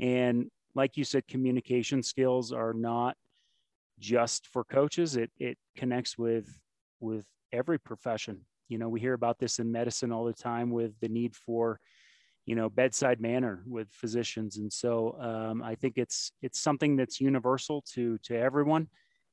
And 0.00 0.50
like 0.74 0.96
you 0.96 1.04
said 1.04 1.26
communication 1.26 2.02
skills 2.02 2.52
are 2.52 2.74
not 2.74 3.16
just 4.00 4.48
for 4.48 4.64
coaches 4.64 5.16
it 5.16 5.30
it 5.38 5.56
connects 5.76 6.18
with 6.18 6.58
with 7.00 7.24
every 7.52 7.78
profession. 7.78 8.40
You 8.68 8.78
know, 8.78 8.88
we 8.88 9.00
hear 9.00 9.14
about 9.14 9.38
this 9.38 9.58
in 9.58 9.70
medicine 9.70 10.10
all 10.10 10.24
the 10.24 10.32
time 10.32 10.70
with 10.70 10.98
the 11.00 11.08
need 11.08 11.36
for, 11.36 11.78
you 12.46 12.56
know, 12.56 12.68
bedside 12.68 13.20
manner 13.20 13.62
with 13.66 13.88
physicians, 13.92 14.56
and 14.56 14.72
so 14.72 15.16
um, 15.20 15.62
I 15.62 15.74
think 15.74 15.94
it's 15.96 16.32
it's 16.42 16.60
something 16.60 16.96
that's 16.96 17.20
universal 17.20 17.82
to 17.92 18.18
to 18.24 18.36
everyone, 18.36 18.88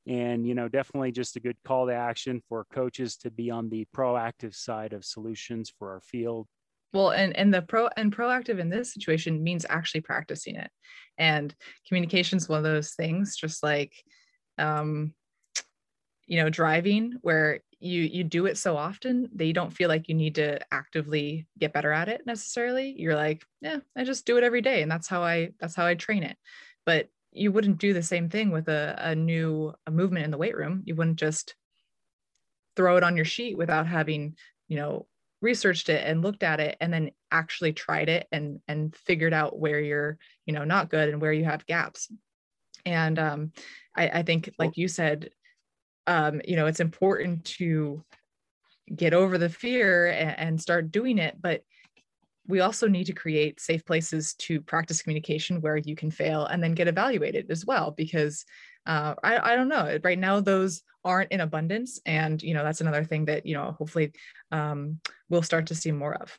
and 0.06 0.46
you 0.46 0.54
know, 0.54 0.68
definitely 0.68 1.12
just 1.12 1.36
a 1.36 1.40
good 1.40 1.56
call 1.64 1.86
to 1.86 1.94
action 1.94 2.40
for 2.48 2.66
coaches 2.72 3.16
to 3.18 3.30
be 3.30 3.50
on 3.50 3.68
the 3.68 3.86
proactive 3.94 4.54
side 4.54 4.92
of 4.92 5.04
solutions 5.04 5.72
for 5.78 5.90
our 5.92 6.00
field. 6.00 6.46
Well, 6.92 7.10
and 7.10 7.36
and 7.36 7.52
the 7.52 7.62
pro 7.62 7.88
and 7.96 8.14
proactive 8.14 8.58
in 8.58 8.68
this 8.68 8.92
situation 8.92 9.42
means 9.42 9.64
actually 9.68 10.02
practicing 10.02 10.56
it, 10.56 10.70
and 11.18 11.54
communication 11.88 12.36
is 12.36 12.48
one 12.48 12.58
of 12.58 12.64
those 12.64 12.92
things, 12.94 13.36
just 13.36 13.62
like 13.62 13.92
um, 14.58 15.14
you 16.26 16.42
know 16.42 16.50
driving 16.50 17.14
where 17.22 17.60
you 17.80 18.02
you 18.02 18.24
do 18.24 18.46
it 18.46 18.56
so 18.56 18.76
often 18.76 19.28
that 19.34 19.44
you 19.44 19.52
don't 19.52 19.72
feel 19.72 19.88
like 19.88 20.08
you 20.08 20.14
need 20.14 20.36
to 20.36 20.58
actively 20.72 21.46
get 21.58 21.72
better 21.72 21.92
at 21.92 22.08
it 22.08 22.22
necessarily. 22.26 22.94
You're 22.96 23.16
like 23.16 23.44
yeah 23.60 23.78
i 23.96 24.04
just 24.04 24.24
do 24.24 24.36
it 24.38 24.44
every 24.44 24.60
day 24.62 24.82
and 24.82 24.90
that's 24.90 25.08
how 25.08 25.22
i 25.22 25.50
that's 25.60 25.74
how 25.74 25.86
i 25.86 25.94
train 25.94 26.22
it. 26.22 26.36
But 26.86 27.08
you 27.32 27.50
wouldn't 27.50 27.78
do 27.78 27.92
the 27.92 28.02
same 28.02 28.28
thing 28.28 28.50
with 28.50 28.68
a, 28.68 28.94
a 28.98 29.14
new 29.14 29.74
a 29.86 29.90
movement 29.90 30.24
in 30.24 30.30
the 30.30 30.38
weight 30.38 30.56
room. 30.56 30.82
You 30.84 30.94
wouldn't 30.94 31.18
just 31.18 31.54
throw 32.76 32.96
it 32.96 33.02
on 33.04 33.16
your 33.16 33.24
sheet 33.24 33.56
without 33.56 33.86
having 33.86 34.36
you 34.68 34.76
know 34.76 35.06
researched 35.42 35.88
it 35.88 36.06
and 36.06 36.22
looked 36.22 36.42
at 36.42 36.60
it 36.60 36.76
and 36.80 36.92
then 36.92 37.10
actually 37.30 37.72
tried 37.72 38.08
it 38.08 38.26
and 38.32 38.60
and 38.68 38.96
figured 38.96 39.34
out 39.34 39.58
where 39.58 39.80
you're 39.80 40.16
you 40.46 40.54
know 40.54 40.64
not 40.64 40.88
good 40.88 41.08
and 41.10 41.20
where 41.20 41.32
you 41.32 41.44
have 41.44 41.66
gaps 41.66 42.10
and 42.86 43.18
um, 43.18 43.52
I, 43.96 44.08
I 44.08 44.22
think 44.22 44.50
like 44.58 44.76
you 44.76 44.88
said 44.88 45.30
um, 46.06 46.40
you 46.44 46.56
know, 46.56 46.66
it's 46.66 46.80
important 46.80 47.44
to 47.44 48.02
get 48.94 49.14
over 49.14 49.38
the 49.38 49.48
fear 49.48 50.08
and, 50.08 50.38
and 50.38 50.60
start 50.60 50.90
doing 50.90 51.18
it. 51.18 51.40
But 51.40 51.62
we 52.46 52.60
also 52.60 52.88
need 52.88 53.04
to 53.04 53.12
create 53.12 53.60
safe 53.60 53.84
places 53.84 54.34
to 54.34 54.60
practice 54.60 55.02
communication 55.02 55.60
where 55.60 55.76
you 55.76 55.94
can 55.94 56.10
fail 56.10 56.46
and 56.46 56.62
then 56.62 56.74
get 56.74 56.88
evaluated 56.88 57.50
as 57.50 57.64
well 57.64 57.92
because 57.92 58.44
uh, 58.86 59.14
I, 59.22 59.52
I 59.52 59.56
don't 59.56 59.68
know. 59.68 59.98
Right 60.02 60.18
now 60.18 60.40
those 60.40 60.82
aren't 61.04 61.32
in 61.32 61.40
abundance 61.40 62.00
and 62.06 62.40
you 62.42 62.54
know 62.54 62.62
that's 62.62 62.80
another 62.80 63.02
thing 63.02 63.24
that 63.24 63.44
you 63.44 63.54
know 63.54 63.74
hopefully 63.76 64.12
um, 64.52 65.00
we'll 65.28 65.42
start 65.42 65.66
to 65.66 65.74
see 65.74 65.92
more 65.92 66.14
of. 66.14 66.38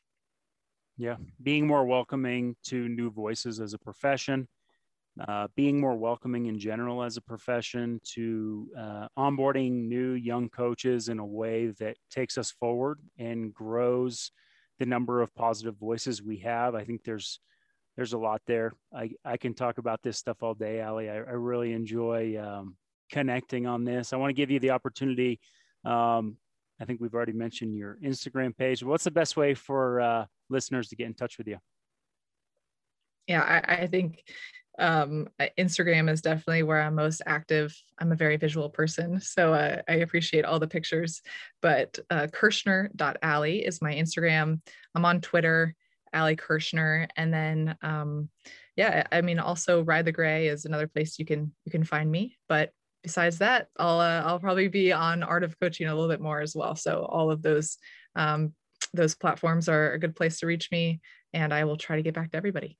Yeah. 0.97 1.15
Being 1.41 1.67
more 1.67 1.85
welcoming 1.85 2.55
to 2.65 2.87
new 2.87 3.09
voices 3.09 3.59
as 3.59 3.73
a 3.73 3.79
profession 3.79 4.47
uh, 5.19 5.47
being 5.55 5.79
more 5.79 5.95
welcoming 5.95 6.47
in 6.47 6.57
general 6.57 7.03
as 7.03 7.17
a 7.17 7.21
profession 7.21 8.01
to 8.03 8.67
uh, 8.77 9.07
onboarding 9.17 9.87
new 9.87 10.13
young 10.13 10.49
coaches 10.49 11.07
in 11.09 11.19
a 11.19 11.25
way 11.25 11.67
that 11.79 11.97
takes 12.09 12.37
us 12.37 12.51
forward 12.51 12.99
and 13.19 13.53
grows 13.53 14.31
the 14.79 14.85
number 14.85 15.21
of 15.21 15.33
positive 15.35 15.75
voices 15.77 16.23
we 16.23 16.37
have. 16.37 16.73
I 16.73 16.83
think 16.83 17.03
there's 17.03 17.39
there's 17.95 18.13
a 18.13 18.17
lot 18.17 18.41
there. 18.47 18.73
I, 18.95 19.11
I 19.23 19.37
can 19.37 19.53
talk 19.53 19.77
about 19.77 20.01
this 20.01 20.17
stuff 20.17 20.41
all 20.41 20.53
day, 20.53 20.81
Ali. 20.81 21.09
I, 21.09 21.15
I 21.15 21.33
really 21.33 21.73
enjoy 21.73 22.37
um, 22.41 22.75
connecting 23.11 23.67
on 23.67 23.83
this. 23.83 24.13
I 24.13 24.17
want 24.17 24.29
to 24.29 24.33
give 24.33 24.49
you 24.49 24.59
the 24.59 24.71
opportunity. 24.71 25.39
Um, 25.85 26.37
I 26.81 26.85
think 26.85 26.99
we've 26.99 27.13
already 27.13 27.33
mentioned 27.33 27.75
your 27.75 27.97
Instagram 28.03 28.55
page. 28.57 28.83
What's 28.83 29.03
the 29.03 29.11
best 29.11 29.37
way 29.37 29.53
for 29.53 30.01
uh, 30.01 30.25
listeners 30.49 30.89
to 30.89 30.95
get 30.95 31.07
in 31.07 31.13
touch 31.13 31.37
with 31.37 31.47
you? 31.47 31.57
Yeah, 33.27 33.41
I, 33.41 33.83
I 33.83 33.87
think 33.87 34.23
um, 34.79 35.29
Instagram 35.57 36.09
is 36.09 36.21
definitely 36.21 36.63
where 36.63 36.81
I'm 36.81 36.95
most 36.95 37.21
active. 37.25 37.75
I'm 37.99 38.11
a 38.11 38.17
very 38.17 38.37
visual 38.37 38.69
person, 38.69 39.21
so 39.21 39.53
uh, 39.53 39.81
I 39.87 39.95
appreciate 39.95 40.45
all 40.45 40.59
the 40.59 40.67
pictures. 40.67 41.21
But 41.61 41.99
uh, 42.09 42.27
Kershner.ali 42.33 43.59
is 43.59 43.81
my 43.81 43.93
Instagram. 43.93 44.61
I'm 44.95 45.05
on 45.05 45.21
Twitter, 45.21 45.75
Ali 46.13 46.35
Kershner, 46.35 47.07
and 47.15 47.33
then 47.33 47.75
um, 47.81 48.29
yeah, 48.75 49.05
I 49.11 49.21
mean 49.21 49.39
also 49.39 49.83
Ride 49.83 50.05
the 50.05 50.11
Gray 50.11 50.47
is 50.47 50.65
another 50.65 50.87
place 50.87 51.19
you 51.19 51.25
can 51.25 51.53
you 51.65 51.71
can 51.71 51.83
find 51.83 52.09
me. 52.11 52.37
But 52.47 52.71
besides 53.03 53.39
that, 53.39 53.67
I'll 53.77 53.99
uh, 53.99 54.21
I'll 54.25 54.39
probably 54.39 54.67
be 54.67 54.91
on 54.91 55.23
Art 55.23 55.43
of 55.43 55.59
Coaching 55.59 55.87
a 55.87 55.93
little 55.93 56.09
bit 56.09 56.21
more 56.21 56.41
as 56.41 56.55
well. 56.55 56.75
So 56.75 57.05
all 57.05 57.31
of 57.31 57.41
those 57.41 57.77
um, 58.15 58.53
those 58.93 59.15
platforms 59.15 59.69
are 59.69 59.93
a 59.93 59.99
good 59.99 60.15
place 60.15 60.39
to 60.39 60.47
reach 60.47 60.69
me 60.71 61.01
and 61.33 61.53
I 61.53 61.63
will 61.65 61.77
try 61.77 61.95
to 61.95 62.01
get 62.01 62.13
back 62.13 62.31
to 62.31 62.37
everybody. 62.37 62.77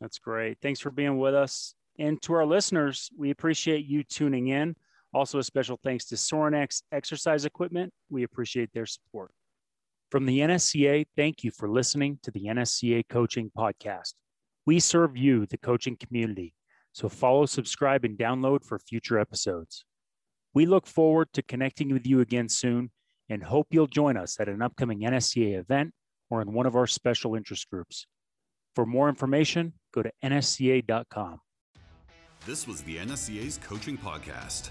That's 0.00 0.18
great. 0.18 0.58
Thanks 0.62 0.80
for 0.80 0.90
being 0.90 1.18
with 1.18 1.34
us. 1.34 1.74
And 1.98 2.20
to 2.22 2.34
our 2.34 2.46
listeners, 2.46 3.10
we 3.16 3.30
appreciate 3.30 3.86
you 3.86 4.02
tuning 4.04 4.48
in. 4.48 4.76
Also, 5.12 5.38
a 5.38 5.44
special 5.44 5.78
thanks 5.82 6.06
to 6.06 6.16
Sorinex 6.16 6.82
Exercise 6.90 7.44
Equipment. 7.44 7.92
We 8.10 8.24
appreciate 8.24 8.72
their 8.72 8.86
support. 8.86 9.30
From 10.14 10.26
the 10.26 10.38
NSCA, 10.38 11.06
thank 11.16 11.42
you 11.42 11.50
for 11.50 11.68
listening 11.68 12.20
to 12.22 12.30
the 12.30 12.44
NSCA 12.44 13.02
Coaching 13.08 13.50
Podcast. 13.58 14.14
We 14.64 14.78
serve 14.78 15.16
you, 15.16 15.44
the 15.46 15.58
coaching 15.58 15.96
community. 15.96 16.54
So 16.92 17.08
follow, 17.08 17.46
subscribe, 17.46 18.04
and 18.04 18.16
download 18.16 18.64
for 18.64 18.78
future 18.78 19.18
episodes. 19.18 19.84
We 20.54 20.66
look 20.66 20.86
forward 20.86 21.30
to 21.32 21.42
connecting 21.42 21.92
with 21.92 22.06
you 22.06 22.20
again 22.20 22.48
soon 22.48 22.92
and 23.28 23.42
hope 23.42 23.66
you'll 23.70 23.88
join 23.88 24.16
us 24.16 24.38
at 24.38 24.48
an 24.48 24.62
upcoming 24.62 25.00
NSCA 25.00 25.58
event 25.58 25.90
or 26.30 26.40
in 26.40 26.52
one 26.52 26.66
of 26.66 26.76
our 26.76 26.86
special 26.86 27.34
interest 27.34 27.68
groups. 27.68 28.06
For 28.76 28.86
more 28.86 29.08
information, 29.08 29.72
go 29.92 30.04
to 30.04 30.12
nsca.com. 30.22 31.40
This 32.46 32.68
was 32.68 32.82
the 32.82 32.98
NSCA's 32.98 33.58
Coaching 33.58 33.98
Podcast. 33.98 34.70